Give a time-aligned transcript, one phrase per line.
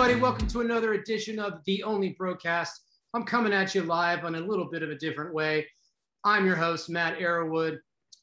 [0.00, 0.22] everybody.
[0.22, 2.80] Welcome to another edition of The Only Broadcast.
[3.12, 5.66] I'm coming at you live on a little bit of a different way.
[6.24, 7.76] I'm your host, Matt Arrowwood.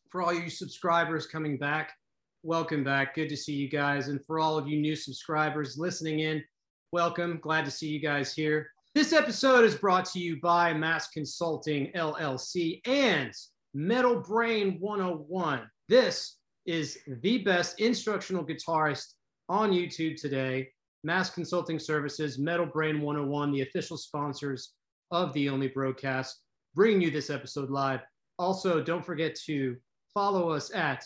[0.10, 1.94] For all you subscribers coming back,
[2.42, 3.14] welcome back.
[3.14, 4.08] Good to see you guys.
[4.08, 6.44] And for all of you new subscribers listening in,
[6.92, 7.38] welcome.
[7.44, 8.72] Glad to see you guys here.
[8.96, 13.32] This episode is brought to you by Mass Consulting LLC and
[13.76, 15.62] Metal Brain 101.
[15.88, 19.14] This is the best instructional guitarist
[19.48, 20.70] on YouTube today.
[21.04, 24.74] Mass Consulting Services, Metal Brain 101, the official sponsors
[25.12, 26.42] of the Only Broadcast,
[26.76, 28.02] bringing you this episode live.
[28.40, 29.76] Also, don't forget to
[30.14, 31.04] follow us at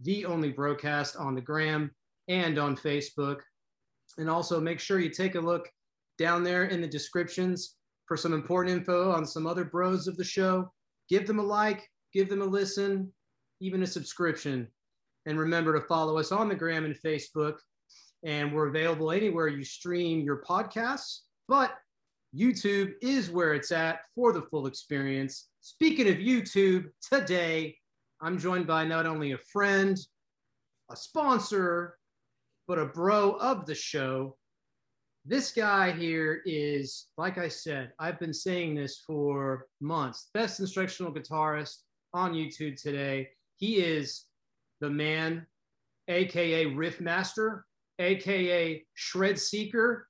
[0.00, 1.90] the Only Broadcast on the gram
[2.28, 3.40] and on Facebook.
[4.18, 5.68] And also make sure you take a look
[6.18, 7.76] down there in the descriptions
[8.06, 10.70] for some important info on some other bros of the show.
[11.08, 13.12] Give them a like, give them a listen,
[13.60, 14.68] even a subscription.
[15.26, 17.54] And remember to follow us on the gram and Facebook
[18.24, 21.20] and we're available anywhere you stream your podcasts.
[21.48, 21.72] But
[22.34, 25.48] YouTube is where it's at for the full experience.
[25.60, 27.76] Speaking of YouTube, today
[28.20, 29.98] I'm joined by not only a friend,
[30.90, 31.98] a sponsor,
[32.68, 34.36] but a bro of the show.
[35.24, 40.30] This guy here is, like I said, I've been saying this for months.
[40.34, 41.78] Best instructional guitarist
[42.14, 43.28] on YouTube today.
[43.56, 44.24] He is
[44.80, 45.46] the man,
[46.08, 47.64] aka Riff Master,
[48.02, 50.08] aka Shred Seeker,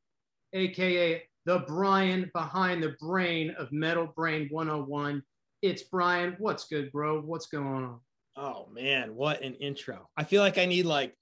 [0.53, 5.23] aka the Brian behind the brain of Metal Brain 101.
[5.63, 6.37] It's Brian.
[6.39, 7.21] What's good, bro?
[7.21, 8.01] What's going on?
[8.37, 10.09] Oh man, what an intro.
[10.17, 11.15] I feel like I need like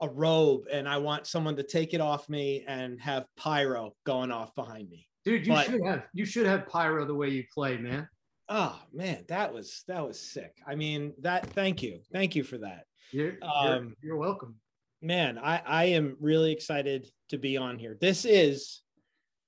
[0.00, 4.30] a robe and I want someone to take it off me and have pyro going
[4.30, 5.06] off behind me.
[5.24, 8.08] Dude, you but, should have you should have pyro the way you play, man.
[8.48, 10.56] Oh man, that was that was sick.
[10.66, 12.00] I mean, that thank you.
[12.12, 12.84] Thank you for that.
[13.12, 14.56] You're, um, you're, you're welcome
[15.02, 17.96] man, I, I am really excited to be on here.
[18.00, 18.82] This is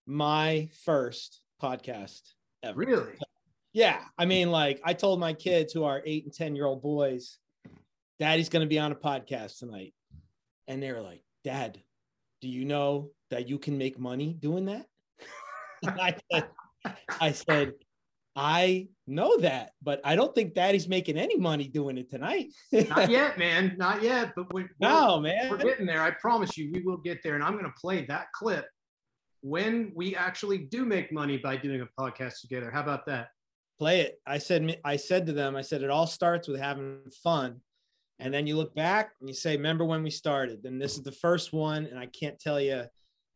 [0.07, 2.21] my first podcast
[2.63, 2.79] ever.
[2.79, 3.13] Really?
[3.73, 4.01] Yeah.
[4.17, 4.53] I mean, hmm.
[4.53, 7.39] like I told my kids who are eight and 10 year old boys,
[8.19, 9.95] daddy's going to be on a podcast tonight.
[10.67, 11.81] And they were like, Dad,
[12.41, 14.87] do you know that you can make money doing that?
[15.87, 16.49] I said,
[17.21, 17.73] I said,
[18.41, 22.53] I know that, but I don't think Daddy's making any money doing it tonight.
[22.71, 23.75] Not yet, man.
[23.77, 24.33] Not yet.
[24.37, 26.03] But we're, no, man, we're getting there.
[26.03, 27.35] I promise you, we will get there.
[27.35, 28.67] And I'm going to play that clip
[29.41, 32.71] when we actually do make money by doing a podcast together.
[32.71, 33.31] How about that?
[33.77, 34.21] Play it.
[34.25, 34.79] I said.
[34.85, 35.57] I said to them.
[35.57, 37.61] I said it all starts with having fun,
[38.21, 41.03] and then you look back and you say, "Remember when we started?" And this is
[41.03, 42.85] the first one, and I can't tell you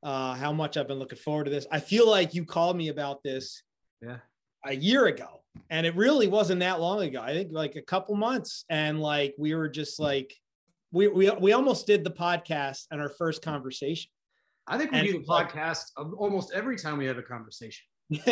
[0.05, 1.67] uh, how much I've been looking forward to this.
[1.73, 3.63] I feel like you called me about this.
[4.01, 4.19] Yeah
[4.65, 7.21] a year ago and it really wasn't that long ago.
[7.21, 10.35] I think like a couple months and like we were just like
[10.93, 14.11] we we, we almost did the podcast and our first conversation.
[14.67, 17.85] I think we and do the podcast like, almost every time we have a conversation.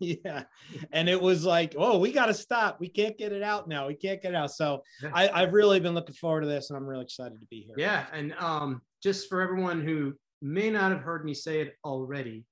[0.00, 0.44] Yeah.
[0.92, 2.80] And it was like oh we got to stop.
[2.80, 3.86] We can't get it out now.
[3.86, 4.50] We can't get it out.
[4.50, 5.10] So yeah.
[5.14, 7.74] I, i've really been looking forward to this and i'm really excited to be here.
[7.78, 12.44] Yeah and um just for everyone who may not have heard me say it already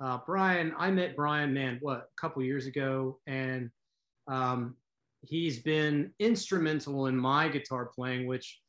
[0.00, 3.70] uh, Brian, I met Brian, man, what, a couple years ago, and
[4.26, 4.76] um,
[5.22, 8.60] he's been instrumental in my guitar playing, which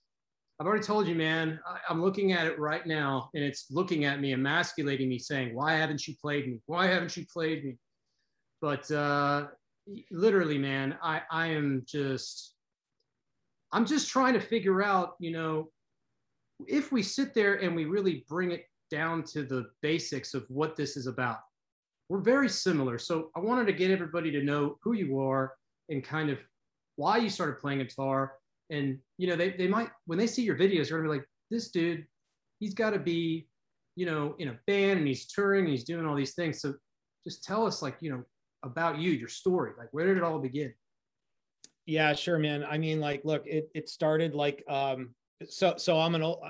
[0.60, 1.60] I've already told you, man.
[1.66, 5.56] I, am looking at it right now, and it's looking at me, emasculating me, saying,
[5.56, 6.60] "Why haven't you played me?
[6.66, 7.78] Why haven't you played me?"
[8.62, 9.48] But uh,
[10.12, 12.56] literally, man, I, I am just,
[13.72, 15.70] I'm just trying to figure out, you know,
[16.68, 20.76] if we sit there and we really bring it down to the basics of what
[20.76, 21.40] this is about.
[22.10, 22.98] We're very similar.
[22.98, 25.54] So I wanted to get everybody to know who you are
[25.90, 26.40] and kind of
[26.96, 28.34] why you started playing guitar.
[28.70, 31.28] And, you know, they, they might, when they see your videos, they're gonna be like,
[31.52, 32.06] this dude,
[32.60, 33.48] he's got to be,
[33.96, 36.62] you know, in a band and he's touring and he's doing all these things.
[36.62, 36.74] So
[37.24, 38.24] just tell us, like, you know,
[38.64, 39.72] about you, your story.
[39.78, 40.74] Like, where did it all begin?
[41.86, 42.64] Yeah, sure, man.
[42.64, 45.16] I mean, like, look, it, it started like, um,
[45.48, 46.44] so, so I'm an old,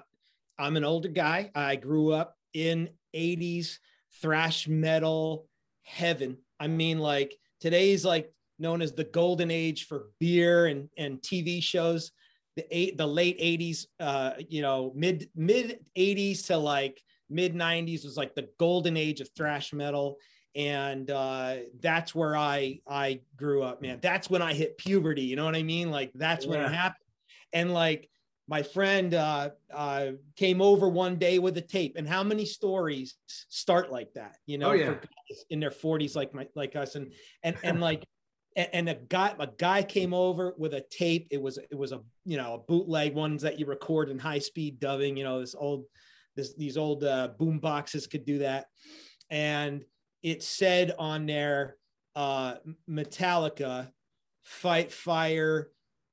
[0.59, 1.51] I'm an older guy.
[1.55, 3.77] I grew up in 80s
[4.21, 5.47] thrash metal
[5.83, 6.37] heaven.
[6.59, 11.63] I mean, like today's like known as the golden age for beer and, and TV
[11.63, 12.11] shows.
[12.55, 18.03] The eight, the late 80s, uh, you know, mid mid 80s to like mid 90s
[18.03, 20.17] was like the golden age of thrash metal
[20.55, 23.99] and uh, that's where I I grew up, man.
[24.01, 25.21] That's when I hit puberty.
[25.21, 25.91] You know what I mean?
[25.91, 26.51] Like that's yeah.
[26.51, 27.05] when it happened.
[27.53, 28.09] And like
[28.49, 33.15] my friend uh, uh, came over one day with a tape and how many stories
[33.27, 34.95] start like that you know oh, yeah.
[35.49, 37.13] in their 40s like my like us and
[37.43, 38.03] and and like
[38.55, 42.01] and a guy a guy came over with a tape it was it was a
[42.25, 45.55] you know a bootleg ones that you record in high speed dubbing you know this
[45.57, 45.85] old
[46.39, 48.67] this, these old uh, boom boxes could do that.
[49.29, 49.83] And
[50.23, 51.75] it said on there,
[52.15, 52.55] uh,
[52.89, 53.91] Metallica,
[54.43, 55.69] fight fire,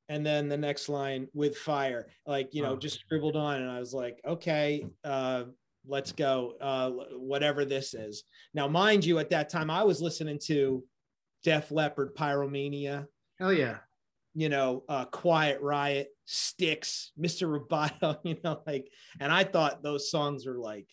[0.09, 2.77] and then the next line with fire, like you know, oh.
[2.77, 3.61] just scribbled on.
[3.61, 5.45] And I was like, okay, uh,
[5.87, 8.25] let's go, uh, whatever this is.
[8.55, 10.85] Now, mind you, at that time, I was listening to
[11.43, 13.07] Def Leppard, Pyromania.
[13.39, 13.79] Hell yeah.
[14.35, 17.49] You know, uh, Quiet Riot, Styx Mr.
[17.49, 20.87] Roboto, you know, like, and I thought those songs were like,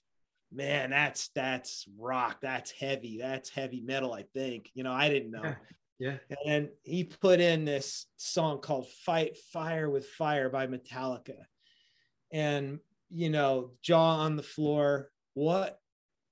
[0.51, 4.13] man, that's that's rock, that's heavy, that's heavy metal.
[4.13, 5.55] I think, you know, I didn't know.
[5.99, 6.17] Yeah.
[6.45, 11.37] And he put in this song called "Fight Fire with Fire" by Metallica,
[12.31, 12.79] and
[13.09, 15.11] you know, jaw on the floor.
[15.33, 15.79] What?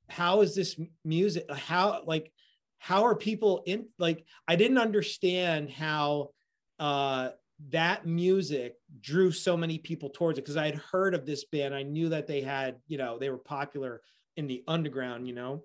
[0.10, 1.50] How is this music?
[1.52, 2.32] How like?
[2.80, 3.88] How are people in?
[4.00, 6.32] Like, I didn't understand how
[6.80, 7.30] uh,
[7.70, 11.76] that music drew so many people towards it because I had heard of this band.
[11.76, 14.02] I knew that they had, you know, they were popular
[14.36, 15.64] in the underground, you know.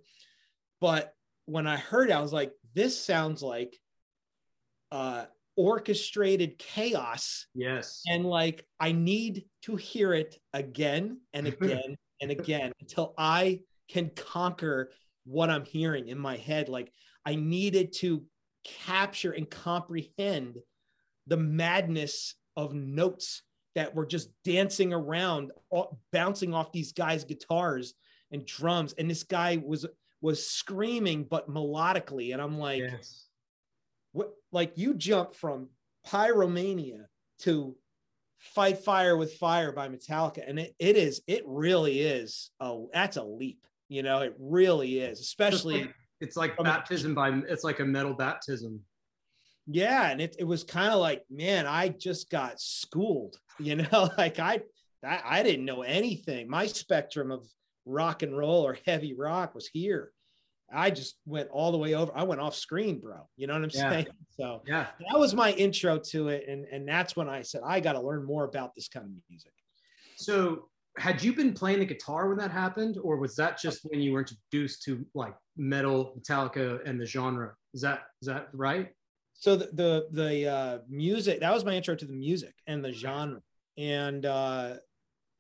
[0.81, 1.15] But
[1.47, 3.79] when I heard it, I was like, this sounds like
[4.91, 7.47] uh orchestrated chaos.
[7.55, 8.03] Yes.
[8.07, 14.11] And like I need to hear it again and again and again until I can
[14.15, 14.91] conquer
[15.25, 16.69] what I'm hearing in my head.
[16.69, 16.93] Like
[17.25, 18.25] I needed to
[18.65, 20.59] capture and comprehend
[21.27, 23.43] the madness of notes
[23.75, 25.53] that were just dancing around,
[26.13, 27.95] bouncing off these guys' guitars
[28.31, 28.95] and drums.
[28.97, 29.87] And this guy was
[30.23, 32.33] was screaming but melodically.
[32.33, 33.26] And I'm like, yes
[34.17, 35.69] what like you jump from
[36.07, 37.05] pyromania
[37.41, 37.77] to
[38.39, 43.19] fight fire with fire by metallica and it, it is it really is oh that's
[43.19, 45.81] a leap you know it really is especially
[46.21, 48.81] it's like, it's like baptism by it's like a metal baptism.
[49.67, 54.09] Yeah and it, it was kind of like man i just got schooled you know
[54.19, 54.61] like I,
[55.05, 56.49] I i didn't know anything.
[56.49, 57.47] My spectrum of
[57.85, 60.13] rock and roll or heavy rock was here
[60.73, 62.13] I just went all the way over.
[62.15, 63.29] I went off screen, bro.
[63.37, 63.91] You know what I'm yeah.
[63.91, 64.07] saying?
[64.37, 67.81] So yeah, that was my intro to it, and and that's when I said I
[67.81, 69.53] got to learn more about this kind of music.
[70.17, 70.69] So
[70.99, 74.13] had you been playing the guitar when that happened, or was that just when you
[74.13, 77.55] were introduced to like metal, Metallica, and the genre?
[77.73, 78.91] Is that is that right?
[79.33, 82.93] So the the, the uh, music that was my intro to the music and the
[82.93, 83.41] genre,
[83.79, 84.75] and uh,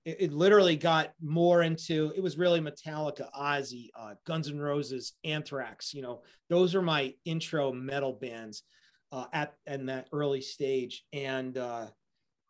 [0.06, 5.14] it, it, literally got more into it was really Metallica, Ozzy, uh, Guns N' Roses,
[5.24, 5.92] Anthrax.
[5.92, 8.62] You know, those are my intro metal bands
[9.10, 11.04] uh, at in that early stage.
[11.12, 11.86] And uh,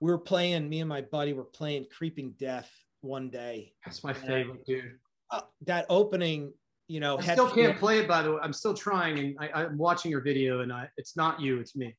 [0.01, 0.69] we were playing.
[0.69, 2.71] Me and my buddy were playing Creeping Death
[3.01, 3.73] one day.
[3.85, 4.93] That's my favorite, dude.
[5.31, 6.53] Uh, that opening
[6.89, 8.07] you know, I still can't play it.
[8.07, 11.17] By the way, I'm still trying, and I, am watching your video, and I, it's
[11.17, 11.97] not you, it's me.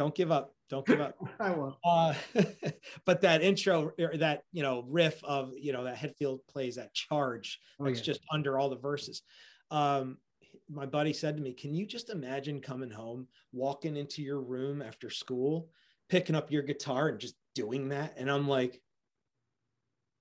[0.00, 0.54] Don't give up.
[0.70, 1.14] Don't give up.
[1.40, 1.74] I won't.
[1.84, 2.14] Uh,
[3.04, 6.94] but that intro, or that you know riff of you know that Hetfield plays that
[6.94, 7.60] charge.
[7.78, 8.04] Oh, that's yeah.
[8.04, 9.20] just under all the verses.
[9.70, 10.16] Um,
[10.70, 14.80] my buddy said to me, "Can you just imagine coming home, walking into your room
[14.80, 15.68] after school,
[16.08, 18.80] picking up your guitar and just doing that?" And I'm like,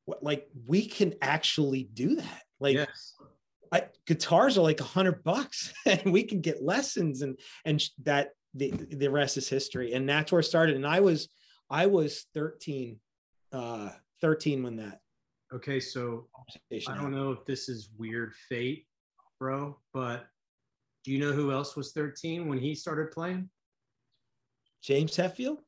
[0.04, 0.22] "What?
[0.22, 2.44] Like we can actually do that?
[2.60, 3.14] Like." Yes.
[3.72, 8.31] I, guitars are like a hundred bucks and we can get lessons and and that
[8.54, 9.94] the the rest is history.
[9.94, 10.75] And that's where it started.
[10.75, 11.30] And i was
[11.69, 13.00] i was 13
[13.51, 13.90] uh
[14.22, 15.00] 13 when that
[15.54, 16.28] okay so
[16.88, 18.85] i don't know if this is weird fate
[19.40, 20.28] bro but
[21.04, 23.50] do you know who else was 13 when he started playing?
[24.83, 25.59] James hetfield?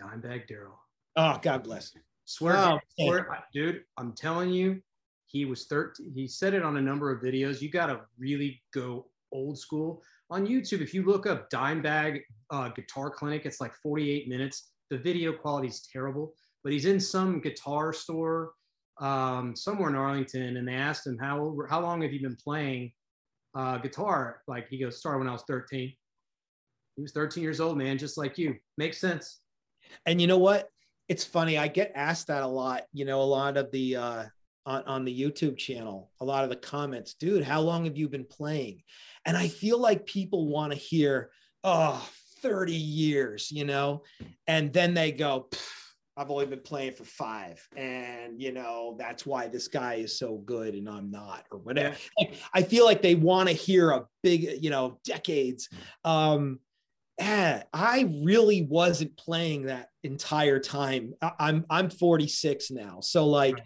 [0.00, 0.80] Dimebag darrell.
[1.16, 1.92] Oh god bless
[2.24, 4.80] swear, oh, swear dude i'm telling you
[5.26, 7.60] he was 13 he said it on a number of videos.
[7.60, 12.20] You got to really go old school on YouTube, if you look up Dimebag
[12.50, 14.70] uh, Guitar Clinic, it's like 48 minutes.
[14.90, 16.32] The video quality is terrible,
[16.62, 18.52] but he's in some guitar store
[19.00, 22.92] um, somewhere in Arlington, and they asked him how how long have you been playing
[23.54, 24.42] uh, guitar?
[24.46, 25.92] Like he goes, started when I was 13.
[26.96, 28.56] He was 13 years old, man, just like you.
[28.76, 29.40] Makes sense.
[30.06, 30.68] And you know what?
[31.08, 31.56] It's funny.
[31.56, 32.82] I get asked that a lot.
[32.92, 34.24] You know, a lot of the uh,
[34.70, 38.08] on, on the YouTube channel, a lot of the comments, dude, how long have you
[38.08, 38.82] been playing?
[39.26, 41.30] And I feel like people want to hear,
[41.64, 42.08] oh,
[42.42, 44.02] 30 years, you know?
[44.46, 45.48] And then they go,
[46.16, 47.66] I've only been playing for five.
[47.76, 51.96] And, you know, that's why this guy is so good and I'm not, or whatever.
[52.18, 55.68] Like, I feel like they want to hear a big, you know, decades.
[56.04, 56.60] Um,
[57.18, 61.14] eh, I really wasn't playing that entire time.
[61.20, 63.00] I, I'm I'm 46 now.
[63.00, 63.58] So like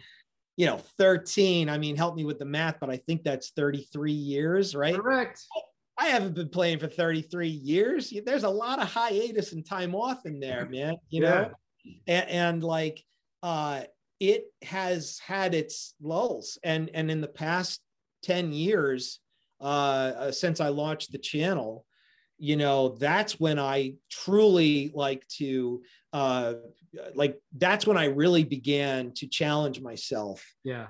[0.56, 1.68] you know, 13.
[1.68, 4.94] I mean, help me with the math, but I think that's 33 years, right?
[4.94, 5.42] Correct.
[5.98, 8.12] I haven't been playing for 33 years.
[8.24, 10.96] There's a lot of hiatus and time off in there, man.
[11.08, 11.30] You yeah.
[11.30, 11.50] know,
[12.06, 13.02] and, and like,
[13.42, 13.82] uh,
[14.20, 17.80] it has had its lulls and and in the past
[18.22, 19.20] 10 years
[19.60, 21.84] uh, uh since i launched the channel
[22.38, 25.82] you know that's when i truly like to
[26.12, 26.54] uh
[27.14, 30.86] like that's when i really began to challenge myself yeah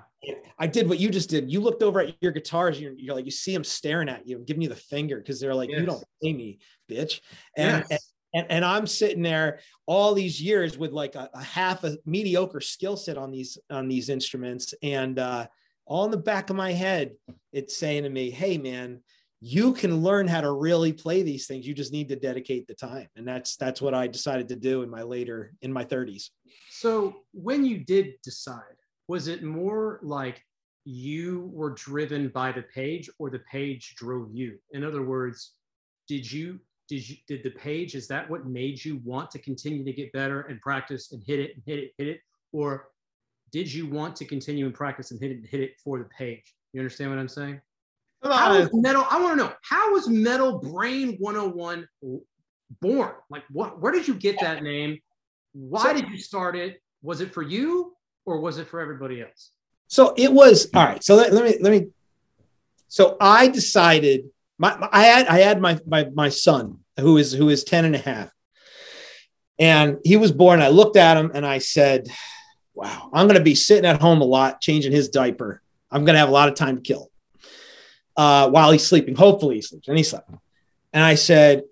[0.59, 3.25] i did what you just did you looked over at your guitars you're, you're like
[3.25, 5.79] you see them staring at you giving you the finger because they're like yes.
[5.79, 6.59] you don't pay me
[6.89, 7.21] bitch
[7.57, 7.91] and, yes.
[7.91, 7.99] and
[8.35, 12.59] and, and I'm sitting there all these years with like a, a half a mediocre
[12.59, 15.47] skill set on these on these instruments, and uh,
[15.85, 17.13] all in the back of my head,
[17.53, 19.01] it's saying to me, "Hey, man,
[19.47, 21.67] you can learn how to really play these things.
[21.67, 24.81] You just need to dedicate the time." And that's that's what I decided to do
[24.81, 26.31] in my later in my 30s.
[26.71, 30.43] So when you did decide, was it more like
[30.85, 34.57] you were driven by the page or the page drove you?
[34.71, 35.51] In other words,
[36.07, 39.83] did you did you did the page is that what made you want to continue
[39.83, 42.19] to get better and practice and hit it and hit it hit it
[42.51, 42.87] or
[43.51, 46.05] did you want to continue and practice and hit it and hit it for the
[46.05, 47.59] page you understand what i'm saying
[48.23, 51.87] how was metal i want to know how was metal brain 101
[52.81, 54.97] born like what where did you get that name
[55.53, 57.95] why so, did you start it was it for you
[58.25, 59.51] or was it for everybody else
[59.87, 61.87] so it was all right so let, let me let me
[62.87, 64.25] so i decided
[64.57, 67.85] my, my, I had I had my, my my son who is who is 10
[67.85, 68.31] and a half.
[69.57, 70.61] And he was born.
[70.61, 72.07] I looked at him and I said,
[72.73, 75.61] Wow, I'm gonna be sitting at home a lot, changing his diaper.
[75.91, 77.11] I'm gonna have a lot of time to kill
[78.17, 79.15] uh, while he's sleeping.
[79.15, 79.87] Hopefully he sleeps.
[79.87, 80.29] And he slept.
[80.93, 81.63] And I said,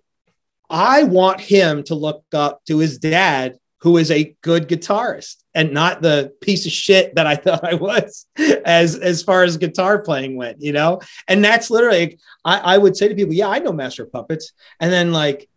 [0.70, 5.74] I want him to look up to his dad who is a good guitarist and
[5.74, 8.26] not the piece of shit that I thought I was
[8.66, 11.02] as as far as guitar playing went, you know?
[11.28, 14.54] And that's literally I, I would say to people, yeah, I know Master Puppets.
[14.80, 15.50] And then like,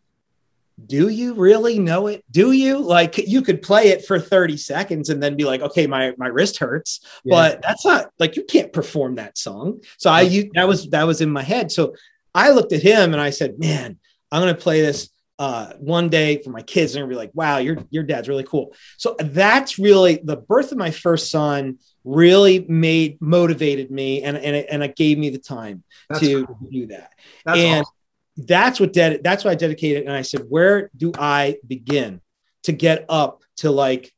[0.85, 2.25] do you really know it?
[2.31, 5.87] Do you like you could play it for 30 seconds and then be like, okay,
[5.87, 7.35] my my wrist hurts, yeah.
[7.35, 9.81] but that's not like you can't perform that song.
[9.97, 11.73] So I you that was that was in my head.
[11.73, 11.95] So
[12.35, 13.99] I looked at him and I said, man,
[14.31, 17.79] I'm gonna play this uh, one day for my kids and be like, wow, your,
[17.91, 18.75] your dad's really cool.
[18.97, 24.57] So that's really the birth of my first son really made motivated me and, and,
[24.57, 26.59] it, and it gave me the time that's to cool.
[26.71, 27.13] do that.
[27.45, 27.95] That's and awesome.
[28.37, 30.05] That's what that's why I dedicated.
[30.05, 32.21] And I said, where do I begin
[32.65, 34.13] to get up to like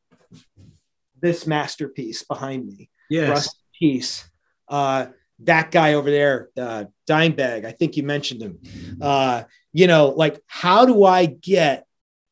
[1.20, 2.90] this masterpiece behind me?
[3.08, 3.30] Yes.
[3.30, 4.28] Rust piece.
[4.68, 5.06] Uh,
[5.40, 8.58] that guy over there, uh, Dimebag, I think you mentioned him.
[9.00, 11.86] Uh, you know, like how do I get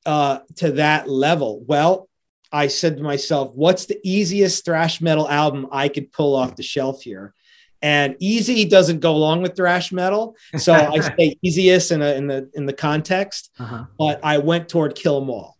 [0.05, 1.63] uh, to that level?
[1.67, 2.09] Well,
[2.51, 6.63] I said to myself, what's the easiest thrash metal album I could pull off the
[6.63, 7.35] shelf here?
[7.83, 12.27] And easy doesn't go along with thrash metal, so I say easiest in, a, in
[12.27, 13.51] the in the context.
[13.59, 13.85] Uh-huh.
[13.99, 15.57] But I went toward Kill 'Em All,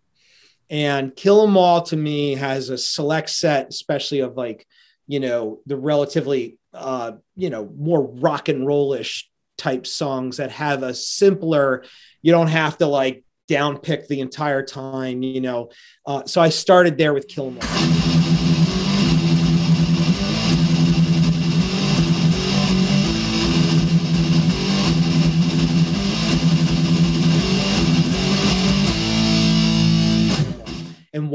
[0.71, 4.67] and Kill 'Em All to me has a select set, especially of like
[5.07, 10.83] you know the relatively uh, you know more rock and rollish type songs that have
[10.83, 11.83] a simpler
[12.21, 15.71] you don't have to like down pick the entire time you know
[16.05, 18.06] uh, so i started there with kill 'em all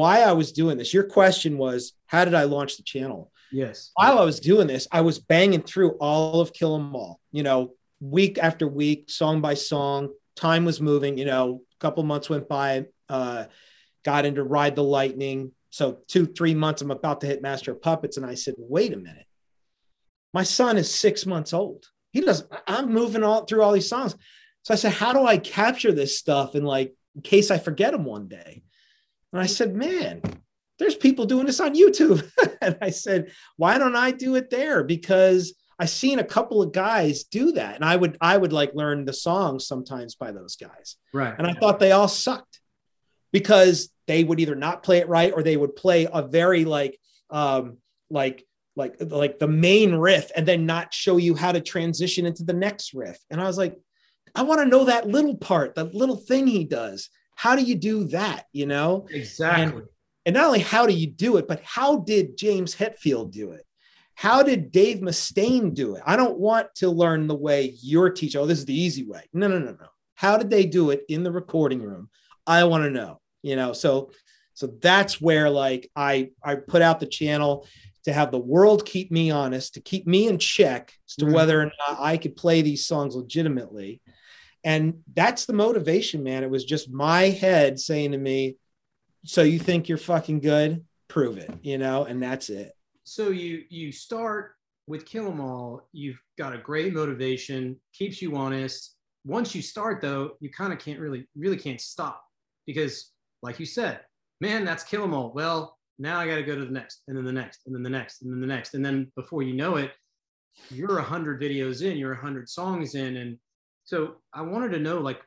[0.02, 0.94] why I was doing this.
[0.94, 3.32] Your question was, how did I launch the channel?
[3.52, 3.92] Yes.
[3.96, 7.44] While I was doing this, I was banging through all of Kill 'Em All, you
[7.44, 10.10] know, week after week, song by song.
[10.36, 13.46] Time was moving, you know, a couple months went by, uh,
[14.04, 15.52] got into Ride the Lightning.
[15.70, 18.18] So, two, three months, I'm about to hit Master of Puppets.
[18.18, 19.28] And I said, wait a minute.
[20.34, 21.86] My son is six months old.
[22.12, 24.16] He does, I'm moving all through all these songs.
[24.64, 27.92] So I said, how do I capture this stuff in like, in case I forget
[27.92, 28.64] them one day?
[29.32, 30.22] And I said, man,
[30.80, 32.30] there's people doing this on YouTube.
[32.62, 34.84] and I said, why don't I do it there?
[34.84, 38.76] Because I seen a couple of guys do that, and I would I would like
[38.76, 40.98] learn the songs sometimes by those guys.
[41.12, 41.34] Right.
[41.36, 42.60] And I thought they all sucked
[43.32, 47.00] because they would either not play it right or they would play a very like
[47.32, 47.78] um
[48.12, 48.46] like
[48.76, 52.54] like like the main riff and then not show you how to transition into the
[52.54, 53.18] next riff.
[53.32, 53.76] And I was like,
[54.36, 57.10] I want to know that little part, that little thing he does.
[57.42, 58.46] How do you do that?
[58.54, 59.08] You know?
[59.10, 59.80] Exactly.
[59.80, 59.88] And,
[60.28, 63.66] and not only how do you do it, but how did James Hetfield do it?
[64.14, 66.04] How did Dave Mustaine do it?
[66.06, 68.40] I don't want to learn the way you're teaching.
[68.40, 69.24] Oh, this is the easy way.
[69.34, 69.88] No, no, no, no.
[70.14, 72.12] How did they do it in the recording room?
[72.46, 73.20] I want to know.
[73.42, 74.12] You know, so
[74.54, 77.66] so that's where like I I put out the channel
[78.04, 81.34] to have the world keep me honest, to keep me in check as to mm-hmm.
[81.34, 84.00] whether or not I could play these songs legitimately.
[84.64, 86.44] And that's the motivation, man.
[86.44, 88.58] It was just my head saying to me,
[89.26, 90.86] So you think you're fucking good?
[91.08, 92.72] prove it, you know, and that's it.
[93.04, 94.54] So you you start
[94.88, 95.90] with Kill 'Em All.
[95.92, 98.96] You've got a great motivation, keeps you honest.
[99.26, 102.24] Once you start though, you kind of can't really really can't stop
[102.66, 104.00] because, like you said,
[104.40, 105.34] man, that's Kill 'Em All.
[105.34, 107.84] Well, now I got to go to the next, and then the next, and then
[107.84, 109.92] the next, and then the next, and then before you know it,
[110.70, 113.38] you're a hundred videos in, you're a hundred songs in, and
[113.92, 115.20] so I wanted to know like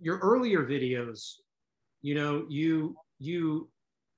[0.00, 1.34] your earlier videos.
[2.00, 3.68] You know, you you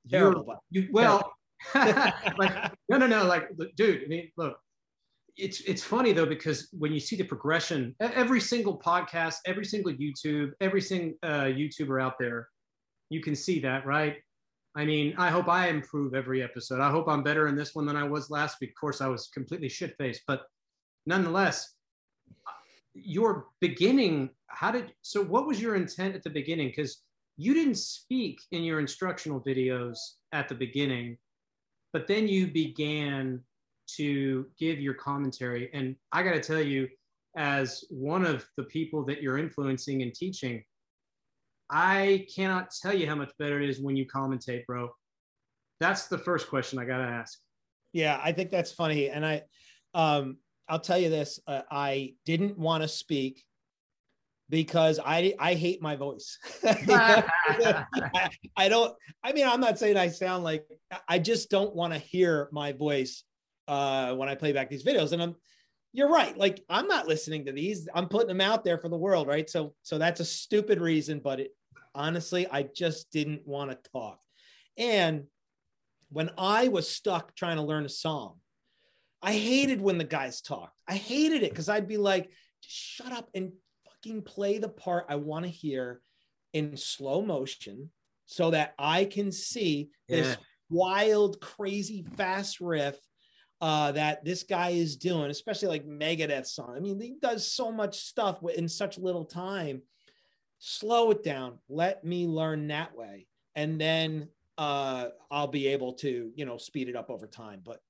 [0.09, 0.63] Terrible.
[0.71, 1.33] you well
[1.75, 4.59] like no no no like dude i mean look
[5.39, 9.93] it's it's funny though because when you see the progression every single podcast every single
[9.93, 12.49] youtube every single uh, youtuber out there
[13.09, 14.17] you can see that right
[14.77, 17.87] i mean i hope i improve every episode i hope i'm better in this one
[17.87, 20.43] than i was last week of course i was completely shit faced but
[21.07, 21.75] nonetheless
[22.95, 27.03] your beginning how did so what was your intent at the beginning because
[27.37, 29.99] you didn't speak in your instructional videos
[30.33, 31.19] at the beginning,
[31.93, 33.41] but then you began
[33.97, 35.71] to give your commentary.
[35.75, 36.89] And I got to tell you,
[37.37, 40.63] as one of the people that you're influencing and teaching,
[41.71, 44.91] I cannot tell you how much better it is when you commentate, bro.
[45.81, 47.39] That's the first question I got to ask.
[47.93, 49.09] Yeah, I think that's funny.
[49.09, 49.43] And I,
[49.93, 50.37] um,
[50.69, 53.45] I'll tell you this: uh, I didn't want to speak
[54.49, 56.39] because I I hate my voice.
[56.65, 57.25] I,
[58.57, 58.95] I, don't.
[59.23, 60.67] I mean, I'm not saying I sound like.
[61.09, 63.25] I just don't want to hear my voice
[63.69, 65.13] uh, when I play back these videos.
[65.13, 65.35] And I'm.
[65.93, 66.37] You're right.
[66.37, 67.89] Like I'm not listening to these.
[67.95, 69.49] I'm putting them out there for the world, right?
[69.49, 71.53] So so that's a stupid reason, but it
[71.95, 74.19] honestly, I just didn't want to talk.
[74.77, 75.25] And
[76.11, 78.39] when I was stuck trying to learn a song,
[79.25, 80.81] I hated when the guys talked.
[80.87, 82.31] I hated it because I'd be like,
[82.63, 83.53] just shut up and
[83.87, 86.01] fucking play the part I want to hear
[86.53, 87.91] in slow motion
[88.27, 90.17] so that I can see yeah.
[90.17, 90.37] this
[90.69, 92.99] wild, crazy, fast riff
[93.61, 96.75] uh, that this guy is doing, especially like Megadeth song.
[96.77, 99.81] I mean, he does so much stuff in such little time.
[100.59, 101.59] Slow it down.
[101.69, 106.89] Let me learn that way, and then uh, I'll be able to, you know, speed
[106.89, 107.61] it up over time.
[107.65, 107.81] But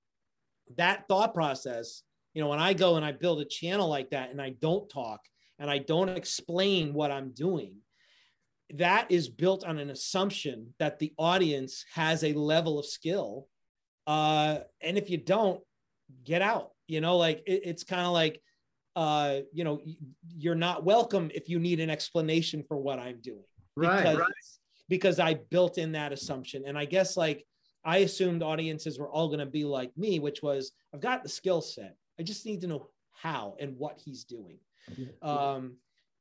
[0.76, 4.30] that thought process, you know, when I go and I build a channel like that
[4.30, 5.20] and I don't talk,
[5.58, 7.76] and I don't explain what I'm doing,
[8.74, 13.46] that is built on an assumption that the audience has a level of skill.
[14.06, 15.60] Uh, and if you don't,
[16.24, 16.72] get out.
[16.88, 18.42] You know, like it, it's kind of like,
[18.96, 19.80] uh, you know,
[20.36, 23.44] you're not welcome if you need an explanation for what I'm doing.
[23.76, 24.32] Right, because, right.
[24.88, 26.64] Because I built in that assumption.
[26.66, 27.46] And I guess like
[27.84, 31.28] I assumed audiences were all going to be like me, which was I've got the
[31.28, 31.96] skill set.
[32.18, 34.58] I just need to know how and what he's doing.
[35.22, 35.76] Um,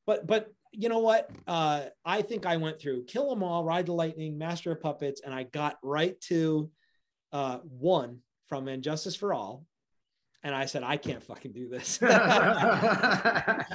[0.06, 1.30] but but you know what?
[1.48, 5.22] Uh, I think I went through Kill 'Em All, Ride the Lightning, Master of Puppets,
[5.24, 6.70] and I got right to
[7.32, 9.66] uh, one from And Justice for All.
[10.44, 12.00] And I said, I can't fucking do this.
[12.04, 13.66] I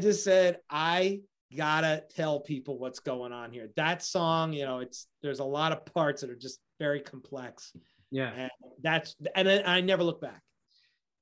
[0.00, 1.22] just said, I
[1.56, 3.68] gotta tell people what's going on here.
[3.76, 7.72] That song, you know, it's there's a lot of parts that are just very complex.
[8.10, 8.32] Yeah.
[8.36, 8.50] And
[8.82, 10.40] that's and I never look back.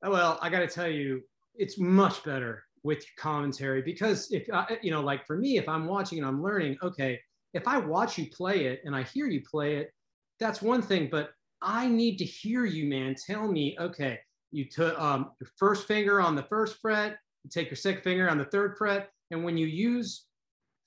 [0.02, 1.22] Well, I gotta tell you,
[1.54, 5.86] it's much better with commentary because if I, you know like for me if i'm
[5.86, 7.20] watching and i'm learning okay
[7.54, 9.92] if i watch you play it and i hear you play it
[10.40, 11.30] that's one thing but
[11.60, 14.18] i need to hear you man tell me okay
[14.50, 18.28] you took um, your first finger on the first fret you take your second finger
[18.28, 20.26] on the third fret and when you use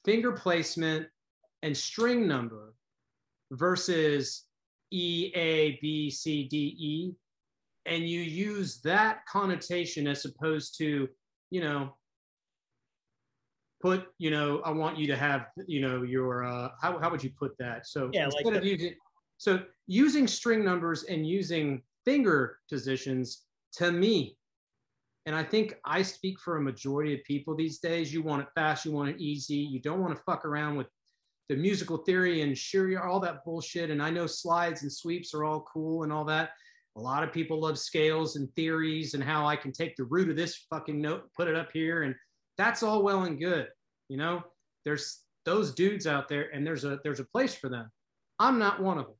[0.05, 1.07] finger placement
[1.63, 2.73] and string number
[3.51, 4.45] versus
[4.91, 7.13] e a b c d e
[7.85, 11.09] and you use that connotation as opposed to
[11.51, 11.95] you know,
[13.81, 17.23] put, you know, I want you to have, you know, your, uh, how, how would
[17.23, 17.87] you put that?
[17.87, 18.93] So yeah, instead like of using,
[19.37, 24.37] so using string numbers and using finger positions to me,
[25.25, 28.13] and I think I speak for a majority of people these days.
[28.13, 29.55] You want it fast, you want it easy.
[29.55, 30.87] You don't want to fuck around with
[31.49, 33.89] the musical theory and sure all that bullshit.
[33.89, 36.51] And I know slides and sweeps are all cool and all that.
[36.97, 40.29] A lot of people love scales and theories and how I can take the root
[40.29, 42.15] of this fucking note, put it up here, and
[42.57, 43.67] that's all well and good.
[44.07, 44.43] You know,
[44.85, 47.91] there's those dudes out there, and there's a there's a place for them.
[48.39, 49.15] I'm not one of them.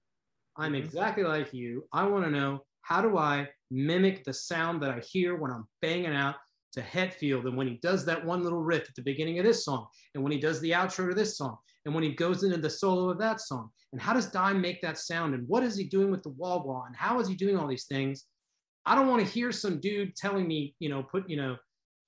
[0.56, 0.86] I'm mm-hmm.
[0.86, 1.86] exactly like you.
[1.92, 5.68] I want to know how do I mimic the sound that I hear when I'm
[5.82, 6.36] banging out
[6.74, 9.66] to Hetfield, and when he does that one little riff at the beginning of this
[9.66, 12.58] song, and when he does the outro to this song, and when he goes into
[12.58, 15.34] the solo of that song, and how does Dime make that sound?
[15.34, 16.84] And what is he doing with the wah wah?
[16.86, 18.26] And how is he doing all these things?
[18.86, 21.56] I don't want to hear some dude telling me, you know, put, you know,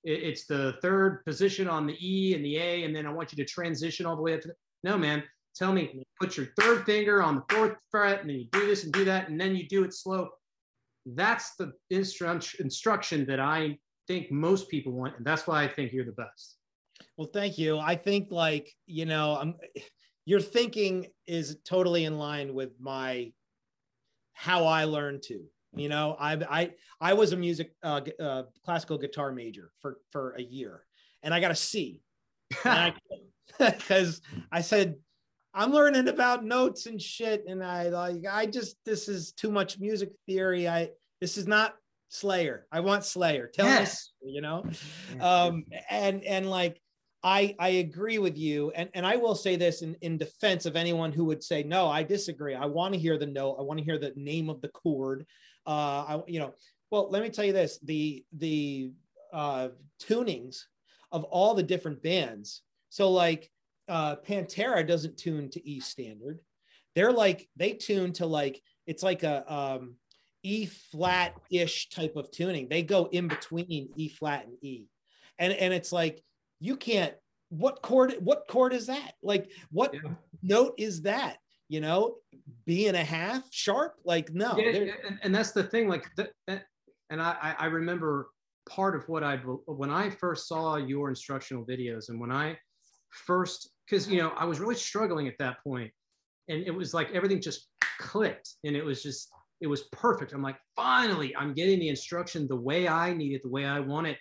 [0.04, 3.32] it, it's the third position on the E and the A, and then I want
[3.32, 5.24] you to transition all the way up to the, no, man.
[5.56, 8.84] Tell me, put your third finger on the fourth fret, and then you do this
[8.84, 10.28] and do that, and then you do it slow.
[11.14, 15.92] That's the instru- instruction that I think most people want, and that's why I think
[15.92, 16.56] you're the best.
[17.16, 17.78] Well, thank you.
[17.78, 19.54] I think like you know, I'm
[20.24, 23.32] your thinking is totally in line with my
[24.32, 25.44] how I learned to.
[25.74, 30.34] You know, I I I was a music uh, uh, classical guitar major for for
[30.38, 30.84] a year,
[31.22, 32.02] and I got a C
[32.50, 32.62] because
[33.60, 34.96] I, I said
[35.54, 39.78] I'm learning about notes and shit, and I like I just this is too much
[39.78, 40.68] music theory.
[40.68, 41.74] I this is not
[42.08, 42.66] Slayer.
[42.70, 43.50] I want Slayer.
[43.52, 44.12] Tell yes.
[44.22, 44.64] me, you know,
[45.20, 46.80] um, and and like
[47.22, 50.76] I I agree with you, and and I will say this in in defense of
[50.76, 52.54] anyone who would say no, I disagree.
[52.54, 53.56] I want to hear the note.
[53.58, 55.26] I want to hear the name of the chord.
[55.66, 56.54] Uh, I you know,
[56.90, 58.92] well, let me tell you this: the the
[59.32, 59.68] uh,
[60.00, 60.62] tunings
[61.10, 62.62] of all the different bands.
[62.90, 63.50] So like
[63.88, 66.40] uh, Pantera doesn't tune to E standard.
[66.94, 69.94] They're like they tune to like it's like a um,
[70.42, 72.68] E flat ish type of tuning.
[72.68, 74.88] They go in between E flat and E,
[75.38, 76.22] and and it's like
[76.60, 77.14] you can't.
[77.50, 78.14] What chord?
[78.20, 79.12] What chord is that?
[79.22, 80.10] Like what yeah.
[80.42, 81.38] note is that?
[81.68, 82.16] You know,
[82.66, 83.94] B and a half sharp.
[84.04, 85.88] Like no, yeah, and, and that's the thing.
[85.88, 86.64] Like that
[87.10, 88.28] and I I remember
[88.68, 92.58] part of what I when I first saw your instructional videos and when I
[93.10, 95.90] first because you know I was really struggling at that point
[96.48, 97.68] and it was like everything just
[98.00, 99.28] clicked and it was just
[99.60, 100.32] it was perfect.
[100.32, 103.80] I'm like finally I'm getting the instruction the way I need it, the way I
[103.80, 104.18] want it.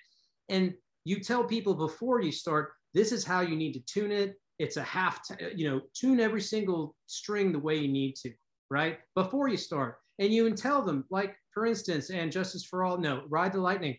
[0.50, 0.74] And
[1.06, 4.36] you tell people before you start this is how you need to tune it.
[4.58, 5.20] It's a half,
[5.56, 8.34] you know, tune every single string the way you need to,
[8.72, 8.98] right?
[9.14, 9.98] Before you start.
[10.18, 13.98] And you tell them, like, for instance, and Justice for All, no, Ride the Lightning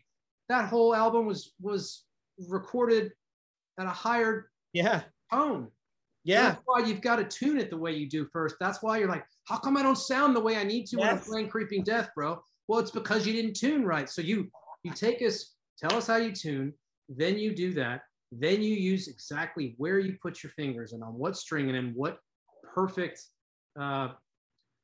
[0.48, 2.04] that whole album was was
[2.48, 3.12] recorded
[3.78, 5.68] at a higher yeah tone.
[6.24, 6.50] Yeah.
[6.50, 8.56] That's why you've got to tune it the way you do first.
[8.60, 11.06] That's why you're like, how come I don't sound the way I need to yes.
[11.06, 12.42] when I'm playing Creeping Death, bro?
[12.66, 14.10] Well, it's because you didn't tune right.
[14.10, 14.50] So you
[14.84, 16.72] you take us, tell us how you tune,
[17.08, 21.14] then you do that, then you use exactly where you put your fingers and on
[21.14, 22.18] what string and in what
[22.74, 23.24] perfect,
[23.80, 24.08] uh,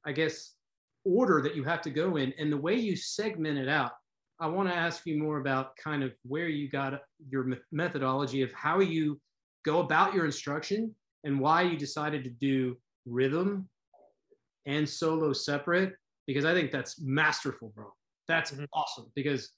[0.05, 0.55] I guess,
[1.05, 3.93] order that you have to go in, and the way you segment it out.
[4.41, 8.53] I want to ask you more about kind of where you got your methodology of
[8.53, 9.21] how you
[9.65, 13.69] go about your instruction and why you decided to do rhythm
[14.67, 15.95] and solo separate
[16.27, 17.93] because I think that's masterful, bro.
[18.29, 18.65] That's mm-hmm.
[18.73, 19.51] awesome because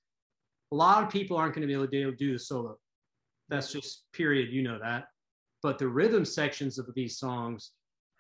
[0.73, 2.77] a lot of people aren't going to be able to do the solo.
[3.49, 4.53] That's just period.
[4.53, 5.05] You know that.
[5.62, 7.73] But the rhythm sections of these songs,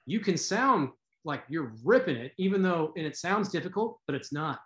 [0.06, 0.90] you can sound
[1.24, 4.60] like you're ripping it, even though, and it sounds difficult, but it's not.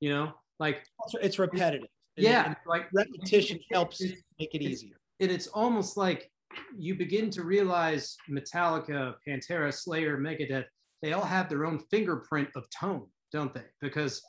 [0.00, 0.84] You know, like
[1.20, 1.88] it's repetitive.
[2.16, 4.00] Yeah, and like repetition helps
[4.38, 4.96] make it easier.
[5.20, 6.30] And it's almost like
[6.76, 10.64] you begin to realize Metallica, Pantera, Slayer, Megadeth,
[11.02, 13.64] they all have their own fingerprint of tone, don't they?
[13.80, 14.22] Because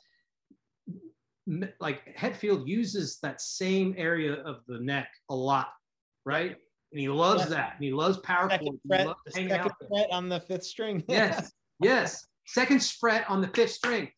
[1.80, 5.68] like Hetfield uses that same area of the neck a lot,
[6.24, 6.56] right?
[6.92, 7.74] And he loves that.
[7.76, 11.02] And he loves power second fret, second fret on the fifth string.
[11.08, 12.26] yes, yes.
[12.46, 14.10] Second fret on the fifth string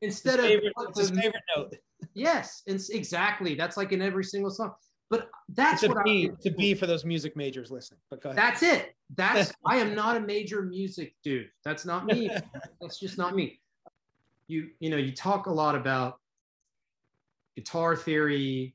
[0.00, 1.74] instead his favorite, of his favorite note.
[2.14, 3.54] Yes, it's exactly.
[3.54, 4.72] That's like in every single song.
[5.10, 7.98] But that's it's what B, I, to be for those music majors listening.
[8.08, 8.38] But go ahead.
[8.38, 8.94] That's it.
[9.16, 11.50] That's I am not a major music dude.
[11.64, 12.30] That's not me.
[12.80, 13.60] that's just not me.
[14.46, 16.20] You you know you talk a lot about
[17.56, 18.74] guitar theory,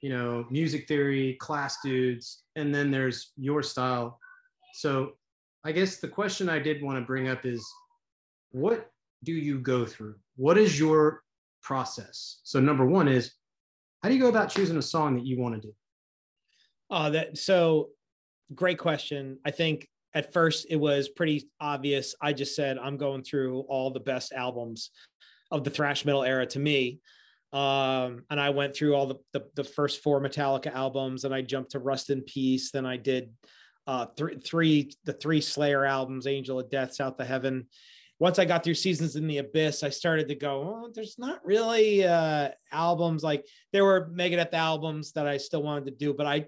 [0.00, 4.18] you know music theory, class dudes, and then there's your style.
[4.74, 5.12] So
[5.64, 7.66] I guess the question I did want to bring up is,
[8.50, 8.90] what
[9.24, 10.16] do you go through?
[10.36, 11.22] What is your
[11.62, 12.40] process?
[12.42, 13.32] So number one is,
[14.02, 15.74] how do you go about choosing a song that you want to do?
[16.90, 17.90] Oh, that so
[18.54, 19.38] great question.
[19.44, 22.14] I think at first it was pretty obvious.
[22.20, 24.90] I just said I'm going through all the best albums
[25.50, 27.00] of the thrash metal era to me.
[27.52, 31.42] Um, and I went through all the, the, the first four Metallica albums, and I
[31.42, 32.70] jumped to Rust in Peace.
[32.70, 33.30] Then I did
[33.86, 37.66] uh, three three the three Slayer albums, Angel of Death, South of Heaven,
[38.22, 41.44] once I got through Seasons in the Abyss, I started to go, oh, there's not
[41.44, 46.26] really uh, albums like there were Megadeth albums that I still wanted to do, but
[46.26, 46.46] I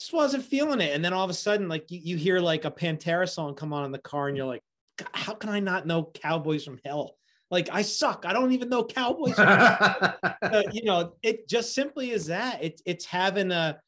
[0.00, 0.94] just wasn't feeling it.
[0.94, 3.74] And then all of a sudden, like you, you hear like a Pantera song come
[3.74, 4.62] on in the car, and you're like,
[5.12, 7.18] how can I not know Cowboys from Hell?
[7.50, 8.24] Like I suck.
[8.26, 9.38] I don't even know Cowboys.
[9.38, 10.14] uh,
[10.72, 12.60] you know, it just simply is that.
[12.64, 13.78] It's it's having a,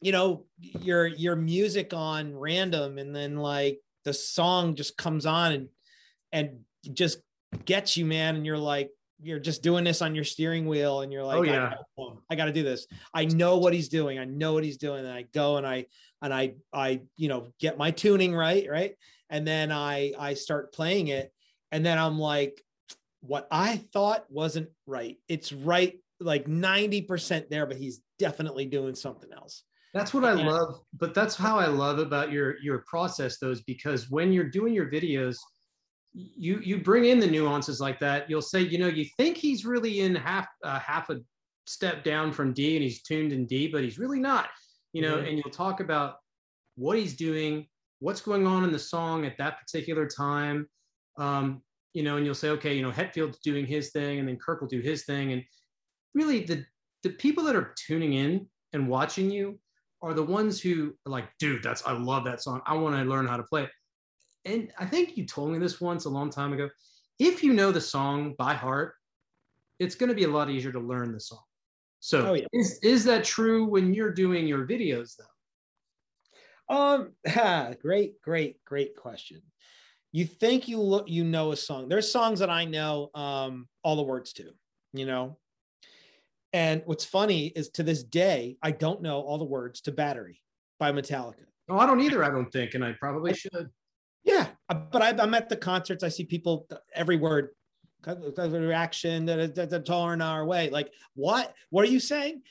[0.00, 5.50] you know, your your music on random, and then like the song just comes on
[5.50, 5.68] and
[6.32, 6.60] and
[6.92, 7.18] just
[7.64, 8.36] gets you, man.
[8.36, 8.90] And you're like,
[9.22, 11.74] you're just doing this on your steering wheel and you're like, oh, yeah.
[12.30, 12.86] I, got to do this.
[13.12, 14.18] I know what he's doing.
[14.18, 15.04] I know what he's doing.
[15.04, 15.86] And I go and I,
[16.22, 18.66] and I, I, you know, get my tuning right.
[18.68, 18.94] Right.
[19.30, 21.32] and then I I start playing it,
[21.72, 22.62] and then I'm like,
[23.20, 25.16] what I thought wasn't right.
[25.28, 29.62] It's right like 90% there, but he's definitely doing something else.
[29.94, 34.10] That's what I love, but that's how I love about your your process those because
[34.10, 35.36] when you're doing your videos,
[36.12, 38.28] you you bring in the nuances like that.
[38.28, 41.20] You'll say, you know, you think he's really in half uh, half a
[41.66, 44.48] step down from D and he's tuned in D, but he's really not.
[44.92, 45.26] You know, mm-hmm.
[45.26, 46.16] and you'll talk about
[46.74, 47.66] what he's doing,
[48.00, 50.68] what's going on in the song at that particular time.
[51.16, 54.36] Um, you know, and you'll say, okay, you know, Hetfield's doing his thing, and then
[54.36, 55.42] Kirk will do his thing, and
[56.14, 56.64] really the
[57.02, 59.58] the people that are tuning in and watching you
[60.02, 62.60] are the ones who are like, dude, that's I love that song.
[62.66, 63.70] I want to learn how to play it.
[64.50, 66.68] And I think you told me this once a long time ago.
[67.18, 68.94] If you know the song by heart,
[69.78, 71.42] it's going to be a lot easier to learn the song.
[72.00, 72.46] So oh, yeah.
[72.52, 76.74] is, is that true when you're doing your videos though?
[76.74, 77.12] Um,
[77.82, 79.42] great, great, great question.
[80.12, 81.88] You think you look, you know a song.
[81.88, 84.50] There's songs that I know um, all the words to,
[84.92, 85.38] you know,
[86.52, 90.40] and what's funny is to this day, I don't know all the words to Battery
[90.80, 91.44] by Metallica.
[91.68, 92.74] Oh, I don't either, I don't think.
[92.74, 93.70] And I probably should.
[94.24, 94.48] Yeah.
[94.68, 96.04] Uh, but I, am at the concerts.
[96.04, 97.50] I see people, every word,
[98.06, 99.26] reaction,
[99.84, 100.70] taller in our way.
[100.70, 101.54] Like, what?
[101.70, 102.42] What are you saying?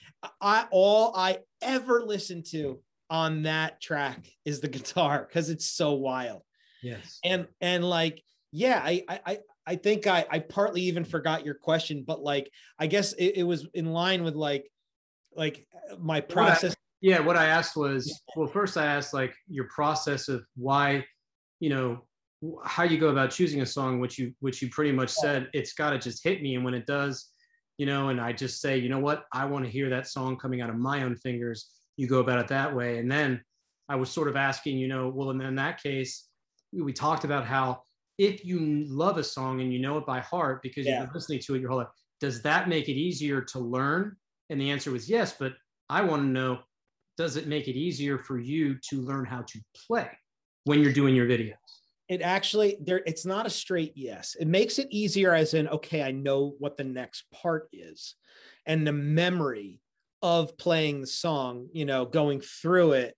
[0.42, 2.80] I all I ever listen to
[3.10, 6.42] on that track is the guitar because it's so wild.
[6.82, 7.20] Yes.
[7.24, 12.04] And and like, yeah, I I I think I, I partly even forgot your question,
[12.06, 14.72] but like I guess it, it was in line with like
[15.36, 15.68] like
[16.00, 16.72] my process.
[16.72, 20.44] What I, yeah, what I asked was well, first I asked like your process of
[20.56, 21.06] why,
[21.60, 22.02] you know,
[22.64, 25.74] how you go about choosing a song, which you which you pretty much said it's
[25.74, 27.30] got to just hit me, and when it does,
[27.78, 30.38] you know, and I just say, you know what, I want to hear that song
[30.38, 31.70] coming out of my own fingers.
[31.98, 33.42] You go about it that way, and then
[33.90, 36.28] I was sort of asking, you know, well, and in that case,
[36.72, 37.82] we talked about how
[38.18, 41.00] if you love a song and you know it by heart because yeah.
[41.00, 41.88] you've been listening to it your whole life,
[42.20, 44.16] does that make it easier to learn?
[44.50, 45.54] And the answer was yes, but
[45.90, 46.60] I want to know
[47.18, 50.10] does it make it easier for you to learn how to play
[50.70, 51.56] when you're doing your videos?
[52.08, 54.36] It actually there it's not a straight yes.
[54.40, 58.16] It makes it easier as in okay, I know what the next part is.
[58.66, 59.82] And the memory
[60.22, 63.16] of playing the song, you know, going through it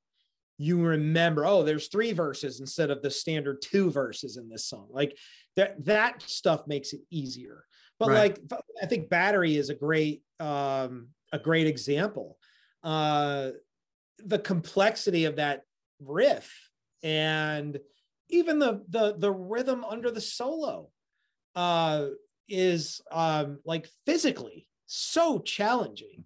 [0.62, 4.88] you remember, oh, there's three verses instead of the standard two verses in this song.
[4.92, 5.18] Like
[5.56, 7.66] that, that stuff makes it easier.
[7.98, 8.38] But right.
[8.52, 12.38] like, I think battery is a great, um, a great example.
[12.84, 13.52] Uh,
[14.20, 15.64] the complexity of that
[16.00, 16.71] riff
[17.04, 17.80] and
[18.30, 20.90] even the the the rhythm under the solo
[21.56, 22.08] uh
[22.48, 26.24] is um like physically so challenging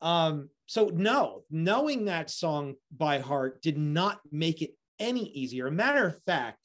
[0.00, 5.66] um so no, knowing that song by heart did not make it any easier.
[5.66, 6.58] A matter of fact,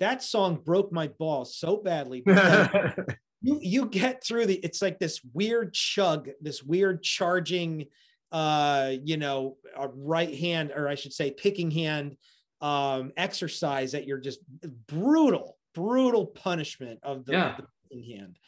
[0.00, 2.22] that song broke my balls so badly.
[3.42, 7.86] you you get through the it's like this weird chug, this weird charging
[8.30, 12.14] uh you know a right hand or I should say picking hand
[12.60, 14.40] um exercise that you're just
[14.86, 17.56] brutal brutal punishment of the, yeah.
[17.56, 18.38] the picking hand.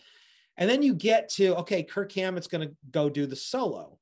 [0.57, 3.99] And then you get to okay, Kirk Hammett's going to go do the solo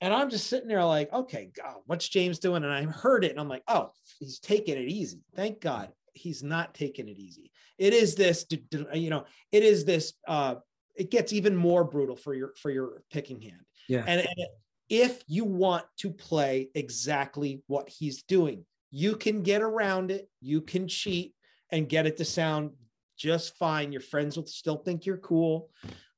[0.00, 2.62] and I'm just sitting there like, okay, God, what's James doing?
[2.62, 5.20] And I heard it and I'm like, oh, he's taking it easy.
[5.34, 7.50] Thank God he's not taking it easy.
[7.78, 8.46] It is this,
[8.92, 10.56] you know, it is this, uh,
[10.96, 13.60] it gets even more brutal for your, for your picking hand.
[13.88, 14.04] Yeah.
[14.06, 14.48] And, and
[14.88, 20.28] if you want to play exactly what he's doing, you can get around it.
[20.40, 21.34] You can cheat
[21.70, 22.70] and get it to sound
[23.16, 23.92] just fine.
[23.92, 25.70] Your friends will still think you're cool.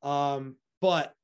[0.02, 1.14] Um, but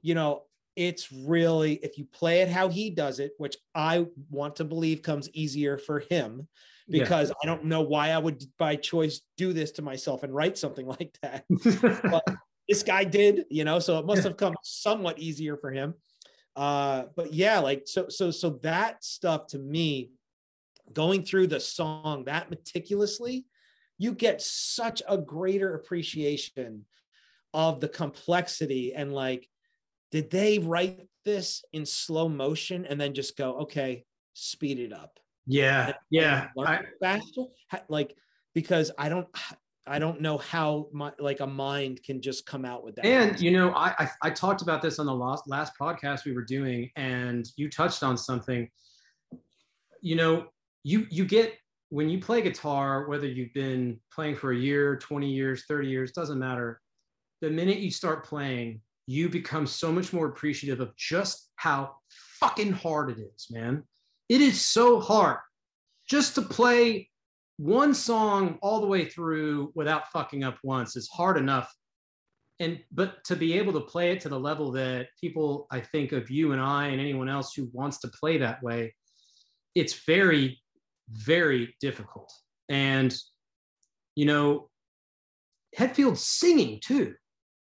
[0.00, 0.44] you know,
[0.76, 5.02] it's really if you play it how he does it which i want to believe
[5.02, 6.48] comes easier for him
[6.88, 7.34] because yeah.
[7.42, 10.86] i don't know why i would by choice do this to myself and write something
[10.98, 11.44] like that
[12.10, 12.24] but
[12.68, 15.94] this guy did you know so it must have come somewhat easier for him
[16.56, 20.10] uh but yeah like so so so that stuff to me
[20.94, 23.46] going through the song that meticulously
[23.98, 26.84] you get such a greater appreciation
[27.54, 29.48] of the complexity and like
[30.10, 35.18] did they write this in slow motion and then just go okay speed it up.
[35.46, 37.44] Yeah yeah I, faster?
[37.88, 38.14] Like
[38.54, 39.26] because i don't
[39.86, 43.06] i don't know how my like a mind can just come out with that.
[43.06, 46.32] And you know I, I i talked about this on the last last podcast we
[46.32, 48.68] were doing and you touched on something.
[50.00, 50.46] You know
[50.84, 51.54] you you get
[51.90, 56.12] when you play guitar whether you've been playing for a year 20 years 30 years
[56.12, 56.80] doesn't matter
[57.40, 62.72] the minute you start playing you become so much more appreciative of just how fucking
[62.72, 63.82] hard it is, man.
[64.28, 65.38] It is so hard
[66.08, 67.08] just to play
[67.58, 71.72] one song all the way through without fucking up once is hard enough.
[72.60, 76.12] And but to be able to play it to the level that people, I think
[76.12, 78.94] of you and I and anyone else who wants to play that way,
[79.74, 80.61] it's very,
[81.12, 82.32] very difficult.
[82.68, 83.14] And
[84.14, 84.68] you know,
[85.74, 87.14] Hetfield's singing too.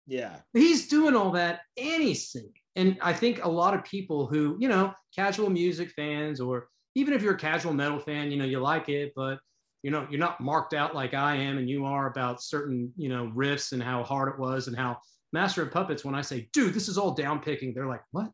[0.07, 0.37] Yeah.
[0.53, 2.53] He's doing all that and he's singing.
[2.75, 7.13] And I think a lot of people who, you know, casual music fans, or even
[7.13, 9.39] if you're a casual metal fan, you know, you like it, but
[9.81, 13.07] you know, you're not marked out like I am and you are about certain, you
[13.07, 14.97] know, riffs and how hard it was and how
[15.31, 18.29] Master of Puppets, when I say, dude, this is all down picking, they're like, what?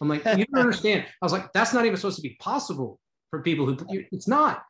[0.00, 1.04] I'm like, you don't understand.
[1.04, 2.98] I was like, that's not even supposed to be possible
[3.30, 3.76] for people who
[4.12, 4.62] it's not.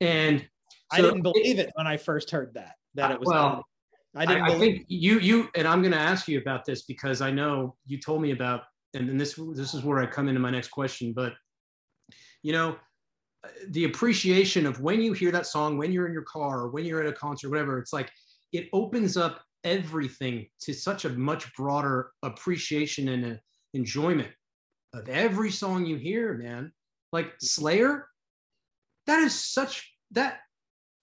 [0.00, 0.46] And so
[0.92, 3.28] I didn't believe it, it, when I first heard that, that it was.
[3.28, 3.64] Well,
[4.16, 4.42] I didn't.
[4.42, 7.30] I, I think you, you, and I'm going to ask you about this because I
[7.30, 8.62] know you told me about,
[8.94, 11.32] and, and this, this is where I come into my next question, but
[12.42, 12.76] you know,
[13.70, 16.84] the appreciation of when you hear that song, when you're in your car or when
[16.84, 18.10] you're at a concert, whatever, it's like
[18.52, 23.40] it opens up everything to such a much broader appreciation and
[23.72, 24.28] enjoyment
[24.92, 26.72] of every song you hear, man.
[27.14, 28.08] Like Slayer,
[29.06, 30.40] that is such that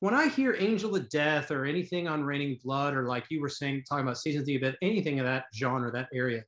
[0.02, 3.47] when I hear Angel of Death or anything on Raining Blood, or like you were
[3.47, 6.43] saying, talking about Seasons of the anything of that genre, that area,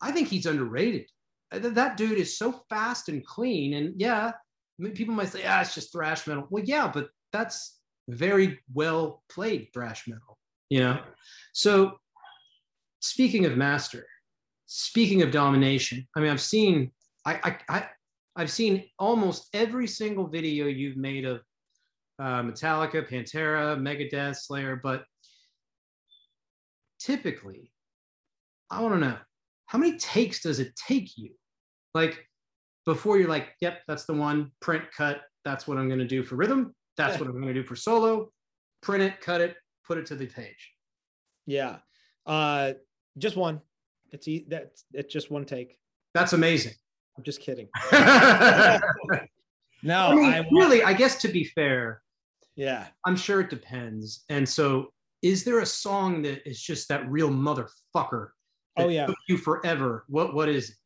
[0.00, 1.04] I think he's underrated.
[1.50, 3.74] That dude is so fast and clean.
[3.74, 4.32] And yeah,
[4.94, 6.46] people might say, ah, it's just thrash metal.
[6.48, 10.38] Well, yeah, but that's very well played thrash metal,
[10.70, 11.02] you know?
[11.52, 11.98] So
[13.00, 14.06] speaking of master,
[14.64, 16.92] speaking of domination, I mean, I've seen,
[17.26, 17.88] I, I, I
[18.36, 21.40] I've seen almost every single video you've made of
[22.18, 25.04] uh, Metallica, Pantera, Megadeth, Slayer, but
[27.00, 27.72] typically,
[28.70, 29.16] I want to know
[29.66, 31.30] how many takes does it take you?
[31.94, 32.26] Like
[32.84, 36.22] before you're like, yep, that's the one, print, cut, that's what I'm going to do
[36.22, 37.20] for rhythm, that's yeah.
[37.20, 38.30] what I'm going to do for solo,
[38.82, 40.72] print it, cut it, put it to the page.
[41.46, 41.78] Yeah.
[42.26, 42.72] Uh,
[43.18, 43.60] just one.
[44.12, 45.78] It's e- that's it's just one take.
[46.14, 46.74] That's amazing.
[47.16, 47.68] I'm just kidding.
[47.92, 48.80] no,
[50.08, 52.02] I mean, I really, I guess to be fair,
[52.54, 54.24] yeah, I'm sure it depends.
[54.28, 58.28] And so, is there a song that is just that real motherfucker?
[58.76, 60.04] oh yeah, took you forever.
[60.08, 60.76] What what is it?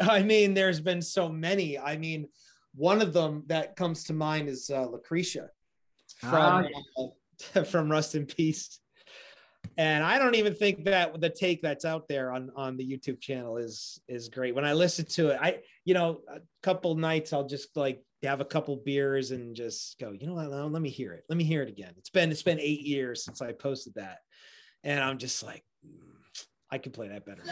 [0.00, 1.78] I mean, there's been so many.
[1.78, 2.28] I mean,
[2.74, 5.50] one of them that comes to mind is uh, Lucretia
[6.20, 6.66] from
[6.98, 7.06] ah.
[7.56, 8.80] uh, from Rust in Peace.
[9.78, 13.20] And I don't even think that the take that's out there on on the YouTube
[13.20, 14.56] channel is is great.
[14.56, 18.40] When I listen to it, I you know a couple nights I'll just like have
[18.40, 20.50] a couple beers and just go, you know what?
[20.50, 21.22] Let me hear it.
[21.28, 21.92] Let me hear it again.
[21.96, 24.18] It's been it's been eight years since I posted that,
[24.82, 25.92] and I'm just like, mm,
[26.72, 27.44] I can play that better.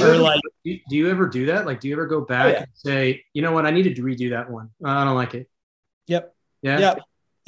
[0.00, 2.58] Or like do you ever do that like do you ever go back oh, yeah.
[2.58, 5.48] and say you know what i needed to redo that one i don't like it
[6.06, 6.98] yep yeah yep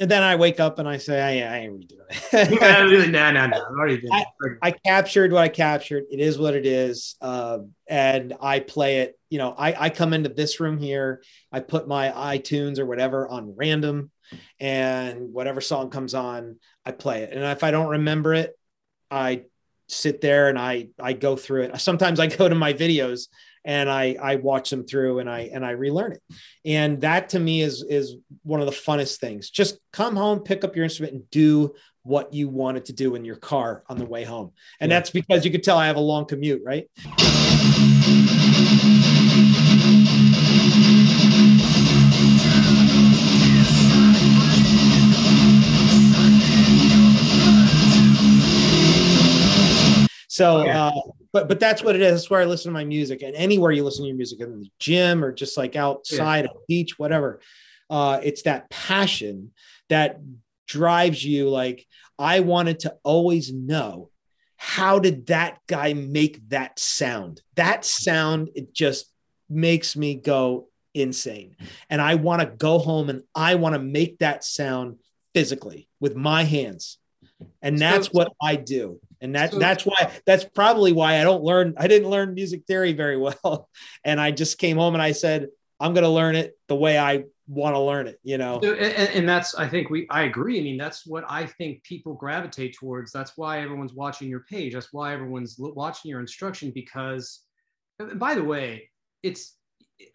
[0.01, 3.11] and then I wake up and I say, I, I ain't redoing it.
[3.11, 3.57] no, no, no.
[3.57, 4.25] Already I,
[4.61, 6.05] I, captured what I captured.
[6.09, 7.15] It is what it is.
[7.19, 9.19] Uh, and I play it.
[9.29, 11.21] You know, I, I come into this room here.
[11.51, 14.11] I put my iTunes or whatever on random,
[14.59, 17.33] and whatever song comes on, I play it.
[17.33, 18.57] And if I don't remember it,
[19.11, 19.43] I
[19.89, 21.81] sit there and I I go through it.
[21.81, 23.27] Sometimes I go to my videos
[23.65, 26.21] and I I watch them through and I and I relearn it.
[26.65, 29.49] And that to me is is one of the funnest things.
[29.49, 31.73] Just come home, pick up your instrument and do
[32.03, 34.51] what you wanted to do in your car on the way home.
[34.79, 34.97] And yeah.
[34.97, 36.89] that's because you could tell I have a long commute, right?
[50.39, 50.93] So, uh,
[51.33, 52.13] but but that's what it is.
[52.13, 54.61] That's where I listen to my music, and anywhere you listen to your music, in
[54.61, 56.53] the gym or just like outside yeah.
[56.53, 57.41] the beach, whatever.
[57.89, 59.51] Uh, it's that passion
[59.89, 60.21] that
[60.65, 61.49] drives you.
[61.49, 61.85] Like
[62.17, 64.11] I wanted to always know
[64.55, 67.41] how did that guy make that sound?
[67.55, 69.11] That sound it just
[69.49, 71.57] makes me go insane,
[71.89, 74.99] and I want to go home and I want to make that sound
[75.33, 76.97] physically with my hands,
[77.61, 81.23] and that's so, what I do and that so, that's why that's probably why I
[81.23, 83.69] don't learn I didn't learn music theory very well.
[84.05, 85.47] And I just came home and I said
[85.79, 88.59] I'm going to learn it the way I want to learn it you know?
[88.59, 90.59] And, and, that's I think we I agree.
[90.59, 93.11] I mean that's what I think people gravitate towards.
[93.11, 94.73] That's why everyone's watching your page.
[94.73, 97.41] That's why everyone's watching your instruction because
[98.15, 98.89] by the way
[99.23, 99.55] it's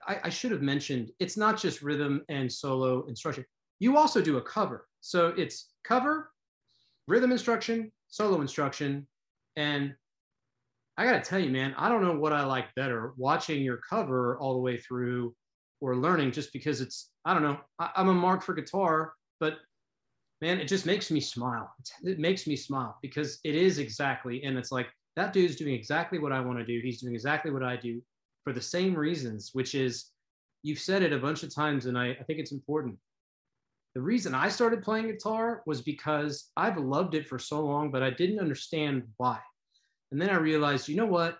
[0.06, 3.44] I, I should have mentioned it's not just rhythm and solo instruction.
[3.78, 4.86] You also do a cover.
[5.00, 6.30] So it's cover,
[7.06, 9.04] rhythm instruction, solo instruction,
[9.56, 9.92] and
[10.96, 13.78] I got to tell you, man, I don't know what I like better watching your
[13.78, 15.34] cover all the way through
[15.80, 19.54] or learning just because it's, I don't know, I, am a mark for guitar, but
[20.40, 21.74] man, it just makes me smile.
[22.04, 24.86] It makes me smile because it is exactly, and it's like
[25.16, 26.80] that dude's doing exactly what I want to do.
[26.80, 28.00] He's doing exactly what I do
[28.44, 30.12] for the same reasons, which is
[30.62, 32.96] you've said it a bunch of times, and I, I think it's important.
[33.94, 38.02] The reason I started playing guitar was because I've loved it for so long, but
[38.02, 39.38] I didn't understand why.
[40.10, 41.38] And then I realized, you know what?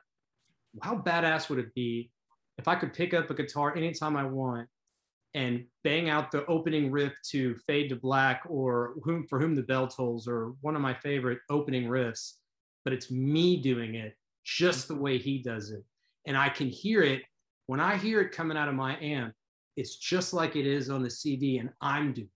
[0.82, 2.11] How badass would it be
[2.59, 4.68] if I could pick up a guitar anytime I want
[5.34, 9.62] and bang out the opening riff to Fade to Black or whom, For Whom the
[9.62, 12.34] Bell Tolls or one of my favorite opening riffs,
[12.84, 15.84] but it's me doing it just the way he does it.
[16.26, 17.22] And I can hear it
[17.66, 19.34] when I hear it coming out of my amp,
[19.76, 22.28] it's just like it is on the CD, and I'm doing.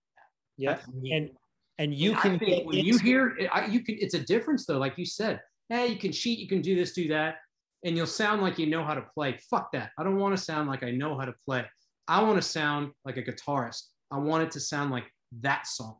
[0.59, 0.79] Yeah,
[1.13, 1.31] and
[1.79, 3.97] and you and can get when you hear it, I, you can.
[3.99, 5.41] It's a difference though, like you said.
[5.69, 7.37] Hey, you can cheat, you can do this, do that,
[7.85, 9.39] and you'll sound like you know how to play.
[9.51, 9.91] Fuck that.
[9.99, 11.65] I don't want to sound like I know how to play.
[12.09, 13.83] I want to sound like a guitarist.
[14.11, 15.05] I want it to sound like
[15.41, 15.99] that song.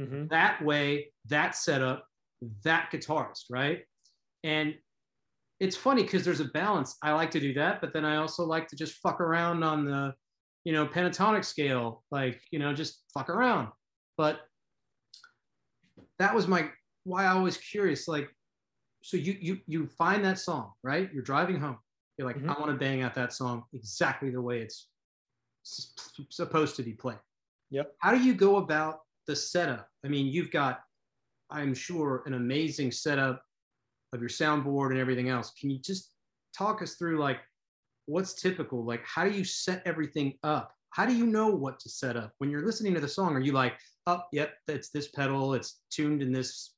[0.00, 0.28] Mm-hmm.
[0.28, 2.04] That way, that setup,
[2.64, 3.80] that guitarist, right?
[4.44, 4.74] And
[5.58, 6.96] it's funny because there's a balance.
[7.02, 9.84] I like to do that, but then I also like to just fuck around on
[9.84, 10.14] the,
[10.64, 13.68] you know, pentatonic scale, like, you know, just fuck around.
[14.20, 14.42] But
[16.18, 16.68] that was my
[17.04, 18.06] why I was curious.
[18.06, 18.28] Like,
[19.02, 21.08] so you you you find that song, right?
[21.10, 21.78] You're driving home.
[22.18, 22.50] You're like, mm-hmm.
[22.50, 24.88] I want to bang out that song exactly the way it's
[25.62, 27.16] supposed to be played.
[27.70, 27.94] Yep.
[28.00, 29.88] How do you go about the setup?
[30.04, 30.80] I mean, you've got,
[31.48, 33.42] I'm sure, an amazing setup
[34.12, 35.50] of your soundboard and everything else.
[35.58, 36.12] Can you just
[36.54, 37.38] talk us through like
[38.04, 38.84] what's typical?
[38.84, 40.74] Like how do you set everything up?
[40.90, 43.36] How do you know what to set up when you're listening to the song?
[43.36, 46.74] Are you like, oh, yep, it's this pedal, it's tuned in this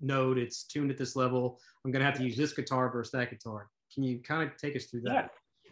[0.00, 1.60] note, it's tuned at this level.
[1.84, 3.68] I'm gonna have to use this guitar versus that guitar.
[3.92, 5.12] Can you kind of take us through that?
[5.12, 5.28] Yeah.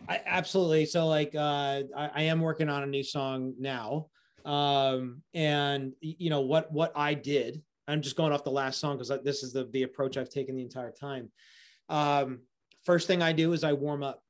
[0.09, 0.87] I, absolutely.
[0.87, 4.09] So like uh, I, I am working on a new song now,
[4.45, 8.99] um, and you know what what I did I'm just going off the last song
[8.99, 11.31] because this is the the approach I've taken the entire time.
[11.89, 12.41] Um,
[12.85, 14.23] first thing I do is I warm up,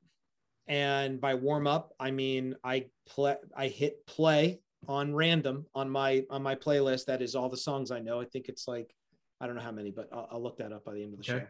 [0.69, 6.25] and by warm up I mean I play I hit play on random on my
[6.31, 7.07] on my playlist.
[7.07, 8.21] That is all the songs I know.
[8.21, 8.95] I think it's like
[9.41, 11.25] I don't know how many, but I'll, I'll look that up by the end of
[11.25, 11.47] the okay.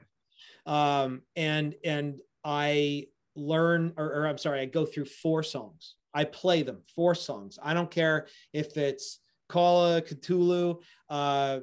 [0.66, 0.73] show.
[0.73, 5.95] Um, and and I learn, or, or I'm sorry, I go through four songs.
[6.14, 7.59] I play them four songs.
[7.62, 11.61] I don't care if it's Call of Ktulu, uh,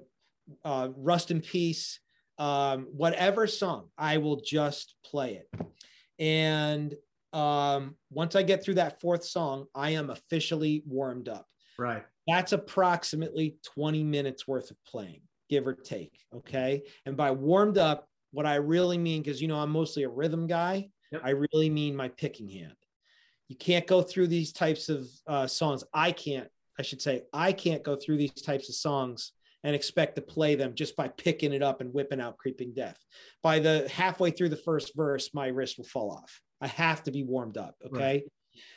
[0.64, 2.00] uh, Rust in Peace,
[2.38, 5.50] um, whatever song, I will just play it.
[6.20, 6.96] And
[7.36, 11.46] um, once I get through that fourth song, I am officially warmed up.
[11.78, 12.04] Right.
[12.28, 16.18] That's approximately 20 minutes worth of playing, give or take.
[16.34, 16.84] Okay.
[17.06, 20.48] And by warmed up, what I really mean, because you know, I'm mostly a rhythm
[20.48, 21.22] guy, yep.
[21.24, 22.76] I really mean my picking hand.
[23.50, 25.84] You can't go through these types of uh, songs.
[25.94, 26.48] I can't,
[26.80, 29.34] I should say, I can't go through these types of songs
[29.64, 32.98] and expect to play them just by picking it up and whipping out creeping death.
[33.44, 36.42] By the halfway through the first verse, my wrist will fall off.
[36.66, 37.76] I have to be warmed up.
[37.86, 38.04] Okay.
[38.04, 38.24] Right.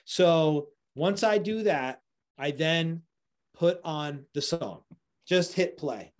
[0.04, 2.00] So once I do that,
[2.36, 3.02] I then
[3.54, 4.82] put on the song,
[5.26, 6.12] just hit play.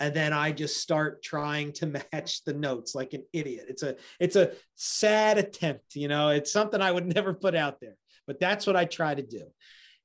[0.00, 3.66] And then I just start trying to match the notes like an idiot.
[3.68, 6.30] It's a it's a sad attempt, you know.
[6.30, 9.44] It's something I would never put out there, but that's what I try to do.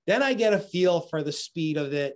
[0.05, 2.15] Then I get a feel for the speed of it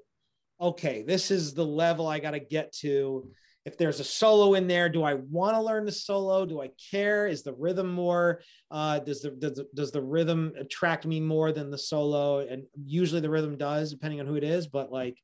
[0.60, 3.30] okay, this is the level I got to get to.
[3.68, 6.46] If there's a solo in there, do I want to learn the solo?
[6.46, 7.28] Do I care?
[7.28, 8.40] Is the rhythm more?
[8.72, 12.48] Uh, does the does, the, does the rhythm attract me more than the solo?
[12.48, 14.68] And usually the rhythm does, depending on who it is.
[14.68, 15.18] But like,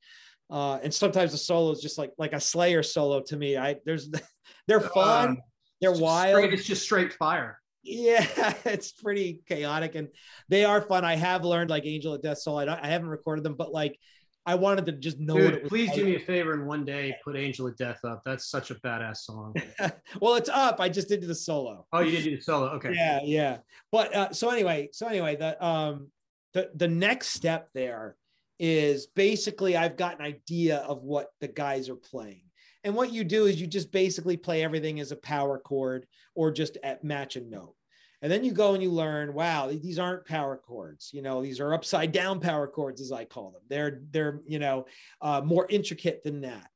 [0.49, 3.55] uh, and sometimes the solo is just like like a Slayer solo to me.
[3.55, 4.11] I there's
[4.67, 5.41] they're fun, uh,
[5.79, 6.35] they're wild.
[6.35, 7.61] Straight, it's just straight fire.
[7.81, 8.27] Yeah,
[8.65, 10.09] it's pretty chaotic and
[10.49, 11.05] they are fun.
[11.05, 12.65] I have learned like Angel of Death solo.
[12.65, 13.97] I, I haven't recorded them, but like
[14.45, 15.69] I wanted to just know Dude, what it was.
[15.69, 15.97] Please like.
[15.97, 18.23] do me a favor and one day put Angel of Death up.
[18.25, 19.55] That's such a badass song.
[20.19, 20.79] well, it's up.
[20.79, 21.85] I just did the solo.
[21.93, 22.67] Oh, you did do the solo.
[22.71, 22.93] Okay.
[22.93, 23.57] Yeah, yeah.
[23.91, 26.09] But uh, so anyway, so anyway, the um
[26.53, 28.17] the the next step there
[28.59, 32.43] is basically I've got an idea of what the guys are playing.
[32.83, 36.51] And what you do is you just basically play everything as a power chord or
[36.51, 37.75] just at match a note.
[38.23, 41.11] And then you go and you learn, wow, these aren't power chords.
[41.13, 43.61] You know, these are upside down power chords, as I call them.
[43.67, 44.85] They're they're you know
[45.21, 46.69] uh, more intricate than that.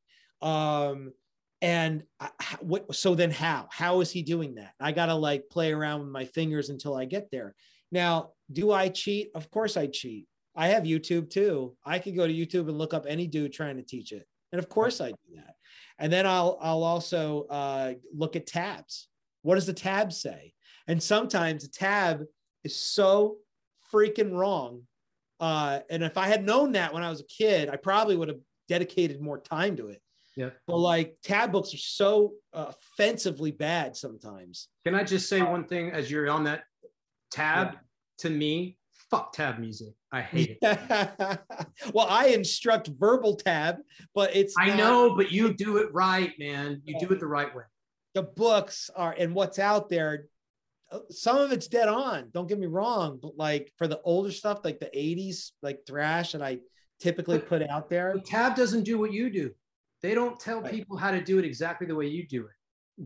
[0.46, 1.14] Um,
[1.62, 2.30] and I,
[2.60, 2.94] what?
[2.94, 3.70] So then, how?
[3.72, 4.74] How is he doing that?
[4.82, 7.56] I gotta like play around with my fingers until I get there.
[7.94, 9.32] Now, do I cheat?
[9.34, 10.28] Of course, I cheat.
[10.54, 11.78] I have YouTube too.
[11.86, 14.28] I could go to YouTube and look up any dude trying to teach it.
[14.52, 15.56] And of course I do that.
[15.98, 19.08] And then I'll I'll also uh, look at tabs.
[19.44, 20.54] What does the tab say?
[20.88, 22.24] And sometimes the tab
[22.64, 23.38] is so
[23.94, 24.84] freaking wrong.
[25.40, 28.30] Uh, and if I had known that when I was a kid, I probably would
[28.30, 30.02] have dedicated more time to it.
[30.36, 30.50] Yeah.
[30.68, 34.70] But like tab books are so uh, offensively bad sometimes.
[34.86, 36.64] Can I just say one thing as you're on that
[37.32, 37.74] tab?
[37.74, 37.80] Yeah.
[38.20, 38.78] To me,
[39.12, 39.94] fuck tab music.
[40.12, 41.40] I hate it.
[41.94, 43.78] well, I instruct verbal tab,
[44.16, 46.82] but it's I not- know, but you do it right, man.
[46.86, 47.64] You do it the right way.
[48.16, 50.26] the books are and what's out there.
[50.92, 52.30] Uh, Some of it's dead on.
[52.34, 56.32] Don't get me wrong, but like for the older stuff, like the '80s, like thrash
[56.34, 56.60] that I
[57.00, 58.16] typically put out there.
[58.26, 59.52] Tab doesn't do what you do.
[60.02, 60.72] They don't tell Right.
[60.72, 62.52] people how to do it exactly the way you do it.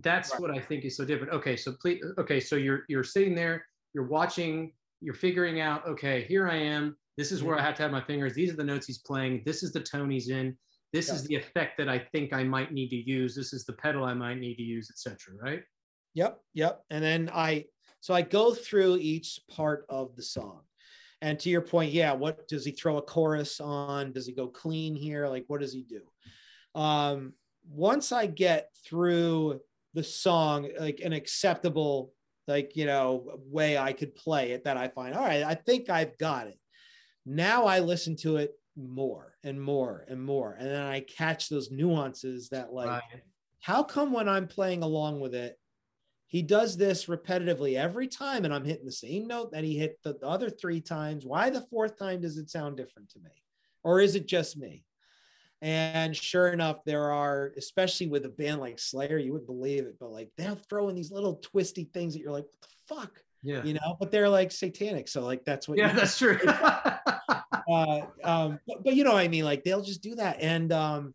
[0.02, 0.42] That's Right.
[0.42, 1.34] what I think is so different.
[1.34, 6.24] Okay, so please okay, so you're you're sitting there, you're watching, you're figuring out, okay,
[6.26, 6.96] here I am.
[7.18, 7.64] This is where Mm-hmm.
[7.64, 8.34] I have to have my fingers.
[8.34, 9.44] These are the notes he's playing.
[9.46, 10.58] This is the tone he's in.
[10.94, 13.34] This is the effect that I think I might need to use.
[13.36, 15.36] This is the pedal I might need to use, etc.
[15.42, 15.64] Right?
[16.14, 16.84] Yep, yep.
[16.90, 17.66] And then I
[18.02, 20.62] so I go through each part of the song.
[21.22, 24.12] And to your point, yeah, what does he throw a chorus on?
[24.12, 25.28] Does he go clean here?
[25.28, 26.02] Like what does he do?
[26.80, 27.34] Um
[27.70, 29.62] once I get through
[29.94, 32.14] the song like an acceptable
[32.48, 35.90] like you know way I could play it that I find all right, I think
[35.90, 36.58] I've got it.
[37.26, 41.72] Now I listen to it more and more and more and then I catch those
[41.72, 43.22] nuances that like Right.
[43.60, 45.60] how come when I'm playing along with it,
[46.32, 50.00] he does this repetitively every time and I'm hitting the same note that he hit
[50.02, 51.26] the, the other three times?
[51.26, 53.32] Why the fourth time does it sound different to me?
[53.84, 54.86] Or is it just me?
[55.62, 59.98] And sure enough, there are, especially with a band like Slayer, you would believe it,
[60.00, 63.22] but like they'll throw in these little twisty things that you're like, what the fuck?
[63.44, 63.62] Yeah.
[63.66, 65.10] You know, but they're like satanic.
[65.10, 66.40] So like that's what Yeah, you- that's true.
[66.48, 69.44] uh, um, but, but you know what I mean?
[69.44, 71.14] Like they'll just do that, and um,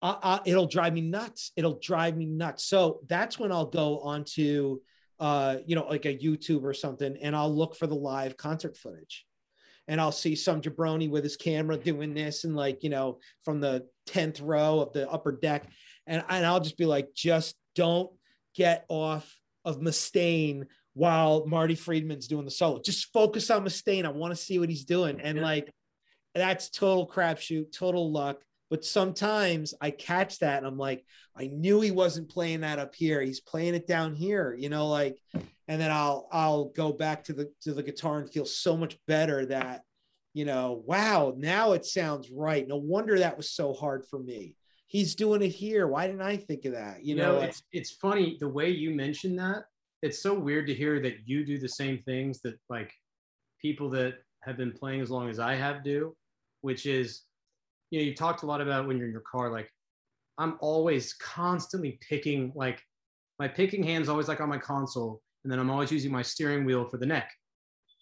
[0.00, 1.52] I, it'll drive me nuts.
[1.56, 2.64] It'll drive me nuts.
[2.64, 4.80] So that's when I'll go onto,
[5.18, 8.76] uh, you know, like a YouTube or something, and I'll look for the live concert
[8.76, 9.26] footage,
[9.88, 13.60] and I'll see some jabroni with his camera doing this, and like you know, from
[13.60, 15.64] the tenth row of the upper deck,
[16.06, 18.10] and and I'll just be like, just don't
[18.54, 22.80] get off of Mustaine while Marty Friedman's doing the solo.
[22.80, 24.04] Just focus on Mustaine.
[24.04, 25.20] I want to see what he's doing.
[25.20, 25.44] And Yeah.
[25.44, 25.72] like
[26.34, 28.42] that's total crapshoot, total luck.
[28.70, 31.04] But sometimes I catch that and I'm like,
[31.36, 33.22] I knew he wasn't playing that up here.
[33.22, 35.18] He's playing it down here, you know, like,
[35.68, 38.98] and then I'll I'll go back to the to the guitar and feel so much
[39.06, 39.82] better that,
[40.34, 42.66] you know, wow, now it sounds right.
[42.66, 44.54] No wonder that was so hard for me.
[44.86, 45.86] He's doing it here.
[45.86, 47.04] Why didn't I think of that?
[47.04, 49.64] You, you know, know, it's it's funny the way you mentioned that.
[50.02, 52.92] It's so weird to hear that you do the same things that like
[53.60, 56.16] people that have been playing as long as I have do,
[56.60, 57.22] which is,
[57.90, 59.50] you know, you talked a lot about when you're in your car.
[59.50, 59.70] Like,
[60.36, 62.52] I'm always constantly picking.
[62.54, 62.80] Like,
[63.38, 66.64] my picking hand's always like on my console, and then I'm always using my steering
[66.64, 67.30] wheel for the neck,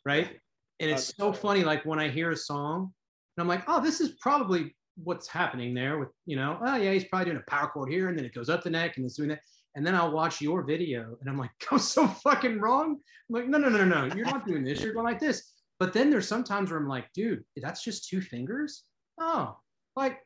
[0.05, 0.39] right?
[0.81, 1.65] And it's so funny.
[1.65, 2.93] Like when I hear a song,
[3.37, 6.91] and I'm like, oh, this is probably what's happening there with you know oh yeah
[6.91, 9.05] he's probably doing a power chord here and then it goes up the neck and
[9.05, 9.41] it's doing that
[9.75, 13.47] and then i'll watch your video and i'm like go so fucking wrong i'm like
[13.47, 16.11] no no no no no you're not doing this you're going like this but then
[16.11, 18.85] there's sometimes where i'm like dude that's just two fingers
[19.21, 19.57] oh
[19.97, 20.19] like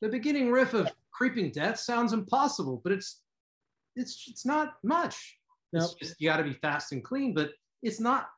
[0.00, 3.22] the beginning riff of creeping death sounds impossible but it's
[3.96, 5.36] it's it's not much
[5.72, 7.50] it's just you got to be fast and clean but
[7.82, 8.28] it's not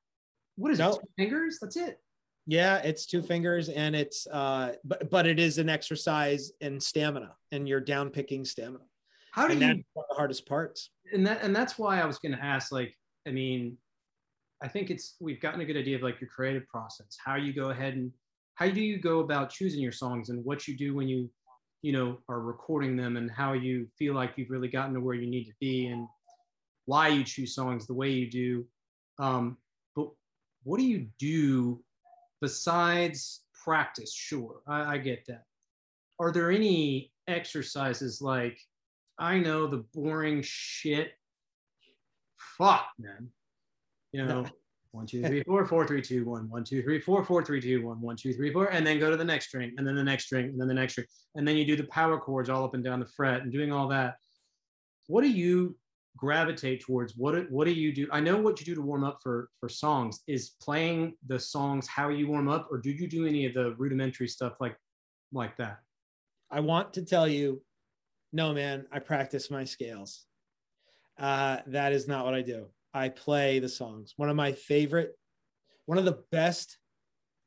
[0.56, 0.96] what is Nope.
[0.96, 2.00] it two fingers that's it
[2.46, 7.34] Yeah, it's two fingers and it's uh but but it is an exercise in stamina
[7.52, 8.84] and you're down picking stamina.
[9.32, 10.90] how do And you that's one of the hardest parts.
[11.12, 12.72] and that and that's why I was going to ask.
[12.72, 12.92] Like,
[13.28, 13.76] I mean,
[14.62, 17.52] I think it's we've gotten a good idea of like your creative process, how you
[17.52, 18.10] go ahead and
[18.60, 21.28] how do you go about choosing your songs, and what you do when you,
[21.82, 25.16] you know, are recording them, and how you feel like you've really gotten to where
[25.16, 26.06] you need to be, and
[26.84, 28.64] why you choose songs the way you do.
[29.18, 29.56] Um,
[29.96, 30.10] but
[30.62, 31.82] what do you do
[32.40, 34.14] besides practice?
[34.14, 35.44] Sure, I, I get that.
[36.18, 38.58] Are there any exercises like
[39.20, 41.12] I know the boring shit.
[42.56, 43.28] Fuck, man.
[44.12, 44.46] You know,
[44.92, 47.86] one, two, three, four, four, three, two, one, one, two, three, four, four, three, two,
[47.86, 50.02] one, one, two, three, four, and then go to the next string, and then the
[50.02, 52.64] next string, and then the next string, and then you do the power chords all
[52.64, 54.16] up and down the fret, and doing all that.
[55.06, 55.76] What do you
[56.16, 57.16] gravitate towards?
[57.16, 58.08] What do, what do you do?
[58.10, 60.20] I know what you do to warm up for for songs.
[60.26, 63.74] Is playing the songs how you warm up, or do you do any of the
[63.76, 64.76] rudimentary stuff like
[65.32, 65.78] like that?
[66.50, 67.62] I want to tell you,
[68.32, 70.24] no, man, I practice my scales.
[71.18, 72.66] Uh, that is not what I do.
[72.92, 74.14] I play the songs.
[74.16, 75.12] One of my favorite,
[75.86, 76.78] one of the best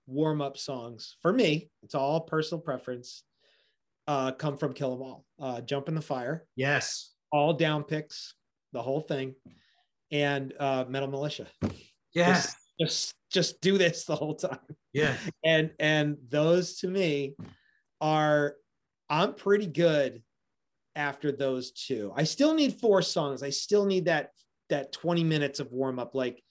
[0.08, 3.24] warm up songs for me, it's all personal preference,
[4.08, 5.26] uh, come from Kill 'Em All.
[5.39, 7.14] Uh, Jump in the Fire, Yes.
[7.32, 8.36] all down picks,
[8.74, 9.36] the whole thing,
[10.12, 11.48] and uh, Metal Militia.
[12.14, 12.56] Yes.
[12.80, 14.60] Just just do this the whole time.
[14.94, 15.18] Yeah.
[15.44, 17.36] And and those to me
[18.02, 18.56] are
[19.10, 20.24] I'm pretty good
[20.96, 22.12] after those two.
[22.16, 23.41] I still need four songs.
[23.44, 24.32] I still need that
[24.74, 26.43] that 20 minutes of warm up like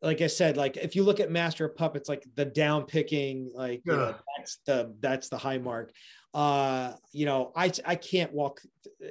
[0.00, 3.50] like I said, like if you look at Master of Puppets, like the down picking,
[3.52, 5.92] like you know, that's the that's the high mark.
[6.32, 8.60] Uh, you know, I I can't walk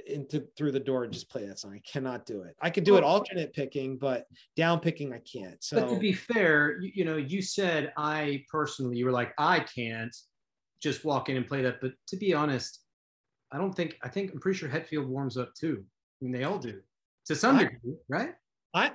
[0.05, 1.73] into through the door and just play that song.
[1.73, 2.55] I cannot do it.
[2.61, 5.61] I could do it alternate picking, but down picking I can't.
[5.61, 9.33] So But to be fair, you, you know, you said I personally, you were like,
[9.37, 10.15] I can't
[10.81, 11.81] just walk in and play that.
[11.81, 12.79] But to be honest,
[13.51, 15.83] I don't think, I think, I'm pretty sure Hetfield warms up too.
[15.83, 16.79] I mean, they all do
[17.27, 18.33] to some I- degree, right?
[18.73, 18.91] I,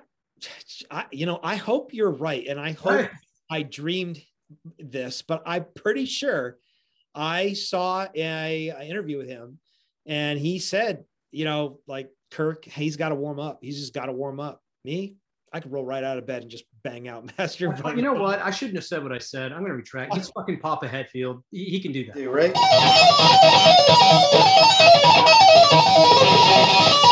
[0.91, 3.11] I, you know, I hope you're right, and I hope Right.
[3.51, 4.21] I dreamed
[4.79, 6.59] this, but I'm pretty sure
[7.15, 9.59] I saw a, a interview with him,
[10.07, 13.59] and he said, you know, like Kirk, he's got to warm up.
[13.63, 14.61] He's just got to warm up.
[14.85, 15.17] Me,
[15.53, 17.73] I could roll right out of bed and just bang out Master.
[17.73, 18.41] of you know what?
[18.41, 19.53] I shouldn't have said what I said.
[19.53, 20.15] I'm going to retract.
[20.15, 21.43] He's fucking Papa Hetfield.
[21.51, 22.31] He, he can do that.
[22.31, 22.53] right?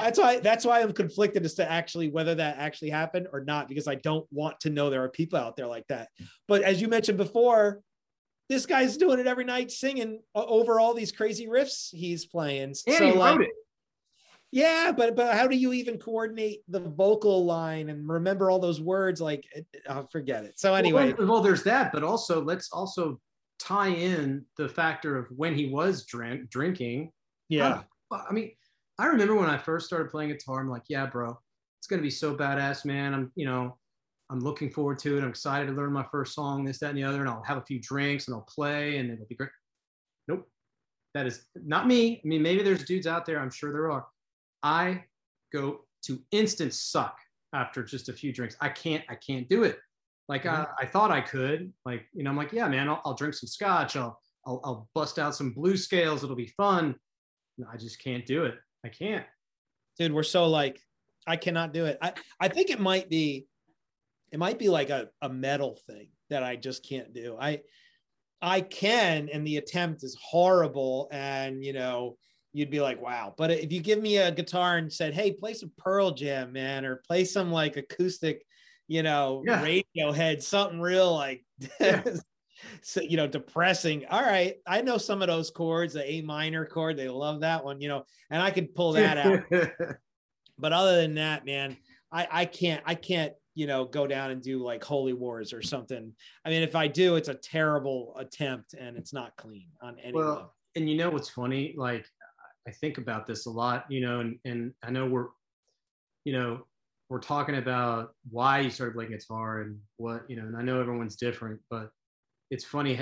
[0.00, 0.40] That's why.
[0.40, 3.96] That's why I'm conflicted as to actually whether that actually happened or not, because I
[3.96, 6.08] don't want to know there are people out there like that.
[6.48, 7.82] But as you mentioned before,
[8.48, 12.62] this guy's doing it every night, singing over all these crazy riffs he's playing.
[12.62, 13.52] And so he like, wrote it.
[14.52, 18.80] yeah, but but how do you even coordinate the vocal line and remember all those
[18.80, 19.20] words?
[19.20, 19.44] Like,
[19.88, 20.58] I'll oh, forget it.
[20.58, 23.20] So anyway, well, well, there's that, but also let's also
[23.58, 27.10] tie in the factor of when he was drink, drinking.
[27.48, 28.52] Yeah, uh, Well, I mean,
[28.98, 31.38] I remember when I first started playing guitar, I'm like, yeah, bro,
[31.78, 33.14] it's gonna be so badass, man.
[33.14, 33.78] I'm, you know,
[34.30, 35.22] I'm looking forward to it.
[35.22, 37.58] I'm excited to learn my first song, this, that, and the other, and I'll have
[37.58, 39.50] a few drinks and I'll play and it'll be great.
[40.28, 40.48] Nope.
[41.14, 42.20] That is not me.
[42.24, 44.06] I mean, maybe there's dudes out there, I'm sure there are.
[44.62, 45.04] I
[45.52, 47.16] go to instant suck
[47.52, 48.56] after just a few drinks.
[48.60, 49.78] I can't, I can't do it.
[50.28, 51.72] Like I, I thought I could.
[51.84, 53.96] Like, you know, I'm like, yeah, man, I'll, I'll drink some scotch.
[53.96, 56.24] I'll, I'll, I'll bust out some blue scales.
[56.24, 56.96] It'll be fun.
[57.72, 58.54] I just can't do it.
[58.84, 59.24] I can't.
[59.98, 60.80] dude, we're so like,
[61.26, 61.98] I cannot do it.
[62.02, 63.46] I I think it might be,
[64.32, 67.36] it might be like a a metal thing that I just can't do.
[67.40, 67.62] I
[68.42, 72.16] I can, and the attempt is horrible, and you know.
[72.52, 73.34] You'd be like, wow.
[73.36, 76.86] But if you give me a guitar and said, hey, play some Pearl Jam, man,
[76.86, 78.46] or play some like acoustic,
[78.88, 79.62] you know, Yeah.
[79.62, 81.44] Radiohead, something real like,
[81.78, 82.02] Yeah.
[82.82, 84.04] So, you know, depressing.
[84.10, 84.56] All right.
[84.66, 87.88] I know some of those chords, the A minor chord, they love that one, you
[87.88, 89.44] know, and I could pull that out.
[90.58, 91.76] but other than that, man,
[92.12, 95.62] I, I can't, I can't, you know, go down and do like Holy Wars or
[95.62, 96.12] something.
[96.44, 100.12] I mean, if I do, it's a terrible attempt and it's not clean on any
[100.12, 100.54] well, level.
[100.76, 101.74] and you know what's funny?
[101.76, 102.04] Like,
[102.68, 105.28] I think about this a lot, you know, and, and I know we're,
[106.24, 106.66] you know,
[107.08, 110.80] we're talking about why you started playing guitar and what, you know, and I know
[110.80, 111.90] everyone's different, but
[112.50, 112.98] it's funny.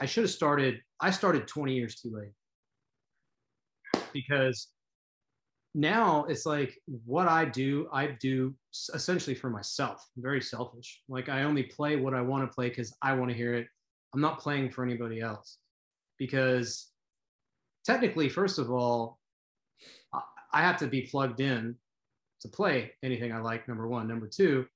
[0.00, 2.32] I should have started, I started 20 years too late
[4.12, 4.68] because
[5.74, 8.54] now it's like what I do, I do
[8.94, 10.04] essentially for myself.
[10.16, 11.02] I'm very selfish.
[11.08, 13.66] Like I only play what I want to play because I want to hear it.
[14.14, 15.58] I'm not playing for anybody else
[16.18, 16.88] because
[17.84, 19.18] technically, first of all,
[20.52, 21.76] I have to be plugged in
[22.40, 23.68] to play anything I like.
[23.68, 24.08] Number one.
[24.08, 24.66] Number two,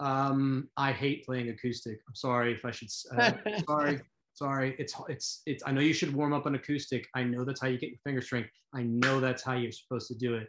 [0.00, 2.00] um, I hate playing acoustic.
[2.08, 2.88] I'm sorry if I should.
[3.16, 3.32] Uh,
[3.68, 4.00] sorry,
[4.34, 4.76] sorry.
[4.78, 5.62] It's it's it's.
[5.66, 7.06] I know you should warm up on acoustic.
[7.14, 8.50] I know that's how you get your finger strength.
[8.74, 10.48] I know that's how you're supposed to do it.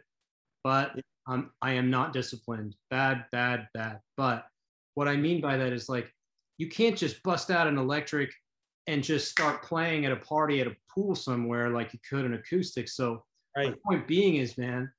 [0.62, 2.76] But um, I am not disciplined.
[2.90, 4.00] Bad, bad, bad.
[4.16, 4.46] But
[4.94, 6.12] what I mean by that is like
[6.58, 8.30] you can't just bust out an electric
[8.86, 12.34] and just start playing at a party at a pool somewhere like you could an
[12.34, 12.88] acoustic.
[12.88, 13.24] So
[13.56, 13.74] Right.
[13.82, 14.92] point being is, man,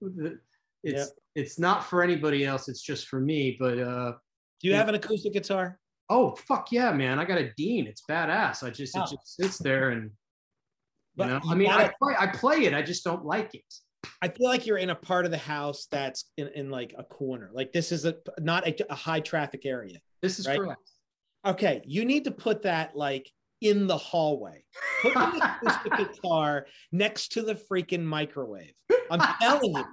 [0.00, 0.40] the-
[0.84, 2.68] it's it's not for anybody else.
[2.68, 3.56] It's just for me.
[3.58, 4.12] But uh,
[4.60, 5.78] Do you have an acoustic guitar?
[6.10, 7.86] oh fuck yeah, man, I got a Dean.
[7.86, 8.62] It's badass.
[8.62, 9.02] I just Oh.
[9.02, 10.10] it just sits there and you
[11.16, 11.40] But know.
[11.44, 12.74] you I mean, I play I play it.
[12.74, 13.64] I just don't like it.
[14.20, 17.04] I feel like you're in a part of the house that's in, in like a
[17.04, 17.50] corner.
[17.54, 19.98] Like this is a not a, a high traffic area.
[20.22, 20.58] This is Right.
[20.58, 20.80] correct.
[21.46, 23.30] Okay, you need to put that like
[23.60, 24.62] in the hallway.
[25.02, 28.72] Put the acoustic guitar next to the freaking microwave.
[29.10, 29.84] I'm telling you.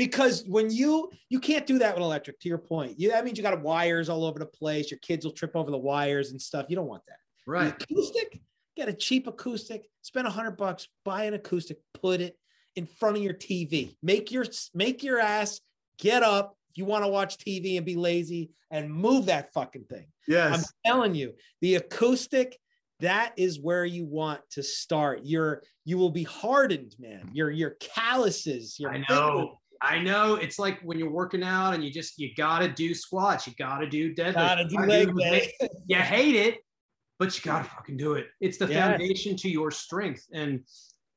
[0.00, 3.36] Because when you you can't do that with electric, to your point, you that means
[3.36, 4.90] you got wires all over the place.
[4.90, 6.64] Your kids will trip over the wires and stuff.
[6.70, 7.18] You don't want that.
[7.44, 7.82] The Right.
[7.82, 8.40] acoustic,
[8.78, 12.38] get a cheap acoustic, spend a hundred bucks, buy an acoustic, put it
[12.76, 13.94] in front of your TV.
[14.02, 15.60] Make your make your ass
[15.98, 19.84] get up, if you want to watch TV and be lazy and move that fucking
[19.84, 20.06] thing.
[20.26, 20.54] Yes.
[20.56, 22.58] I'm telling you, the acoustic,
[23.00, 25.20] that is where you want to start.
[25.24, 27.28] You're you will be hardened, man.
[27.34, 29.59] Your your calluses, your I know.
[29.82, 30.34] I know.
[30.34, 33.88] It's like when you're working out and you just you gotta do squats, you gotta
[33.88, 34.34] do deadlifts.
[34.34, 35.52] Gotta do you leg day.
[35.86, 36.58] You hate it,
[37.18, 38.28] but you gotta fucking do it.
[38.40, 38.90] It's the Yes.
[38.90, 40.26] foundation to your strength.
[40.32, 40.64] And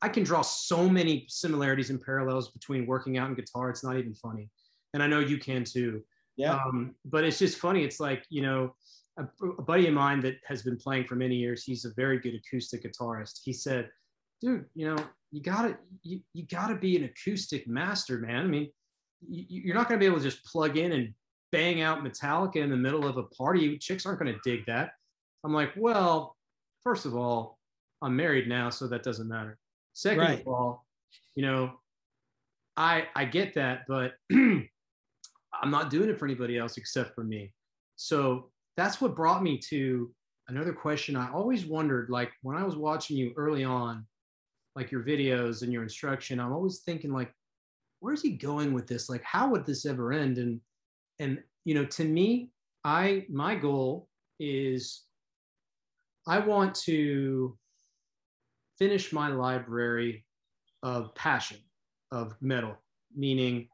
[0.01, 3.69] I can draw so many similarities and parallels between working out and guitar.
[3.69, 4.49] It's not even funny.
[4.93, 6.03] And I know you can too.
[6.35, 6.55] Yeah.
[6.55, 7.83] Um, but it's just funny.
[7.83, 8.75] It's like, you know,
[9.17, 12.19] a, a buddy of mine that has been playing for many years, he's a very
[12.19, 13.41] good acoustic guitarist.
[13.43, 13.89] He said,
[14.43, 14.97] dude, you know,
[15.31, 18.43] you gotta, you, you gotta be an acoustic master, man.
[18.43, 18.69] I mean,
[19.27, 21.13] you, you're not gonna be able to just plug in and
[21.51, 23.77] bang out Metallica in the middle of a party.
[23.77, 24.91] Chicks aren't gonna dig that.
[25.43, 26.35] I'm like, well,
[26.83, 27.57] first of all,
[28.01, 29.57] I'm married now, so that doesn't matter.
[29.93, 30.41] Second Right.
[30.41, 30.85] of all,
[31.35, 31.79] you know,
[32.75, 37.53] I I get that, but I'm not doing it for anybody else except for me.
[37.95, 40.11] So that's what brought me to
[40.49, 41.15] another question.
[41.15, 44.05] I always wondered, like when I was watching you early on,
[44.75, 47.31] like your videos and your instruction, I'm always thinking like,
[47.99, 49.09] where's he going with this?
[49.09, 50.37] Like, how would this ever end?
[50.37, 50.59] And
[51.19, 52.51] and you know, to me,
[52.83, 54.09] I my goal
[54.39, 55.03] is
[56.27, 57.57] I want to
[58.77, 60.25] finish my library
[60.81, 61.57] of passion
[62.11, 62.75] of metal,
[63.15, 63.67] meaning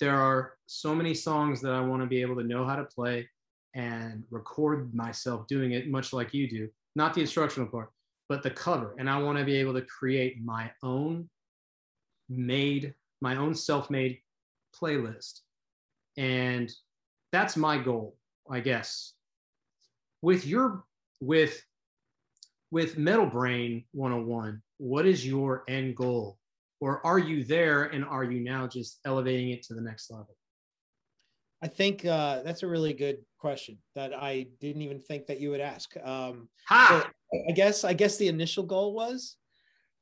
[0.00, 2.84] there are so many songs that I want to be able to know how to
[2.84, 3.28] play
[3.74, 6.68] and record myself doing it, much like you do.
[6.96, 7.90] Not the instructional part,
[8.28, 8.94] but the cover.
[8.98, 11.28] And I want to be able to create my own
[12.28, 14.18] made, my own self made
[14.74, 15.40] playlist.
[16.16, 16.72] And
[17.32, 18.16] that's my goal,
[18.50, 19.12] I guess.
[20.22, 20.84] With your,
[21.20, 21.62] with,
[22.70, 26.38] with Metal Brayn 101, what is your end goal?
[26.80, 30.36] Or are you there and are you now just elevating it to the next level?
[31.62, 35.48] I think uh, that's a really good question that I didn't even think that you
[35.50, 35.96] would ask.
[36.04, 37.00] Um, Ha!
[37.02, 37.10] so
[37.48, 39.36] I guess I guess the initial goal was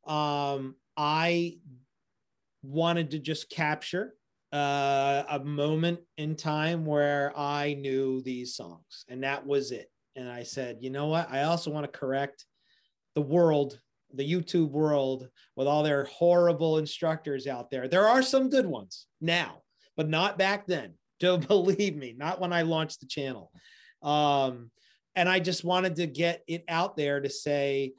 [0.06, 1.58] um, I
[2.62, 4.14] wanted to just capture
[4.52, 9.90] uh, a moment in time where I knew these songs, and that was it.
[10.14, 11.30] And I said, you know what?
[11.30, 12.44] I also want to correct
[13.14, 13.80] the world,
[14.12, 17.88] the YouTube world, with all their horrible instructors out there.
[17.88, 19.62] There are some good ones now,
[19.96, 20.94] but not back then.
[21.18, 23.50] Don't believe me, not when I launched the channel.
[24.02, 24.70] Um,
[25.14, 27.92] and I just wanted to get it out there to say,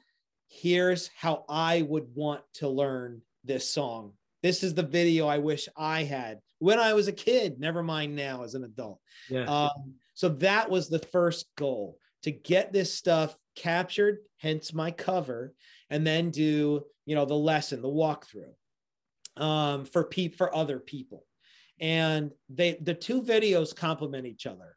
[0.48, 4.12] here's how I would want to learn this song.
[4.42, 8.16] This is the video I wish I had when I was a kid, never mind
[8.16, 8.98] now as an adult.
[9.28, 9.44] Yeah.
[9.44, 15.52] Um, so that was the first goal to get this stuff captured, hence my cover,
[15.90, 18.54] and then do you know the lesson, the walkthrough
[19.36, 21.26] um, for pe- for other people.
[21.80, 24.76] And they the two videos complement each other.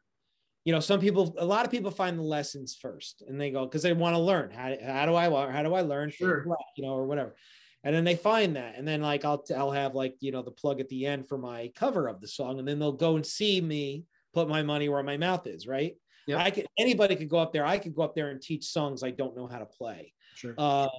[0.68, 3.64] You know, some people, a lot of people find the lessons first, and they go
[3.64, 6.44] because they want to learn how, how do I how do I learn, Sure.
[6.76, 7.36] you know, or whatever.
[7.84, 10.50] And then they find that, and then like I'll I'll have like you know the
[10.50, 13.24] plug at the end for my cover of the song, and then they'll go and
[13.24, 14.04] see me
[14.34, 15.96] put my money where my mouth is, right?
[16.26, 16.38] Yep.
[16.38, 17.64] I could anybody could go up there.
[17.64, 20.12] I could go up there and teach songs I don't know how to play.
[20.34, 20.52] Sure.
[20.58, 20.90] Um,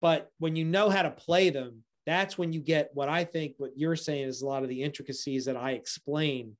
[0.00, 3.54] but when you know how to play them, that's when you get what I think
[3.58, 6.56] what you're saying is a lot of the intricacies that I explain.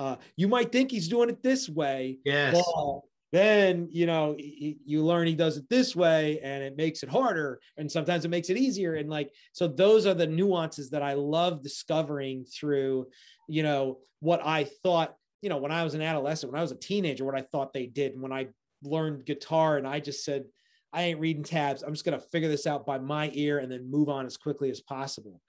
[0.00, 2.54] Uh, you might think he's doing it this way, yes.
[2.54, 7.10] well, then you know you learn he does it this way, and it makes it
[7.10, 8.94] harder, and sometimes it makes it easier.
[8.94, 13.08] And like so, those are the nuances that I love discovering through,
[13.46, 15.14] you know, what I thought.
[15.42, 17.74] You know, when I was an adolescent, when I was a teenager, what I thought
[17.74, 18.48] they did, and when I
[18.82, 20.44] learned guitar, and I just said,
[20.94, 21.82] I ain't reading tabs.
[21.82, 24.38] I'm just going to figure this out by my ear and then move on as
[24.38, 25.42] quickly as possible.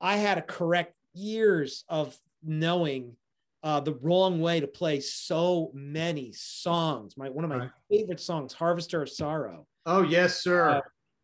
[0.00, 3.16] I had to correct years of knowing
[3.62, 7.16] uh, the wrong way to play so many songs.
[7.16, 7.70] My one of my Right.
[7.90, 10.68] favorite songs, "Harvester of Sorrow." Oh, yes, sir.
[10.68, 10.80] Uh,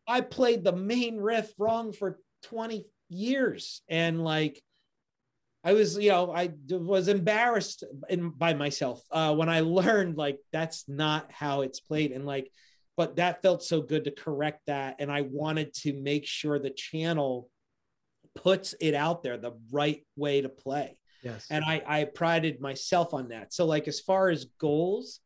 [0.07, 4.61] I played the main riff wrong for 20 years, and like
[5.63, 10.39] I was, you know, I was embarrassed in, by myself uh, when I learned like
[10.51, 12.51] that's not how it's played, and like,
[12.97, 16.69] but that felt so good to correct that, and I wanted to make sure the
[16.69, 17.49] channel
[18.35, 21.47] puts it out there the right way to play yes.
[21.49, 23.53] and I, I prided myself on that.
[23.53, 25.19] So, like as far as goals,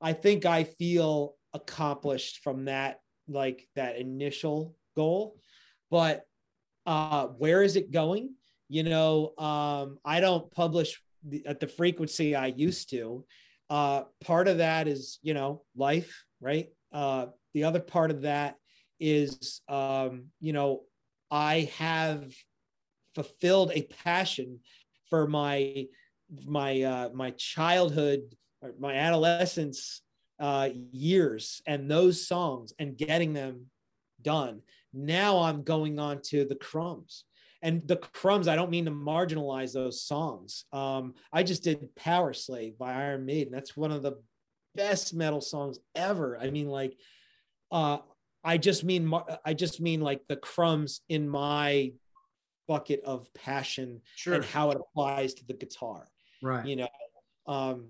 [0.00, 5.36] I think I feel accomplished from that, like that initial goal.
[5.90, 6.22] But
[6.84, 8.34] uh, where is it going?
[8.68, 13.24] You know, um, I don't publish the, at the frequency I used to.
[13.70, 16.68] Uh, part of that is, you know, life, right?
[16.92, 18.56] Uh, the other part of that
[19.00, 20.82] is, um, you know,
[21.30, 22.32] I have
[23.14, 24.60] fulfilled a passion
[25.14, 25.86] for my
[26.44, 28.34] my uh, my childhood,
[28.80, 30.02] my adolescence
[30.40, 33.66] uh, years, and those songs, and getting them
[34.22, 34.60] done.
[34.92, 37.24] Now I'm going on to the crumbs.
[37.62, 40.64] And the crumbs, I don't mean to marginalize those songs.
[40.72, 43.52] Um, I just did Power Slave by Iron Maiden.
[43.52, 44.20] That's one of the
[44.74, 46.38] best metal songs ever.
[46.38, 46.94] I mean, like,
[47.70, 47.98] uh,
[48.42, 49.10] I just mean,
[49.46, 51.92] I just mean like the crumbs in my
[52.66, 54.34] bucket of passion sure.
[54.34, 56.08] and how it applies to the guitar.
[56.42, 56.66] Right.
[56.66, 56.88] You know,
[57.46, 57.86] um,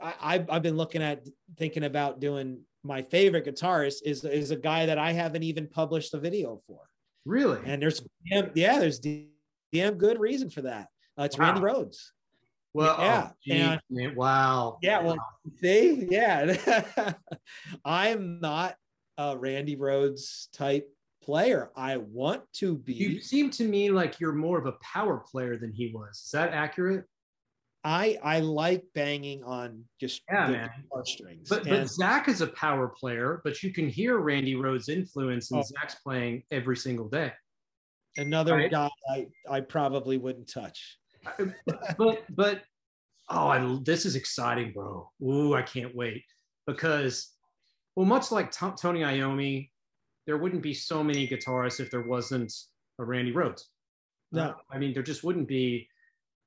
[0.00, 1.26] I, I've been looking at
[1.56, 6.14] thinking about doing my favorite guitarist is is a guy that I haven't even published
[6.14, 6.80] a video for.
[7.24, 7.60] Really?
[7.64, 9.00] And there's yeah, there's
[9.72, 10.88] damn good reason for that.
[11.18, 11.46] Uh, it's wow.
[11.46, 12.10] Randy Rhoads.
[12.74, 14.78] Well, yeah, oh, geez, and, wow.
[14.82, 15.52] Yeah, well, wow.
[15.62, 17.14] see, yeah,
[17.86, 18.76] I am not
[19.16, 20.86] a Randy Rhoads type
[21.26, 21.70] player.
[21.76, 22.94] I want to be.
[22.94, 26.22] You seem to me like you're more of a power player than he was.
[26.24, 27.04] Is that accurate?
[27.84, 30.70] I I like banging on just yeah, man.
[31.04, 31.48] strings.
[31.48, 35.50] But and, but Zakk is a power player, but you can hear Randy Rhoads' influence
[35.50, 37.32] in oh, Zakk's playing every single day.
[38.16, 38.70] Another right?
[38.70, 40.98] guy I, I probably wouldn't touch.
[41.98, 42.62] but but
[43.28, 45.10] oh, I, this is exciting, bro.
[45.22, 46.24] Ooh, I can't wait
[46.66, 47.32] because
[47.94, 49.70] well, much like Tony Iommi,
[50.26, 52.52] there wouldn't be so many guitarists if there wasn't
[52.98, 53.62] a Randy Rhoads.
[54.32, 55.88] No, uh, I mean there just wouldn't be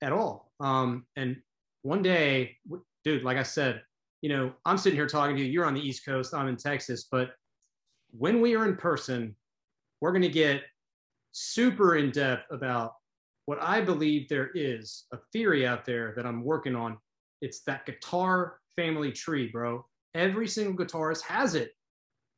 [0.02, 0.52] at all.
[0.60, 1.38] Um, and
[1.82, 2.58] one day,
[3.04, 3.82] dude, like I said,
[4.22, 5.50] you know, I'm sitting here talking to you.
[5.50, 6.34] You're on the East Coast.
[6.34, 7.08] I'm in Texas.
[7.10, 7.32] But
[8.12, 9.36] when we are in person,
[10.02, 10.64] we're going to get
[11.32, 12.96] super in depth about
[13.46, 16.98] what I believe there is a theory out there that I'm working on.
[17.42, 19.86] It's that guitar family tree, bro.
[20.14, 21.72] Every single guitarist has it.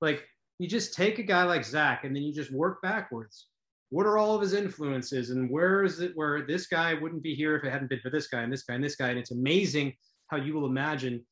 [0.01, 0.27] Like
[0.61, 3.47] you just take a guy like Zakk and then you just work backwards.
[3.89, 7.33] What are all of his influences and where is it where this guy wouldn't be
[7.33, 9.09] here if it hadn't been for this guy and this guy and this guy?
[9.09, 9.93] And it's amazing
[10.27, 11.25] how you will imagine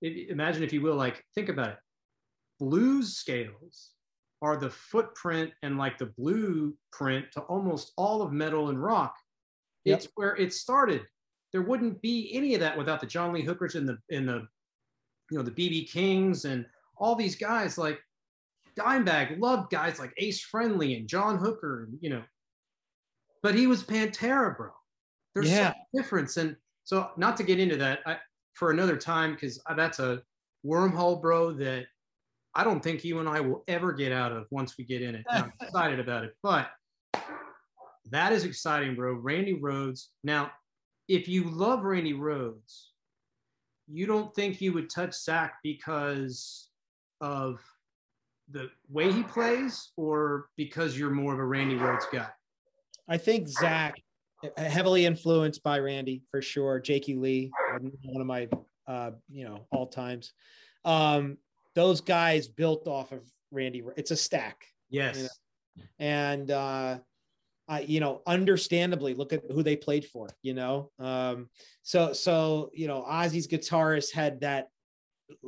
[0.00, 1.76] imagine if you will like think about it.
[2.58, 3.90] Blues scales
[4.40, 9.14] are the footprint and like the blueprint to almost all of metal and rock.
[9.84, 9.98] Yep.
[9.98, 11.02] it's where it started.
[11.52, 14.46] There wouldn't be any of that without the john lee hookers and the in the
[15.30, 16.64] you know the bb kings and
[16.96, 17.76] all these guys.
[17.76, 18.00] Like
[18.76, 22.22] Dimebag loved guys like Ace Frehley and John Hooker, and, you know,
[23.42, 24.70] but he was Pantera, bro.
[25.34, 25.72] There's yeah.
[25.72, 26.36] some difference.
[26.36, 28.16] And so, not to get into that I,
[28.54, 30.22] for another time, because that's a
[30.66, 31.86] wormhole, bro, that
[32.54, 35.14] I don't think you and I will ever get out of once we get in
[35.14, 35.24] it.
[35.30, 36.34] I'm excited about it.
[36.42, 36.68] But
[38.10, 39.14] that is exciting, bro.
[39.14, 40.06] Randy Rhoads.
[40.24, 40.50] Now,
[41.08, 42.86] if you love Randy Rhoads,
[43.88, 46.68] you don't think you would touch Zakk because
[47.20, 47.60] of
[48.52, 52.28] the way he plays or because you're more of a Randy Rhoads guy?
[53.08, 53.94] I think Zakk
[54.56, 56.80] heavily influenced by Randy for sure.
[56.80, 57.50] Jakey Lee,
[58.04, 58.48] one of my
[58.86, 60.32] uh, you know all times.
[60.84, 61.36] Um,
[61.74, 63.82] those guys built off of Randy.
[63.96, 64.64] It's a stack.
[64.88, 65.16] Yes.
[65.16, 65.84] You know?
[65.98, 66.98] And uh,
[67.68, 70.28] I, you know, understandably, look at who they played for.
[70.42, 71.48] You know, um,
[71.82, 74.68] so so you know, Ozzy's guitarist had that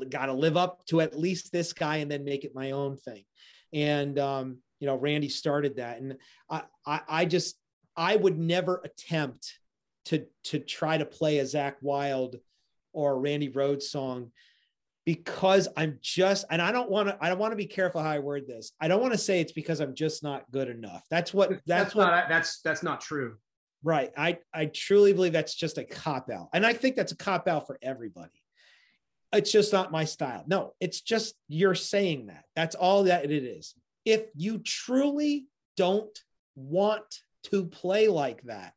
[0.08, 2.96] got to live up to at least this guy and then make it my own
[2.96, 3.24] thing.
[3.72, 6.00] And, um, you know, Randy started that.
[6.00, 6.16] And
[6.50, 7.56] I, I, I just,
[7.96, 9.58] I would never attempt
[10.06, 12.36] to, to try to play a Zakk Wylde
[12.92, 14.32] or a Randy Rhoads song
[15.04, 18.10] because I'm just, and I don't want to, I don't want to be careful how
[18.10, 18.72] I word this.
[18.80, 21.04] I don't want to say it's because I'm just not good enough.
[21.10, 23.36] That's what, that's, that's what, not, that's, that's not true.
[23.84, 24.12] Right.
[24.16, 26.48] I, I truly believe that's just a cop out.
[26.52, 28.41] And I think that's a cop out for everybody
[29.32, 30.44] it's just not my style.
[30.46, 32.44] No, it's just you're saying that.
[32.54, 33.74] That's all that it is.
[34.04, 36.16] If you truly don't
[36.54, 38.74] want to play like that,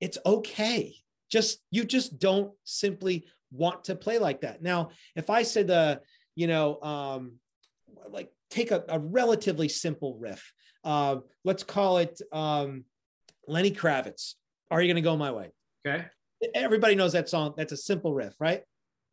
[0.00, 0.94] it's okay.
[1.30, 4.62] Just you just don't simply want to play like that.
[4.62, 6.00] Now, if I said the,
[6.34, 7.34] you know, um,
[8.10, 10.52] like take a, a relatively simple riff,
[10.84, 12.84] uh, let's call it um,
[13.46, 14.34] Lenny Kravitz.
[14.70, 15.50] Are you going to go my way?
[15.86, 16.04] Okay.
[16.54, 17.54] Everybody knows that song.
[17.56, 18.62] That's a simple riff, right?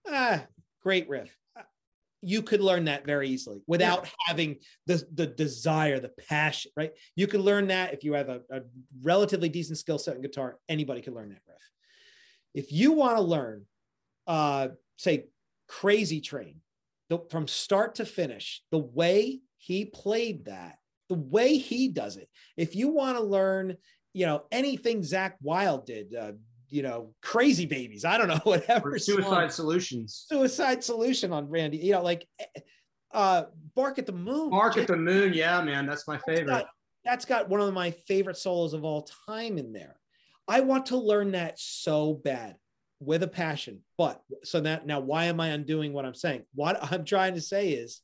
[0.08, 0.46] Ah,
[0.82, 1.36] great riff.
[2.22, 4.10] You could learn that very easily without yeah.
[4.26, 6.92] having the, the desire, the passion, right?
[7.16, 8.62] You can learn that if you have a, a
[9.02, 11.58] relatively decent skill set in guitar, anybody can learn that riff.
[12.54, 13.66] If you want to learn,
[14.28, 15.28] uh, say,
[15.68, 16.58] Crazy Train,
[17.10, 20.78] the, from start to finish, the way he played that,
[21.08, 22.28] the way he does it,
[22.58, 23.78] if you want to learn,
[24.14, 26.32] you know, anything Zakk Wylde did, uh,
[26.70, 28.06] you know, crazy babies.
[28.06, 28.94] I don't know, whatever.
[28.94, 29.50] Or suicide song.
[29.50, 30.26] solutions.
[30.28, 31.78] Suicide solution on Randy.
[31.78, 32.28] You know, like
[33.12, 33.44] uh
[33.76, 34.50] Bark at the Moon.
[34.50, 35.34] Bark at the Moon.
[35.34, 35.86] Yeah, man.
[35.86, 36.48] That's my favorite.
[36.48, 36.70] That's got,
[37.06, 39.96] that's got one of my favorite solos of all time in there.
[40.48, 42.56] I want to learn that so bad
[43.00, 43.82] with a passion.
[43.98, 46.44] But so that now, why am I undoing what I'm saying?
[46.56, 48.02] What I'm trying to say is,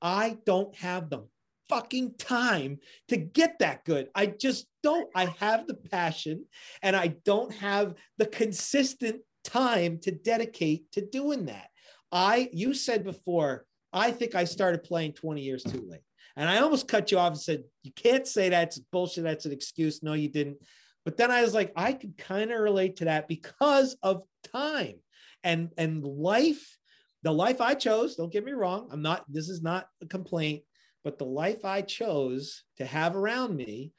[0.00, 1.26] I don't have the
[1.72, 4.08] fucking time to get that good.
[4.14, 5.08] I just don't.
[5.14, 6.44] I have the passion
[6.82, 11.68] and I don't have the consistent time to dedicate to doing that.
[12.10, 16.02] I, you said before, I think I started playing 20 years too late.
[16.36, 19.24] And I almost cut you off and said, You can't say that's bullshit.
[19.24, 20.02] That's an excuse.
[20.02, 20.58] No, you didn't.
[21.06, 24.96] But then I was like, I could kind of relate to that because of time
[25.42, 26.78] and and life.
[27.22, 28.88] The life I chose, don't get me wrong.
[28.90, 30.64] I'm not, this is not a complaint,
[31.04, 33.92] but the life I chose to have around me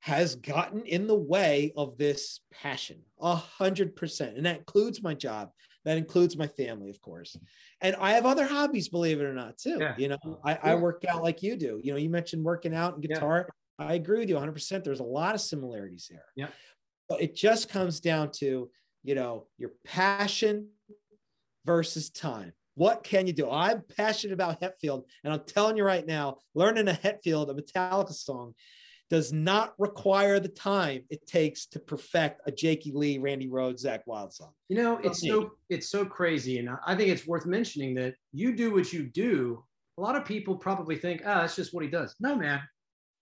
[0.00, 4.36] has gotten in the way of this passion a hundred percent.
[4.36, 5.50] And that includes my job.
[5.84, 7.36] That includes my family, of course.
[7.80, 9.78] And I have other hobbies, believe it or not, too.
[9.80, 9.94] Yeah.
[9.96, 11.80] You know, I, I, work out like you do.
[11.82, 13.48] You know, you mentioned working out and guitar.
[13.78, 13.86] Yeah.
[13.86, 14.84] I agree with you 100%.
[14.84, 16.24] There's a lot of similarities there.
[16.36, 16.48] Yeah.
[17.08, 18.70] But it just comes down to,
[19.02, 20.68] you know, your passion
[21.64, 22.52] versus time.
[22.74, 23.50] What can you do?
[23.50, 28.12] I'm passionate about Hetfield, and I'm telling you right now, learning a Hetfield, a Metallica
[28.12, 28.54] song,
[29.10, 34.00] does not require the time it takes to perfect a Jakey Lee, Randy Rhoads, Zakk
[34.06, 34.52] Wylde song.
[34.70, 38.56] You know, it's so it's so crazy, and I think it's worth mentioning that you
[38.56, 39.62] do what you do.
[39.98, 42.14] A lot of people probably think, ah, oh, that's just what he does.
[42.20, 42.62] No, man,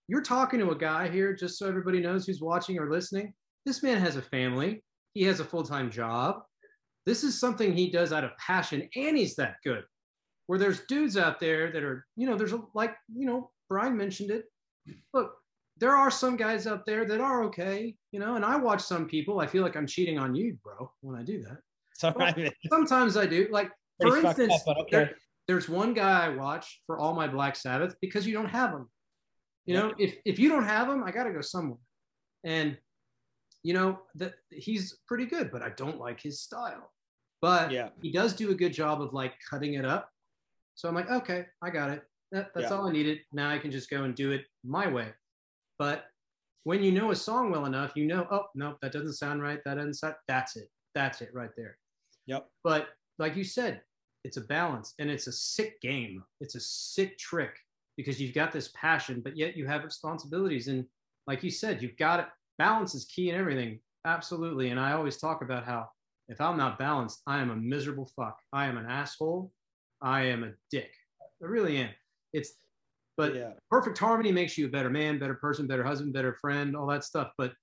[0.07, 3.33] you're talking to a guy here, just so everybody knows who's watching or listening.
[3.65, 4.83] This man has a family.
[5.13, 6.43] He has a full time job.
[7.05, 9.83] This is something he does out of passion, and he's that good.
[10.47, 13.95] Where there's dudes out there that are, you know, there's a, like, you know, Brian
[13.95, 14.45] mentioned it.
[15.13, 15.33] Look,
[15.77, 19.07] there are some guys out there that are okay, you know, and I watch some
[19.07, 19.39] people.
[19.39, 21.57] I feel like I'm cheating on you, bro, when I do that.
[22.69, 23.47] Sometimes I do.
[23.51, 23.71] Like,
[24.01, 24.89] for instance, up, okay.
[24.91, 25.15] there,
[25.47, 28.89] there's one guy I watch for all my Black Sabbath because you don't have them.
[29.65, 31.77] You know, if if you don't have them, I got to go somewhere.
[32.43, 32.77] And
[33.63, 36.91] you know that he's pretty good, but I don't like his style.
[37.41, 37.89] But yeah.
[38.01, 40.09] he does do a good job of like cutting it up.
[40.75, 42.03] So I'm like, okay, I got it.
[42.31, 42.77] That, that's yeah.
[42.77, 43.19] all I needed.
[43.33, 45.07] Now I can just go and do it my way.
[45.79, 46.05] But
[46.63, 49.59] when you know a song well enough, you know, oh, no, that doesn't sound right.
[49.65, 50.69] That doesn't sound, that's it.
[50.93, 51.77] That's it right there.
[52.27, 52.47] Yep.
[52.63, 53.81] But like you said,
[54.23, 56.23] it's a balance and it's a sick game.
[56.39, 57.55] It's a sick trick
[57.97, 60.67] because you've got this passion, but yet you have responsibilities.
[60.67, 60.85] And
[61.27, 62.27] like you said, you've got it.
[62.57, 63.79] Balance is key in everything.
[64.05, 64.69] Absolutely.
[64.69, 65.87] And I always talk about how
[66.27, 68.37] if I'm not balanced, I am a miserable fuck.
[68.53, 69.51] I am an asshole.
[70.01, 70.91] I am a dick.
[71.21, 71.89] I really am.
[72.33, 72.53] It's
[73.17, 73.51] but yeah.
[73.69, 77.03] perfect harmony makes you a better man, better person, better husband, better friend, all that
[77.03, 77.31] stuff.
[77.37, 77.53] But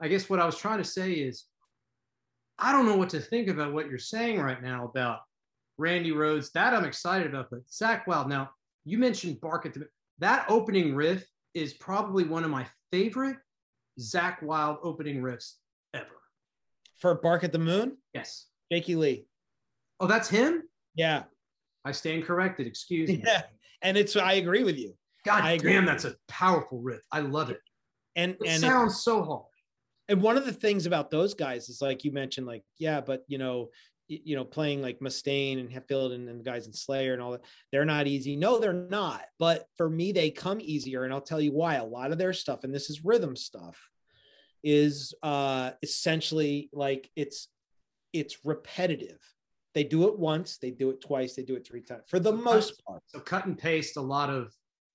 [0.00, 1.44] I guess what I was trying to say is
[2.58, 5.20] I don't know what to think about what you're saying right now about
[5.76, 6.52] Randy Rhoads.
[6.52, 7.48] That I'm excited about.
[7.50, 8.28] But Zakk Wylde.
[8.28, 8.50] now
[8.84, 13.36] you mentioned Bark at the that opening riff is probably one of my favorite
[14.00, 15.54] Zakk Wylde opening riffs
[15.92, 16.06] ever.
[16.96, 17.96] For Bark at the Moon?
[18.12, 18.46] Yes.
[18.70, 19.26] Jakey Lee.
[20.00, 20.62] Oh, that's him?
[20.94, 21.24] Yeah.
[21.84, 22.66] I stand corrected.
[22.66, 23.22] Excuse me.
[23.26, 23.42] Yeah
[23.84, 24.94] and it's I agree with you.
[25.24, 25.72] God I agree.
[25.72, 27.02] damn, that's a powerful riff.
[27.12, 27.60] I love it.
[28.16, 29.44] And it and sounds it, so hard.
[30.08, 33.22] And one of the things about those guys is like you mentioned, like yeah, but
[33.28, 33.68] you know,
[34.08, 37.32] you know, playing like Mustaine and Hetfield and, and the guys in Slayer and all
[37.32, 38.36] that, they're not easy.
[38.36, 39.22] No, they're not.
[39.38, 41.76] But for me, they come easier, and I'll tell you why.
[41.76, 43.78] A lot of their stuff, and this is rhythm stuff,
[44.62, 47.48] is uh essentially like it's
[48.12, 49.18] it's repetitive
[49.74, 52.30] they do it once, they do it twice, they do it three times for the
[52.30, 53.02] so most cut, part.
[53.06, 54.54] So cut and paste a lot of.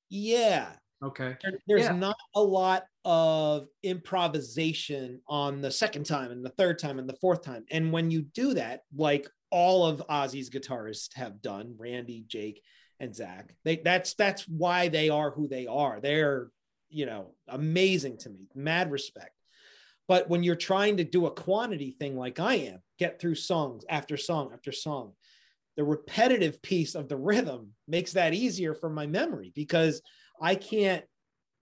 [0.09, 0.69] Yeah.
[1.03, 1.35] Okay.
[1.43, 1.95] There, there's yeah.
[1.95, 7.17] not a lot of improvisation on the second time and the third time and the
[7.21, 7.65] fourth time.
[7.71, 12.61] And when you do that, like all of Ozzy's guitarists have done, Randy, Jake,
[12.99, 15.99] and Zakk, they, that's that's why they are who they are.
[16.01, 16.51] They're,
[16.89, 18.47] you know, amazing to me.
[18.53, 19.31] Mad respect.
[20.07, 23.85] But when you're trying to do a quantity thing like I am, get through songs
[23.87, 25.13] after song after song,
[25.77, 30.01] the repetitive piece of the rhythm makes that easier for my memory because
[30.41, 31.05] I can't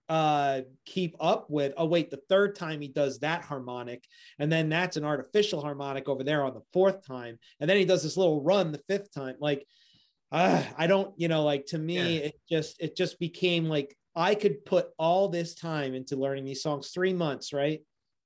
[0.08, 4.04] uh keep up with oh wait the third time he does that harmonic
[4.38, 7.84] and then that's an artificial harmonic over there on the fourth time and then he
[7.84, 9.66] does this little run the fifth time like
[10.32, 12.24] uh, i don't you know like to me yeah.
[12.26, 16.62] it just it just became like i could put all this time into learning these
[16.62, 17.80] songs three months right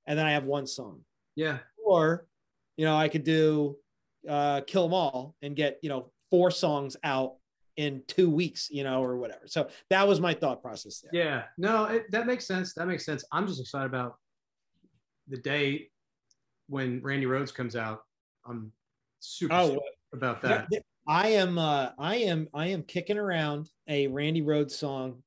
[0.07, 1.01] and then I have one song.
[1.37, 1.59] Yeah.
[1.85, 2.27] Or,
[2.77, 3.77] you know, I could do
[4.29, 7.35] uh, Kill 'Em All and get, you know, four songs out
[7.77, 9.43] in two weeks, you know, or whatever.
[9.47, 11.11] So that was my thought process there.
[11.13, 11.43] Yeah.
[11.57, 12.75] No, it, that makes sense.
[12.75, 13.25] That makes sense.
[13.33, 14.17] I'm just excited about
[15.29, 15.91] the day
[16.69, 18.03] when Randy Rhoads comes out.
[18.47, 18.73] I'm
[19.21, 19.81] super oh,
[20.13, 20.69] about that.
[21.09, 25.23] I am uh I am I am kicking around a Randy Rhoads song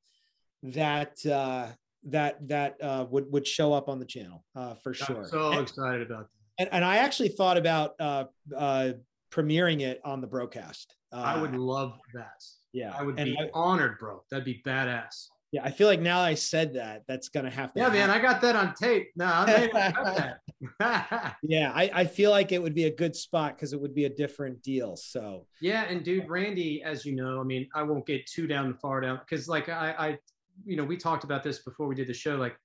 [0.63, 1.67] that uh
[2.05, 5.23] that that uh, would would show up on the channel uh, for sure.
[5.23, 6.63] I'm so and, excited about that.
[6.63, 8.25] And, and I actually thought about uh,
[8.55, 8.91] uh,
[9.35, 10.95] premiering it on the broadcast.
[11.11, 12.43] Uh, I would love that.
[12.71, 14.23] Yeah, I would and be I- honored, bro.
[14.31, 15.27] That'd be badass.
[15.51, 17.79] Yeah, I feel like now I said that, that's gonna have to.
[17.79, 19.11] Yeah, man, I got that on tape.
[19.15, 20.33] No, I
[21.43, 24.05] yeah, I, I feel like it would be a good spot because it would be
[24.05, 24.97] a different deal.
[24.97, 28.69] So yeah, and dude, Randy, as you know, I mean, I won't get too down
[28.69, 30.17] the far down because, like, I, I,
[30.65, 32.35] you know, we talked about this before we did the show.
[32.35, 32.57] Like,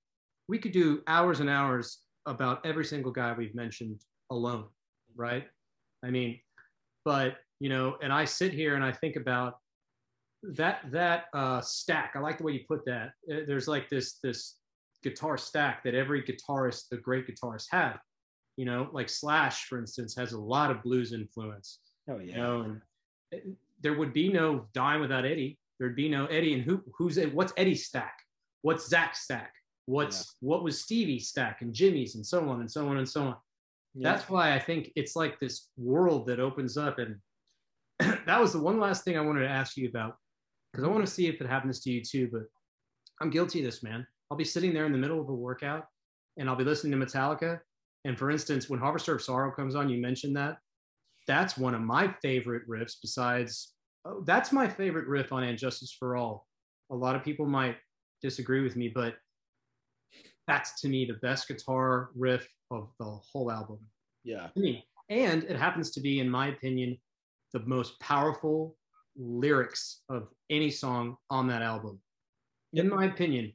[0.49, 4.01] we could do hours and hours about every single guy we've mentioned
[4.31, 4.67] alone,
[5.15, 5.47] right?
[6.03, 6.41] I mean,
[7.11, 9.55] but you know, and I sit here and I think about
[10.59, 12.13] that that uh, stack.
[12.15, 13.09] I like the way you put that.
[13.31, 14.57] Uh, There's like this this
[15.03, 17.97] guitar stack that every guitarist, the great guitarist, had.
[18.57, 21.79] You know, like Slash, for instance, has a lot of blues influence.
[22.11, 22.37] oh You yeah.
[22.37, 22.81] know, and
[23.33, 23.47] it-
[23.83, 25.59] there would be no Dime without Eddie.
[25.79, 26.53] There'd be no Eddie.
[26.55, 27.35] And who who's it?
[27.35, 28.17] What's Eddie's stack?
[28.63, 29.53] What's Zakk's stack?
[29.87, 33.21] What's what was Stevie's stack and Jimmy's and so on and so on and so
[33.29, 33.37] on
[33.95, 36.99] That's why I think it's like this world that opens up.
[36.99, 37.17] And
[38.27, 40.17] that was the one last thing I wanted to ask you about
[40.73, 42.29] because I want to see if it happens to you too.
[42.33, 42.43] But
[43.21, 44.07] I'm guilty of this, man.
[44.31, 45.87] I'll be sitting there in the middle of a workout
[46.37, 47.61] and I'll be listening to Metallica.
[48.05, 50.59] And for instance, when Harvester of Sorrow comes on, you mentioned that.
[51.27, 53.75] That's one of my favorite riffs, besides,
[54.05, 56.47] oh, that's my favorite riff on And Justice for All.
[56.91, 57.77] A lot of people might
[58.23, 59.17] disagree with me, but
[60.51, 63.79] that's to me the best guitar riff of the whole album
[64.25, 64.49] yeah.
[64.49, 64.85] to me.
[65.09, 66.99] And it happens to be, in my opinion,
[67.53, 68.77] the most powerful
[69.17, 72.01] lyrics of any song on that album.
[72.73, 73.53] In my opinion,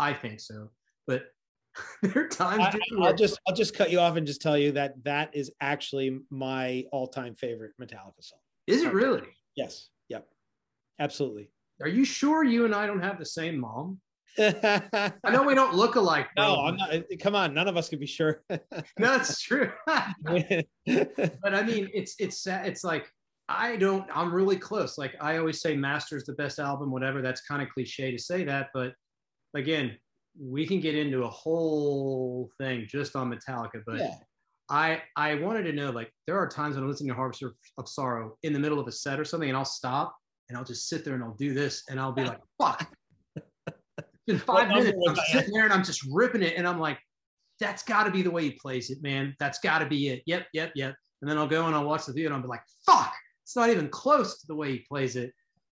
[0.00, 0.70] I think so.
[1.06, 1.26] But
[2.02, 2.62] there are times.
[2.62, 5.52] I, I'll just I'll just cut you off and just tell you that that is
[5.60, 8.40] actually my all-time favorite Metallica song.
[8.66, 9.28] is it really?
[9.56, 9.90] Yes.
[10.08, 10.26] Yep.
[10.98, 11.50] Absolutely.
[11.82, 14.00] Are you sure you and I don't have the same mom?
[14.38, 16.28] No, I know we don't look alike.
[16.36, 16.66] Bro.
[16.66, 16.90] I'm not.
[17.20, 18.42] Come on, none of us can be sure.
[18.50, 18.58] No,
[18.98, 19.70] that's true.
[19.86, 22.46] but I mean, it's it's.
[22.46, 23.10] It's like
[23.48, 24.06] I don't.
[24.14, 24.98] I'm really close.
[24.98, 26.90] Like I always say, Master's the best album.
[26.90, 27.22] Whatever.
[27.22, 28.94] That's kind of cliche to say that, but
[29.54, 29.96] again,
[30.40, 33.82] we can get into a whole thing just on Metallica.
[33.86, 34.14] But yeah.
[34.68, 37.88] I I wanted to know like there are times when I'm listening to Harvester of
[37.88, 40.16] Sorrow in the middle of a set or something, and I'll stop
[40.48, 42.88] and I'll just sit there and I'll do this, and I'll be like, fuck.
[44.28, 46.98] In five minutes, I'm sitting there and I'm just ripping it, and I'm like,
[47.60, 49.34] that's got to be the way he plays it, man.
[49.38, 50.22] That's got to be it.
[50.26, 50.94] Yep, yep, yep.
[51.22, 53.56] And then I'll go and I'll watch the video and I'll be like, fuck, it's
[53.56, 55.32] not even close to the way he plays it.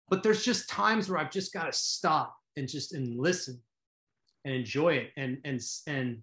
[0.09, 3.61] But there's just times where I've just got to stop and just and listen
[4.44, 5.11] and enjoy it.
[5.16, 6.22] And and and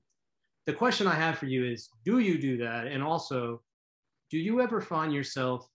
[0.65, 2.87] the question I have for you is, do you do that?
[2.87, 3.61] And also,
[4.29, 5.67] do you ever find yourself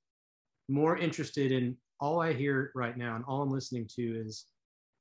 [0.68, 4.46] more interested in all I hear right now and all I'm listening to is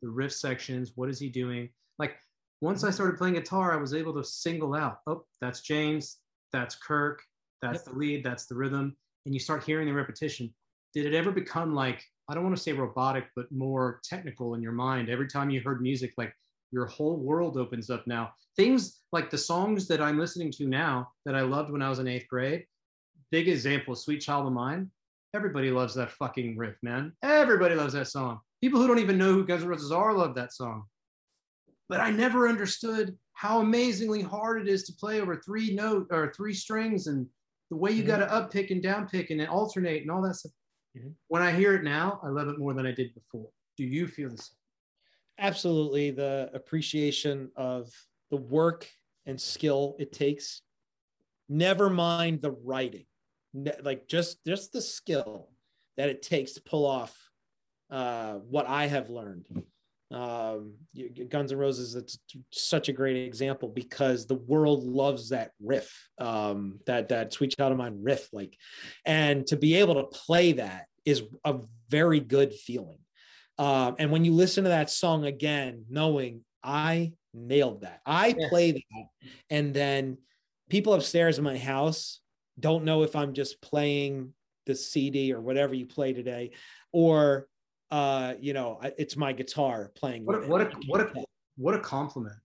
[0.03, 0.91] the riff sections?
[0.95, 1.69] What is he doing?
[1.97, 2.17] Like
[2.61, 2.93] once I mm-hmm.
[2.93, 6.17] started playing guitar, I was able to single out, oh, that's James,
[6.51, 7.21] that's Kirk,
[7.61, 8.95] that's the lead, that's the rhythm.
[9.25, 10.53] And you start hearing the repetition.
[10.93, 14.61] Did it ever become like, I don't want to say robotic, but more technical in
[14.61, 15.09] your mind?
[15.09, 16.33] Every time you heard music, like
[16.71, 18.33] your whole world opens up now.
[18.55, 21.99] Things like the songs that I'm listening to now that I loved when I was
[21.99, 22.65] in eighth grade.
[23.31, 24.91] Big example, Sweet Child of Mine.
[25.35, 27.13] Everybody loves that fucking riff, man.
[27.23, 28.39] Everybody loves that song.
[28.63, 30.85] People who don't even know who Guns N' Roses are love that song
[31.89, 36.31] but I never understood how amazingly hard it is to play over three note or
[36.33, 37.27] three strings and
[37.69, 38.07] the way you Mhm.
[38.07, 40.53] got to up pick and down pick and then alternate and all that stuff.
[40.95, 41.13] Mhm.
[41.27, 43.51] When I hear it now, I love it more than I did before.
[43.75, 44.57] Do you feel the same?
[45.37, 47.91] Absolutely, the appreciation of
[48.29, 48.89] the work
[49.25, 50.61] and skill it takes.
[51.49, 53.07] Never mind the writing,
[53.81, 55.49] like just just the skill
[55.97, 57.22] that it takes to pull off
[57.93, 59.45] uh, what I have learned.
[60.11, 60.73] Um,
[61.29, 62.19] Guns N' Roses, it's
[62.51, 67.71] such a great example because the world loves that riff, um, that that Sweet Child
[67.71, 68.57] of Mine riff, like,
[69.05, 71.59] and to be able to play that is a
[71.89, 72.99] very good feeling.
[73.57, 78.49] Um, and when you listen to that song again, knowing I nailed that, I Yeah.
[78.49, 79.07] play that,
[79.49, 80.17] and then
[80.69, 82.19] people upstairs in my house
[82.59, 84.33] don't know if I'm just playing
[84.65, 86.51] the CD or whatever you play today,
[86.91, 87.47] or
[87.93, 90.25] uh, you know, it's my guitar playing.
[90.25, 91.23] What what a, what a,
[91.57, 92.35] what a compliment.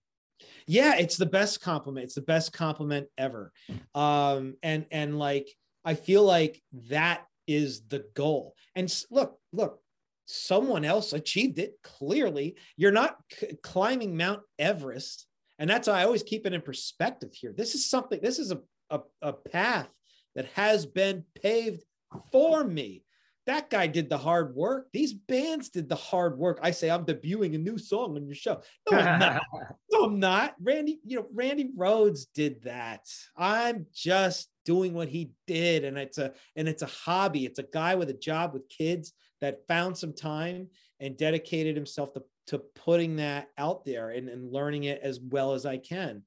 [0.67, 2.03] yeah it's the best compliment.
[2.05, 3.51] It's the best compliment ever.
[3.95, 5.49] Um and and like
[5.83, 8.53] i feel like that is the goal.
[8.75, 9.81] And look look
[10.27, 12.55] someone else achieved it clearly.
[12.77, 15.25] You're not c- climbing mount everest
[15.57, 17.53] and that's why i always keep it in perspective here.
[17.57, 18.59] This is something this is a,
[18.91, 19.89] a, a path
[20.35, 21.83] that has been paved
[22.31, 23.03] for me
[23.49, 24.89] that guy did the hard work.
[24.93, 26.59] These bands did the hard work.
[26.61, 28.61] I say I'm debuting a new song on your show.
[28.89, 29.41] No, I'm not.
[29.91, 30.53] no, I'm not.
[30.61, 33.01] Randy, you know, Randy Rhoads did that.
[33.35, 37.45] I'm just doing what he did, and it's a and it's a hobby.
[37.45, 40.67] It's a guy with a job with kids that found some time
[40.99, 45.53] and dedicated himself to to putting that out there and, and learning it as well
[45.53, 46.21] as I can.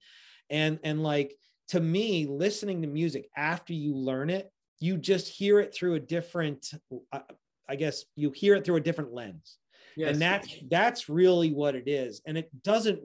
[0.51, 1.37] And and like
[1.69, 4.51] to me, listening to music after you learn it
[4.83, 6.71] you just hear it through a different
[7.13, 7.21] uh,
[7.69, 9.59] i guess you hear it through a different lens.
[9.95, 10.13] Yes.
[10.13, 12.23] and that's that's really what it is.
[12.27, 13.01] And it doesn't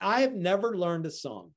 [0.00, 1.52] i have never learned a song.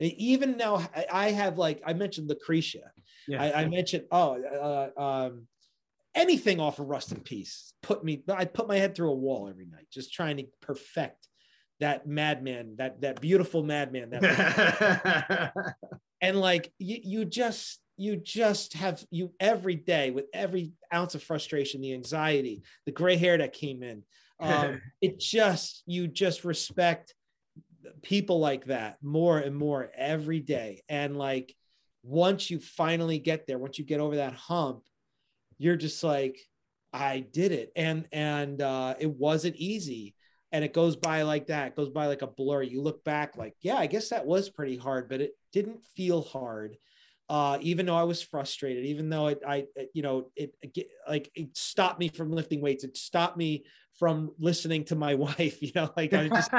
[0.00, 2.90] Even now i have like i mentioned lucretia.
[3.30, 5.46] I, I mentioned oh uh, um,
[6.14, 9.48] anything off of rust in peace put me i put my head through a wall
[9.48, 11.28] every night just trying to perfect
[11.78, 15.52] that madman that that beautiful madman that
[16.20, 21.22] and like you, you just you just have you every day with every ounce of
[21.22, 24.02] frustration the anxiety the gray hair that came in
[24.40, 27.14] um, it just you just respect
[28.02, 30.82] people like that more and more every day.
[30.88, 31.54] And like
[32.02, 34.82] once you finally get there once you get over that hump
[35.58, 36.38] you're just like
[36.92, 37.70] i did it.
[37.76, 40.14] And and uh, it wasn't easy.
[40.50, 41.66] And it goes by like that.
[41.68, 42.62] It goes by like a blur.
[42.62, 46.22] You look back like yeah i guess that was pretty hard but it didn't feel
[46.22, 46.76] hard
[47.28, 51.30] uh, even though I was frustrated, even though it, I, you know, it, it, like
[51.34, 52.84] it stopped me from lifting weights.
[52.84, 53.64] It stopped me
[53.98, 56.50] from listening to my wife, you know, like I just,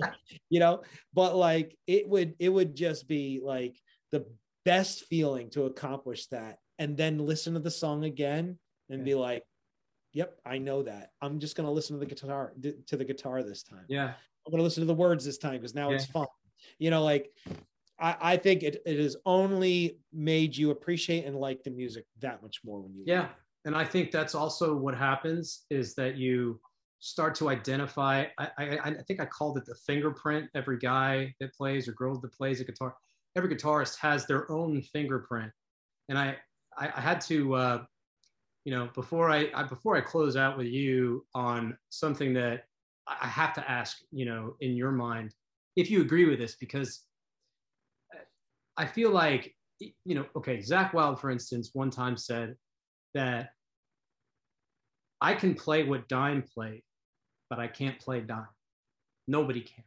[0.50, 0.82] you know,
[1.14, 3.76] but like it would, it would just be like
[4.12, 4.26] the
[4.64, 6.58] best feeling to accomplish that.
[6.78, 8.58] And then listen to the song again
[8.90, 9.04] and yeah.
[9.04, 9.44] be like,
[10.12, 11.10] yep, I know that.
[11.22, 12.52] I'm just going to listen to the guitar,
[12.86, 13.84] to the guitar this time.
[13.88, 14.12] Yeah.
[14.46, 15.96] I'm going to listen to the words this time because now yeah.
[15.96, 16.26] it's fun.
[16.78, 17.30] You know, like
[18.00, 22.42] I, I think it, it has only made you appreciate and like the music that
[22.42, 23.28] much more when you yeah
[23.64, 26.60] and i think that's also what happens is that you
[27.00, 30.48] start to identify I, I, I think i called it the fingerprint.
[30.54, 32.94] Every guy that plays or girl that plays a guitar
[33.36, 35.52] every guitarist has their own fingerprint.
[36.08, 36.36] And i
[36.76, 37.84] i, I had to uh,
[38.64, 42.64] you know before I, I before i close out with you on something that
[43.06, 45.34] i have to ask you know in your mind
[45.76, 47.04] if you agree with this because
[48.78, 52.54] I feel like, you know, okay, Zakk Wylde, for instance, one time said
[53.14, 53.50] that
[55.20, 56.82] I can play what Dime played,
[57.50, 58.46] but I can't play Dime.
[59.26, 59.84] Nobody can.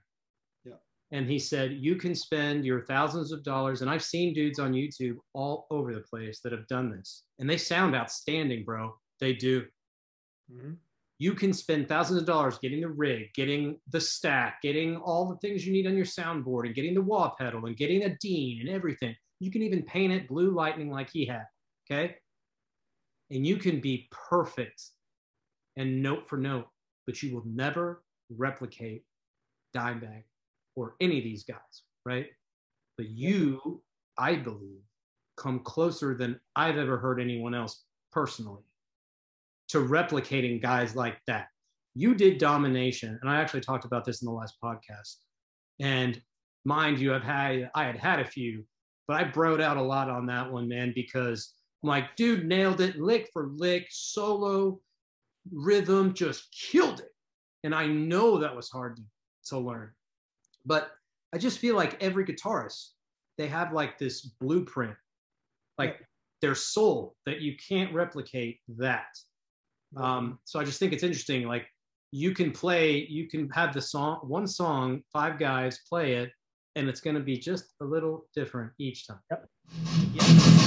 [0.66, 0.74] Yeah.
[1.12, 4.74] And he said, you can spend your thousands of dollars, and I've seen dudes on
[4.74, 8.94] YouTube all over the place that have done this, and they sound outstanding, bro.
[9.20, 9.62] They do.
[10.52, 10.74] Mm-hmm
[11.22, 15.36] you can spend thousands of dollars getting the rig, getting the stack, getting all the
[15.36, 18.60] things you need on your soundboard, and getting the wah pedal, and getting a Dean
[18.60, 19.16] and everything.
[19.40, 21.46] You can even paint it blue lightning like he had.
[21.86, 22.16] Okay.
[23.30, 24.82] And you can be perfect
[25.78, 26.66] and note for note,
[27.06, 28.02] but you will never
[28.36, 29.04] replicate
[29.76, 30.24] Dimebag
[30.76, 32.30] or any of these guys, right?
[32.98, 33.84] But you,
[34.18, 34.82] I believe,
[35.38, 38.64] come closer than I've ever heard anyone else personally
[39.72, 41.48] to replicating guys like that.
[41.96, 45.16] You did domination, and I actually talked about this in the last podcast.
[45.80, 46.22] And
[46.66, 48.66] mind you, I've had I had had a few,
[49.08, 51.54] but I broed out a lot on that one, man, because
[51.84, 54.80] I'm like, dude, nailed it, lick for lick, solo,
[55.52, 57.10] rhythm, just killed it.
[57.64, 59.04] And I know that was hard to,
[59.48, 59.92] to learn,
[60.66, 60.92] but
[61.34, 62.90] I just feel like every guitarist,
[63.38, 64.96] they have like this blueprint,
[65.78, 66.06] like
[66.42, 69.18] their soul that you can't replicate that.
[69.98, 71.48] Um, so I just think it's interesting.
[71.48, 71.68] Like
[72.12, 76.32] you can play, you can have the song, one song, five guys play it,
[76.76, 79.20] and it's going to be just a little different each time.
[79.30, 79.48] Yep.
[80.14, 80.61] yep.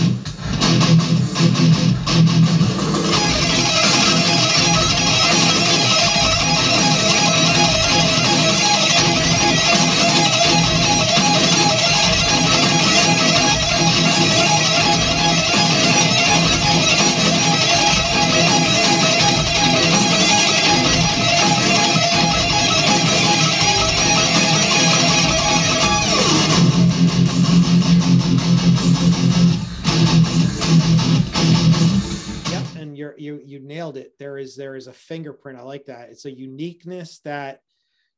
[33.24, 34.12] You you nailed it.
[34.18, 35.58] There is there is a fingerprint.
[35.58, 36.10] I like that.
[36.10, 37.60] It's a uniqueness that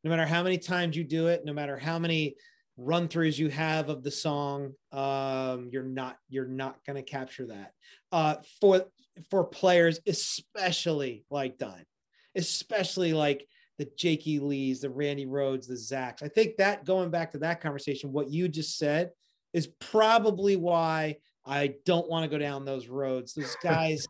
[0.02, 2.36] no matter how many times you do it, no matter how many
[2.76, 7.46] run throughs you have of the song, um, you're not you're not going to capture
[7.46, 7.72] that.
[8.12, 8.84] Uh, for
[9.30, 11.86] for players, especially like Dime,
[12.34, 13.46] especially like
[13.78, 16.22] the Jakey Lees, the Randy Rhoads, the Zakks.
[16.22, 19.10] I think that going back to that conversation, what you just said
[19.52, 23.34] is probably why I don't want to go down those roads.
[23.34, 24.06] Those guys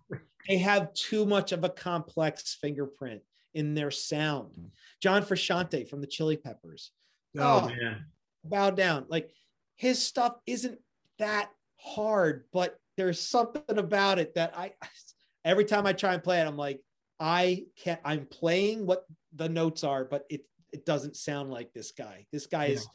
[0.49, 3.23] they have too much of a complex fingerprint
[3.55, 4.53] in their sound.
[4.59, 4.71] Mm.
[5.01, 6.93] John Frusciante from the Chili Peppers.
[7.39, 8.05] Oh, oh man.
[8.45, 9.07] Bow down.
[9.09, 9.31] Like
[9.77, 10.79] his stuff isn't
[11.19, 14.73] that hard, but there's something about it that I
[15.45, 16.81] every time I try and play it, I'm like,
[17.19, 19.05] I can't, I'm playing what
[19.35, 22.27] the notes are, but it it doesn't sound like this guy.
[22.33, 22.87] This guy is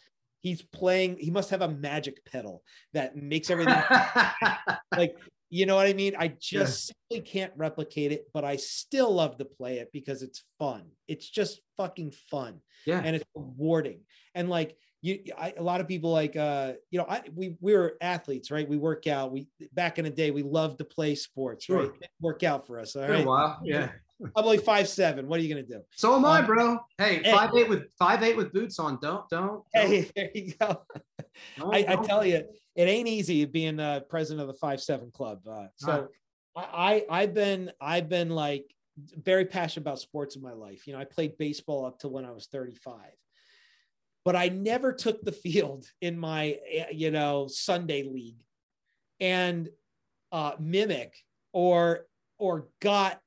[0.42, 2.64] he's playing, he must have a magic pedal
[2.94, 3.82] that makes everything
[4.98, 5.16] like
[5.52, 6.16] you know what I mean?
[6.18, 6.96] I just yeah.
[7.12, 10.84] simply can't replicate it, but I still love to play it because it's fun.
[11.10, 12.62] It's just fucking fun.
[12.88, 13.02] Yeah.
[13.04, 14.00] And it's rewarding.
[14.34, 17.74] And like you I, a lot of people like uh you know i we we
[17.74, 21.16] were athletes right we work out we back in the day we loved to play
[21.16, 21.78] sports sure.
[21.80, 23.90] right work out for us all right wow yeah
[24.36, 27.22] i'm like five seven what are you gonna do so am i um, bro hey,
[27.24, 29.64] hey, five eight with five eight with boots on don't don't, don't.
[29.74, 30.84] hey there you go
[31.58, 32.44] don't, I, I, tell you
[32.76, 36.08] it ain't easy being uh president of the five seven club uh, so
[36.56, 38.66] I, I i've been i've been like
[39.24, 40.86] very passionate about sports in my life.
[40.86, 42.98] You know i played baseball up to when i was 35
[44.24, 46.58] but I never took the field in my,
[46.92, 48.44] you know, Sunday league
[49.20, 49.70] and
[50.32, 51.14] uh, mimic
[51.54, 52.06] or
[52.38, 53.20] or got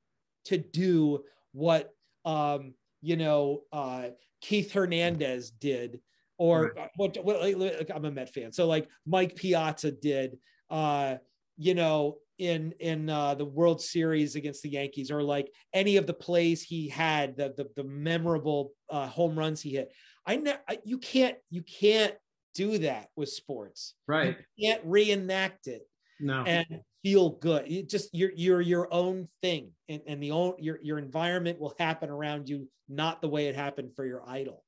[0.46, 1.22] to do
[1.52, 1.94] what
[2.24, 4.08] um, you know uh,
[4.40, 6.00] Keith Hernandez did,
[6.38, 10.38] or what, what, I'm a Met fan, so like Mike Piazza did,
[10.70, 11.16] uh,
[11.56, 16.06] you know, in in uh, the World Series against the Yankees, or like any of
[16.06, 19.92] the plays he had, the the, the memorable uh, home runs he hit.
[20.26, 22.14] I know you can't you can't
[22.54, 23.94] do that with sports.
[24.06, 24.36] Right.
[24.56, 25.82] You can't reenact it.
[26.20, 26.42] No.
[26.44, 26.66] And
[27.02, 27.70] feel good.
[27.70, 29.72] You just you're you're your own thing.
[29.88, 33.54] And, and the own your your environment will happen around you, not the way it
[33.54, 34.64] happened for your idol.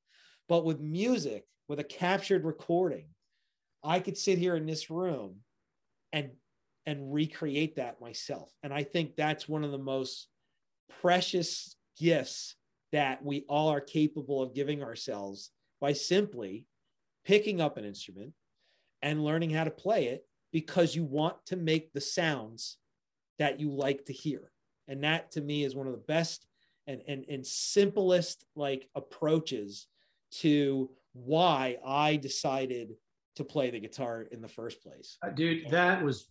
[0.47, 3.05] But with music, with a captured recording,
[3.83, 5.37] I could sit here in this room
[6.13, 6.31] and
[6.85, 8.49] and recreate that myself.
[8.63, 10.27] And I think that's one of the most
[11.01, 12.55] precious gifts
[12.93, 16.65] that we all are capable of giving ourselves by simply
[17.25, 18.31] picking up an instrument
[19.01, 22.77] and learning how to play it because you want to make the sounds
[23.37, 24.51] that you like to hear.
[24.87, 26.47] And that to me is one of the best
[26.87, 29.87] and, and, and simplest like approaches
[30.31, 30.89] to
[31.25, 32.95] why I decided
[33.35, 35.17] to play the guitar in the first place.
[35.23, 36.29] Uh, dude, that was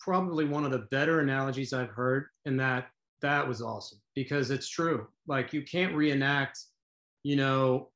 [0.00, 2.88] probably one of the better analogies I've heard And that
[3.20, 5.08] that was awesome because it's true.
[5.26, 6.58] Like you can't reenact,
[7.22, 7.90] you know,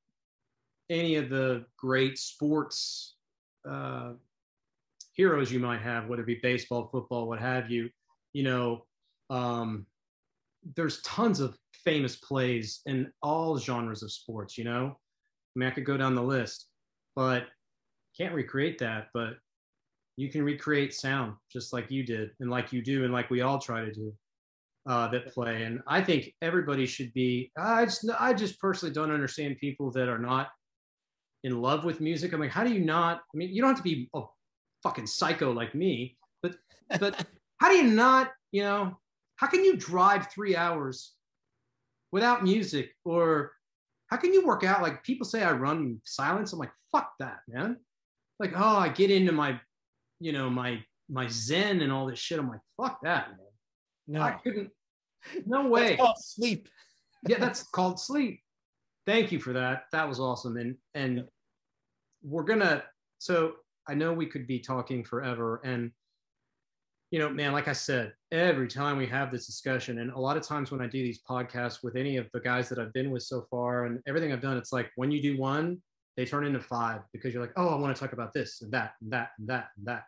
[0.90, 3.16] any of the great sports
[3.69, 4.12] uh,
[5.14, 7.89] heroes you might have, whether it be baseball, football, what have you.
[8.32, 8.86] You know,
[9.31, 9.86] um,
[10.74, 14.59] there's tons of famous plays in all genres of sports.
[14.59, 14.98] You know,
[15.54, 16.66] I mean, I could go down the list,
[17.14, 17.46] but
[18.16, 19.08] can't recreate that.
[19.12, 19.34] But
[20.16, 23.40] you can recreate sound just like you did, and like you do, and like we
[23.42, 24.12] all try to do
[24.86, 25.62] uh, that play.
[25.62, 27.50] And I think everybody should be.
[27.56, 30.48] I just, I just personally don't understand people that are not
[31.44, 32.32] in love with music.
[32.32, 33.18] I'm like, how do you not?
[33.18, 34.22] I mean, you don't have to be a
[34.82, 36.56] fucking psycho like me, but,
[36.98, 37.26] but
[37.58, 38.32] how do you not?
[38.52, 38.98] You know,
[39.36, 41.12] how can you drive three hours
[42.10, 43.52] without music, or
[44.12, 44.82] how can you work out?
[44.82, 46.52] Like people say, I run in silence.
[46.52, 47.78] I'm like, fuck that, man.
[48.39, 49.59] Like, oh, I get into my,
[50.20, 52.39] you know, my my zen and all this shit.
[52.39, 53.39] I'm like, fuck that, man.
[54.06, 54.68] No, I couldn't.
[55.47, 55.98] No way.
[56.16, 56.68] sleep.
[57.26, 58.43] yeah, that's called sleep.
[59.06, 59.84] Thank you for that.
[59.93, 60.59] That was awesome.
[60.59, 61.24] And and
[62.22, 62.84] we're gonna.
[63.16, 63.55] So
[63.89, 65.90] I know we could be talking forever, and
[67.12, 70.39] you know, man, like I said, every time we have this discussion, and a lot
[70.39, 73.10] of times when I do these podcasts with any of the guys that I've been
[73.10, 75.82] with so far, and everything I've done, it's like when you do one,
[76.16, 78.72] they turn into five because you're like, oh, I want to talk about this and
[78.72, 80.05] that and that and that and that.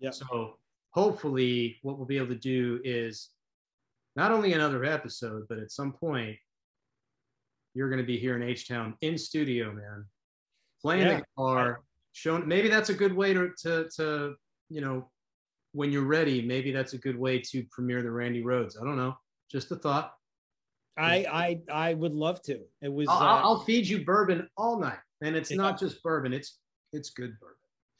[0.00, 0.10] Yeah.
[0.10, 0.56] So
[0.90, 3.28] hopefully what we'll be able to do is
[4.16, 6.36] not only another episode, but at some point,
[7.74, 10.04] you're going to be here in H Town in studio, man,
[10.82, 11.14] playing yeah.
[11.14, 12.48] the guitar, showing.
[12.48, 14.34] Maybe that's a good way to, to, to,
[14.68, 15.08] you know,
[15.72, 18.80] when you're ready, maybe that's a good way to premiere the Randy Rhoads.
[18.80, 19.16] I don't know.
[19.50, 20.14] Just a thought.
[20.96, 21.26] I
[21.70, 22.60] I I would love to.
[22.82, 23.08] It was.
[23.08, 25.56] I'll, uh, I'll feed you bourbon all night, and it's yeah.
[25.56, 26.32] not just bourbon.
[26.32, 26.58] It's
[26.92, 27.56] it's good bourbon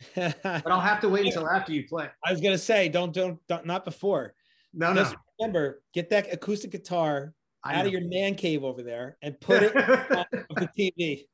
[0.43, 2.09] but I'll have to wait until after you play.
[2.25, 4.35] I was gonna say, don't don't, don't not before.
[4.73, 5.19] No, Just no.
[5.41, 7.35] Remember, get that acoustic guitar
[7.65, 7.87] I out know.
[7.87, 10.27] of your man cave over there and put it on
[10.57, 11.27] the TV.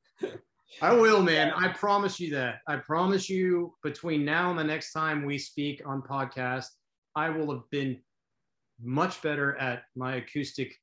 [0.82, 1.52] I will, man.
[1.56, 2.60] I promise you that.
[2.66, 6.66] I promise you between now and the next time we speak on podcast,
[7.14, 7.98] I will have been
[8.82, 10.74] much better at my acoustic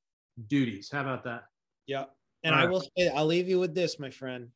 [0.48, 0.90] duties.
[0.92, 1.44] How about that?
[1.86, 2.06] Yeah.
[2.44, 4.50] And I will say, I'll leave you with this, my friend.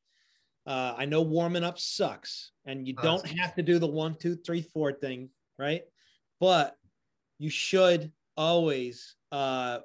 [0.65, 4.35] Uh, I know warming up sucks, and you don't have to do the one, two,
[4.35, 5.83] three, four thing, right?
[6.41, 6.75] But
[7.39, 9.79] you should always uh,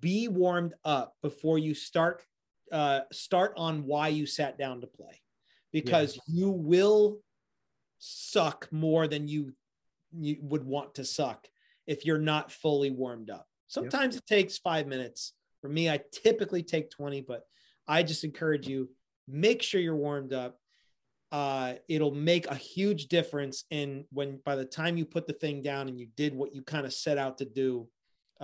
[0.00, 2.22] be warmed up before you start
[2.74, 5.22] uh, start on why you sat down to play
[5.72, 7.20] because you will
[8.00, 9.54] suck more than you
[10.16, 11.46] you would want to suck
[11.86, 13.46] if you're not fully warmed up.
[13.68, 14.22] Sometimes yep.
[14.22, 15.32] it takes 5 minutes.
[15.60, 17.42] For me I typically take 20 but
[17.86, 18.90] I just encourage you
[19.28, 20.58] make sure you're warmed up.
[21.30, 25.62] Uh, it'll make a huge difference in when by the time you put the thing
[25.62, 27.88] down and you did what you kind of set out to do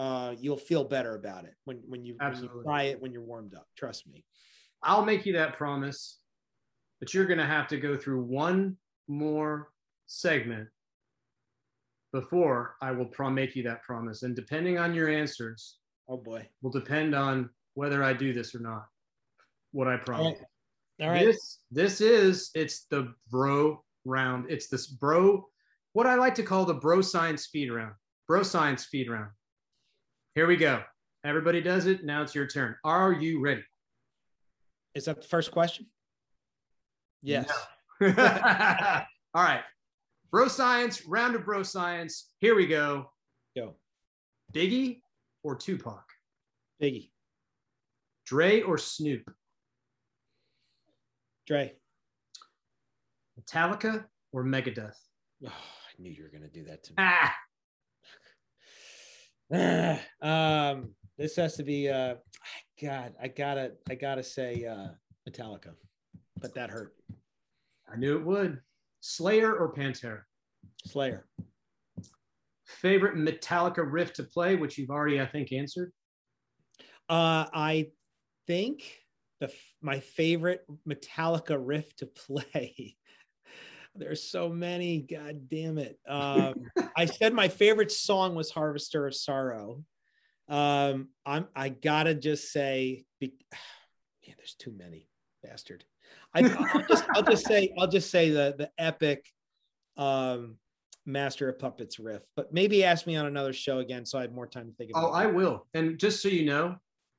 [0.00, 3.22] uh, you'll feel better about it when when you, when you try it when you're
[3.22, 3.66] warmed up.
[3.76, 4.24] Trust me.
[4.82, 6.20] I'll make you that promise,
[7.00, 8.78] but you're going to have to go through one
[9.08, 9.68] more
[10.06, 10.68] segment
[12.14, 14.22] before I will prom- make you that promise.
[14.22, 15.76] And depending on your answers,
[16.08, 18.86] oh boy, will depend on whether I do this or not.
[19.72, 20.26] What I promise.
[20.26, 21.06] All right.
[21.06, 21.26] All right.
[21.26, 24.46] This this is it's the bro round.
[24.48, 25.46] It's this bro,
[25.92, 27.92] what I like to call the bro science speed round.
[28.26, 29.30] Bro science speed round.
[30.40, 30.82] Here we go.
[31.22, 32.02] Everybody does it.
[32.02, 32.74] Now it's your turn.
[32.82, 33.62] Are you ready?
[34.94, 35.84] Is that the first question?
[37.20, 37.52] Yes.
[38.00, 38.08] No.
[39.34, 39.60] All right.
[40.30, 42.30] Bro science, round of bro science.
[42.38, 43.10] Here we go.
[43.54, 43.74] Go.
[44.54, 45.02] Biggie
[45.42, 46.06] or Tupac?
[46.82, 47.10] Biggie.
[48.24, 49.30] Dre or Snoop?
[51.46, 51.74] Dre.
[53.38, 54.96] Metallica or Megadeth?
[55.44, 55.52] Oh, I
[56.02, 56.96] knew you were going to do that to me.
[56.96, 57.34] Ah.
[60.22, 62.14] um, this has to be uh
[62.80, 64.88] God, I gotta I gotta say uh
[65.28, 65.74] Metallica,
[66.40, 66.94] but that hurt.
[67.92, 68.60] I knew it would.
[69.00, 70.20] Slayer or Pantera?
[70.86, 71.26] Slayer.
[72.64, 75.92] Favorite Metallica riff to play, which you've already, I think, answered.
[77.08, 77.88] Uh, I
[78.46, 79.00] think
[79.40, 79.52] the
[79.82, 82.96] my favorite Metallica riff to play
[84.00, 85.00] there's so many.
[85.00, 85.98] God damn it.
[86.08, 86.54] Um,
[86.96, 89.84] I said my favorite song was Harvester of Sorrow.
[90.48, 93.34] Um, I'm I gotta just say, be,
[94.26, 95.08] man, there's too many,
[95.42, 95.84] bastard.
[96.34, 99.28] I, will just I'll just say I'll just say the the epic
[99.96, 100.56] um,
[101.06, 102.22] Master of Puppets riff.
[102.36, 104.90] But maybe ask me on another show again, so I have more time to think
[104.90, 105.10] about.
[105.10, 105.66] Oh, I will.
[105.74, 106.76] And just so you know,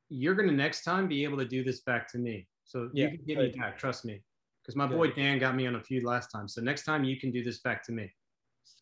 [0.10, 2.48] you're gonna next time be able to do this back to me.
[2.66, 3.78] So yeah, you can get me back.
[3.78, 4.22] Trust me
[4.72, 6.48] because my boy Dan got me on a few last time.
[6.48, 8.10] So next time you can do this back to me.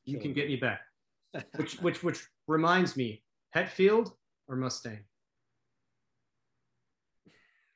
[0.05, 0.81] You can get me back.
[1.55, 3.23] which which which reminds me,
[3.55, 4.11] Hetfield
[4.47, 4.99] or Mustaine?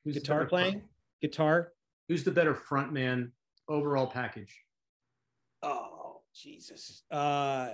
[0.04, 0.72] Who's Guitar playing?
[0.74, 0.86] Front?
[1.22, 1.72] Guitar.
[2.10, 3.32] Who's the better front man
[3.68, 4.56] overall package?
[5.62, 7.04] Oh Jesus.
[7.12, 7.74] Uh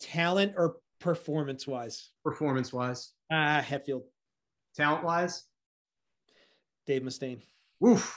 [0.00, 2.10] talent or performance wise?
[2.24, 3.12] Performance wise.
[3.30, 4.02] Ah, uh, Hetfield.
[4.76, 5.44] Talent wise?
[6.86, 7.40] Dave Mustaine.
[7.80, 8.16] Woof.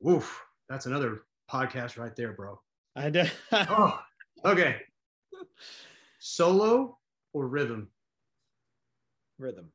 [0.00, 0.42] Woof.
[0.68, 2.60] That's another podcast right there, bro.
[2.94, 3.24] I do.
[3.52, 4.00] oh,
[4.44, 4.76] okay.
[6.18, 6.98] Solo
[7.32, 7.88] or rhythm?
[9.38, 9.70] Rhythm.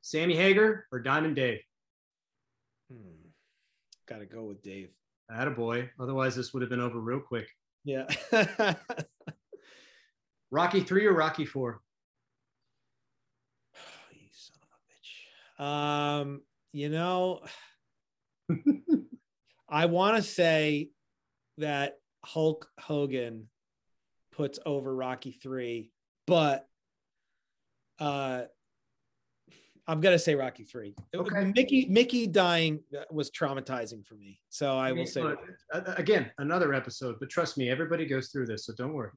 [0.00, 1.60] Sammy Hagar or Diamond Dave?
[2.90, 3.28] Hmm.
[4.08, 4.90] Got to go with Dave.
[5.54, 5.90] boy.
[6.00, 7.48] Otherwise, this would have been over real quick.
[7.84, 8.06] Yeah.
[10.50, 11.82] Rocky three or Rocky four?
[13.76, 13.80] Oh,
[14.14, 16.22] you son of a bitch.
[16.22, 16.40] Um,
[16.72, 17.40] you know,
[19.68, 20.90] I want to say
[21.58, 23.48] that Hulk Hogan
[24.32, 25.90] puts over Rocky 3,
[26.26, 26.66] but
[27.98, 28.42] uh
[29.88, 30.94] I'm gonna say Rocky three.
[31.16, 31.50] Okay.
[31.56, 32.80] Mickey Mickey dying
[33.10, 35.24] was traumatizing for me, so I will say
[35.96, 37.16] again another episode.
[37.18, 39.10] But trust me, everybody goes through this, so don't worry.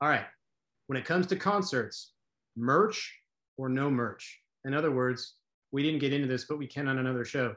[0.00, 0.24] All right,
[0.86, 2.12] when it comes to concerts,
[2.56, 3.18] merch
[3.58, 4.40] or no merch.
[4.64, 5.34] In other words,
[5.72, 7.56] we didn't get into this, but we can on another show.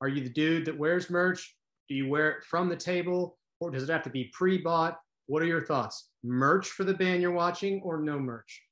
[0.00, 1.54] Are you the dude that wears merch?
[1.88, 4.98] Do you wear it from the table or does it have to be pre bought?
[5.26, 6.08] What are your thoughts?
[6.22, 8.62] Merch for the band you're watching or no merch?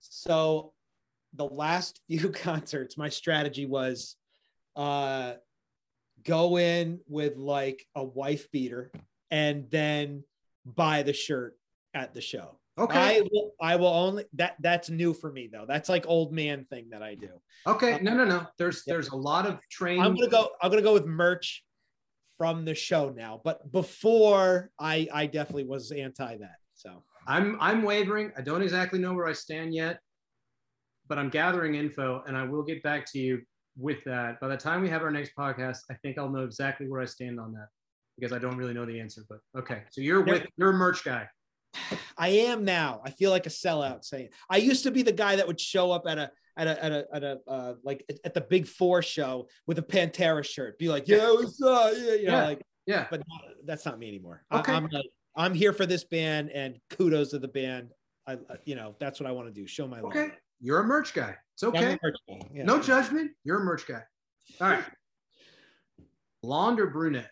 [0.00, 0.72] So,
[1.34, 4.16] the last few concerts, my strategy was
[4.76, 5.34] uh,
[6.24, 8.90] go in with like a wife beater
[9.30, 10.24] and then
[10.64, 11.56] buy the shirt
[11.94, 12.58] at the show.
[12.78, 13.18] Okay.
[13.18, 15.66] I will, I will only that that's new for me though.
[15.68, 17.28] That's like old man thing that I do.
[17.66, 17.94] Okay.
[17.94, 18.46] Um, no, no, no.
[18.58, 18.94] There's yeah.
[18.94, 20.00] there's a lot of train.
[20.00, 21.64] I'm gonna go, I'm gonna go with merch
[22.38, 23.40] from the show now.
[23.44, 26.56] But before I I definitely was anti that.
[26.74, 28.32] So I'm I'm wavering.
[28.38, 30.00] I don't exactly know where I stand yet,
[31.08, 33.42] but I'm gathering info and I will get back to you
[33.76, 34.40] with that.
[34.40, 37.04] By the time we have our next podcast, I think I'll know exactly where I
[37.04, 37.68] stand on that
[38.18, 39.22] because I don't really know the answer.
[39.28, 39.82] But okay.
[39.90, 41.28] So you're with you're a merch guy.
[42.16, 43.00] I am now.
[43.04, 45.90] I feel like a sellout saying I used to be the guy that would show
[45.90, 49.02] up at a at a at a, at a uh, like at the big four
[49.02, 51.92] show with a Pantera shirt, be like, yeah, what's up?
[51.96, 52.44] Yeah, you know, yeah.
[52.44, 53.06] like yeah.
[53.10, 54.44] But not, that's not me anymore.
[54.52, 54.72] Okay.
[54.72, 57.90] I, am like, I'm here for this band and kudos to the band.
[58.26, 59.66] I, you know, that's what I want to do.
[59.66, 60.12] Show my love.
[60.12, 60.30] Okay.
[60.60, 61.34] You're a merch guy.
[61.54, 61.98] It's okay.
[62.54, 62.64] Yeah.
[62.64, 63.32] No judgment.
[63.44, 64.02] You're a merch guy.
[64.60, 64.84] All right.
[66.42, 67.30] Blonde or brunette?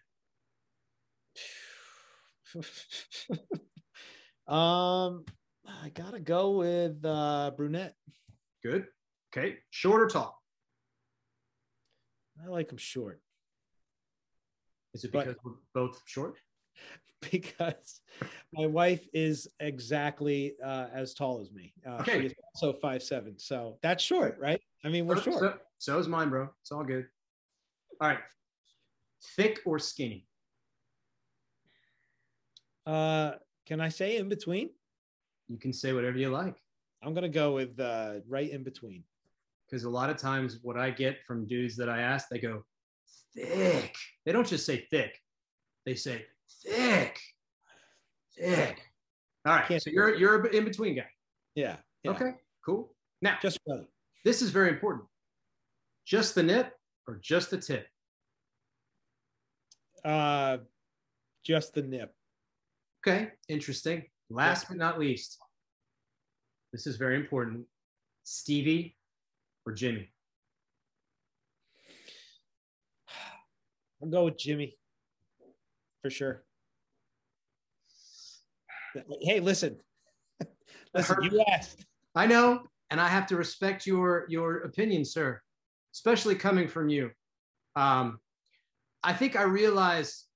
[4.50, 5.24] um,
[5.66, 7.94] I gotta go with uh, brunette.
[8.62, 8.86] Good.
[9.32, 9.58] Okay.
[9.70, 10.42] Short or tall?
[12.42, 13.20] I like them short.
[14.94, 16.36] Is it because but, we're both short?
[17.30, 18.00] Because
[18.54, 21.74] my wife is exactly uh, as tall as me.
[21.86, 22.28] Uh, okay.
[22.28, 24.58] She also five seven, so that's short, right?
[24.86, 25.38] I mean, we're short.
[25.38, 26.48] So, so is mine, bro.
[26.62, 27.06] It's all good.
[28.00, 28.20] All right.
[29.36, 30.26] Thick or skinny?
[32.86, 33.32] Uh,
[33.66, 34.70] can I say in between?
[35.48, 36.56] You can say whatever you like.
[37.02, 39.04] I'm gonna go with uh, right in between.
[39.66, 42.64] Because a lot of times, what I get from dudes that I ask, they go
[43.34, 43.94] thick.
[44.24, 45.16] They don't just say thick;
[45.86, 46.24] they say
[46.64, 47.18] thick,
[48.36, 48.80] thick.
[49.46, 51.06] All right, so you're you're in between guy.
[51.54, 52.10] Yeah, yeah.
[52.10, 52.32] Okay.
[52.64, 52.92] Cool.
[53.22, 53.86] Now, just right.
[54.24, 55.06] this is very important.
[56.04, 56.74] Just the nip
[57.06, 57.86] or just the tip?
[60.04, 60.58] Uh,
[61.44, 62.14] just the nip.
[63.06, 64.04] Okay, interesting.
[64.28, 65.38] Last but not least,
[66.72, 67.64] this is very important.
[68.24, 68.96] Stevie
[69.64, 70.10] or Jimmy?
[74.02, 74.76] I'll go with Jimmy
[76.02, 76.42] for sure.
[79.22, 79.78] Hey, listen,
[80.94, 81.86] listen, you asked.
[82.14, 85.40] I know, and I have to respect your your opinion, sir,
[85.94, 87.10] especially coming from you.
[87.76, 88.18] Um,
[89.02, 90.26] I think I realize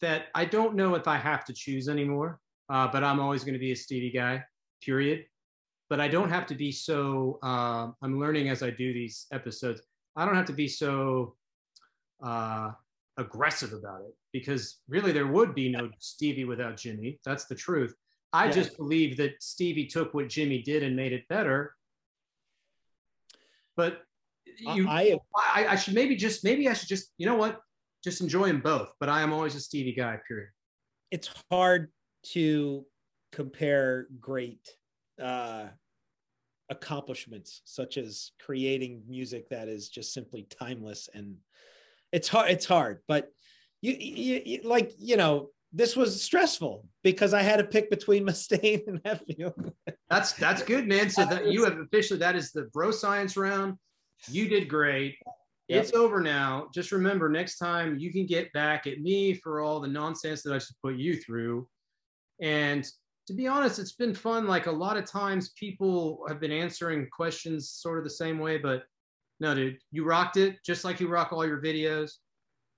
[0.00, 3.54] that I don't know if I have to choose anymore, uh, but I'm always going
[3.54, 4.42] to be a Stevie guy,
[4.82, 5.24] period.
[5.90, 7.38] But I don't have to be so.
[7.42, 9.80] Uh, I'm learning as I do these episodes.
[10.16, 11.34] I don't have to be so
[12.22, 12.72] uh,
[13.16, 17.18] aggressive about it because really there would be no Stevie without Jimmy.
[17.24, 17.94] That's the truth.
[18.32, 18.52] I yeah.
[18.52, 21.74] just believe that Stevie took what Jimmy did and made it better.
[23.76, 24.02] But
[24.58, 27.60] you, I, I, I should maybe just maybe I should just you know what
[28.04, 28.90] just enjoy them both.
[29.00, 30.18] But I am always a Stevie guy.
[30.26, 30.50] Period.
[31.10, 31.90] It's hard
[32.32, 32.84] to
[33.32, 34.68] compare great
[35.22, 35.66] uh,
[36.70, 41.36] accomplishments such as creating music that is just simply timeless and
[42.12, 43.30] it's hard it's hard but
[43.80, 48.24] you, you, you like you know this was stressful because I had to pick between
[48.26, 49.72] Mustaine and Hetfield.
[50.08, 51.10] that's that's good, man.
[51.10, 53.76] So that you have officially that is the bro science round.
[54.28, 55.16] You did great.
[55.68, 55.84] Yep.
[55.84, 56.68] It's over now.
[56.74, 60.54] Just remember, next time you can get back at me for all the nonsense that
[60.54, 61.68] I should put you through.
[62.40, 62.86] And
[63.26, 64.46] to be honest, it's been fun.
[64.46, 68.56] Like a lot of times, people have been answering questions sort of the same way,
[68.56, 68.84] but
[69.40, 72.12] no, dude, you rocked it just like you rock all your videos.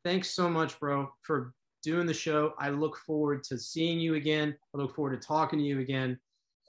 [0.04, 1.54] Thanks so much, bro, for
[1.84, 2.54] doing the show.
[2.58, 4.56] I look forward to seeing you again.
[4.74, 6.18] I look forward to talking to you again.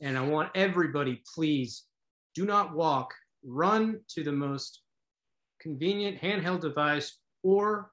[0.01, 1.85] And I want everybody, please
[2.35, 4.81] do not walk, run to the most
[5.61, 7.91] convenient handheld device or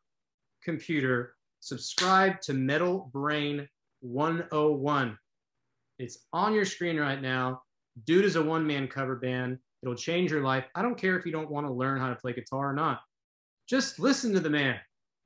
[0.64, 3.68] computer, subscribe to Metal Brayn
[4.00, 5.18] 101.
[5.98, 7.62] It's on your screen right now.
[8.04, 9.58] Dude is a one man cover band.
[9.82, 10.64] It'll change your life.
[10.74, 13.00] I don't care if you don't want to learn how to play guitar or not.
[13.68, 14.76] Just listen to the man.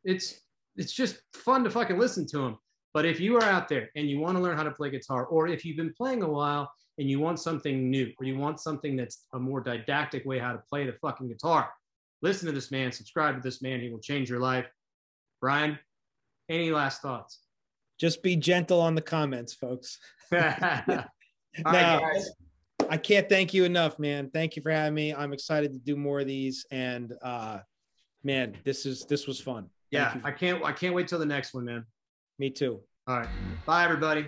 [0.05, 0.41] It's
[0.77, 2.57] it's just fun to fucking listen to him.
[2.95, 5.27] But if you are out there and you want to learn how to play guitar,
[5.27, 8.61] or if you've been playing a while and you want something new, or you want
[8.61, 11.71] something that's a more didactic way how to play the fucking guitar,
[12.23, 13.81] listen to this man, subscribe to this man.
[13.81, 14.67] He will change your life.
[15.41, 15.79] Brian,
[16.49, 17.41] any last thoughts?
[17.99, 19.99] Just be gentle on the comments, folks.
[20.33, 21.05] now,
[21.65, 22.23] right,
[22.89, 24.31] I can't thank you enough, man.
[24.33, 25.15] Thank you for having me.
[25.15, 27.59] I'm excited to do more of these, and uh,
[28.25, 29.69] man, this is this was fun.
[29.91, 31.85] yeah, I can't I can't wait till the next one, man.
[32.39, 32.81] Me too.
[33.07, 33.29] All right,
[33.67, 34.27] bye everybody.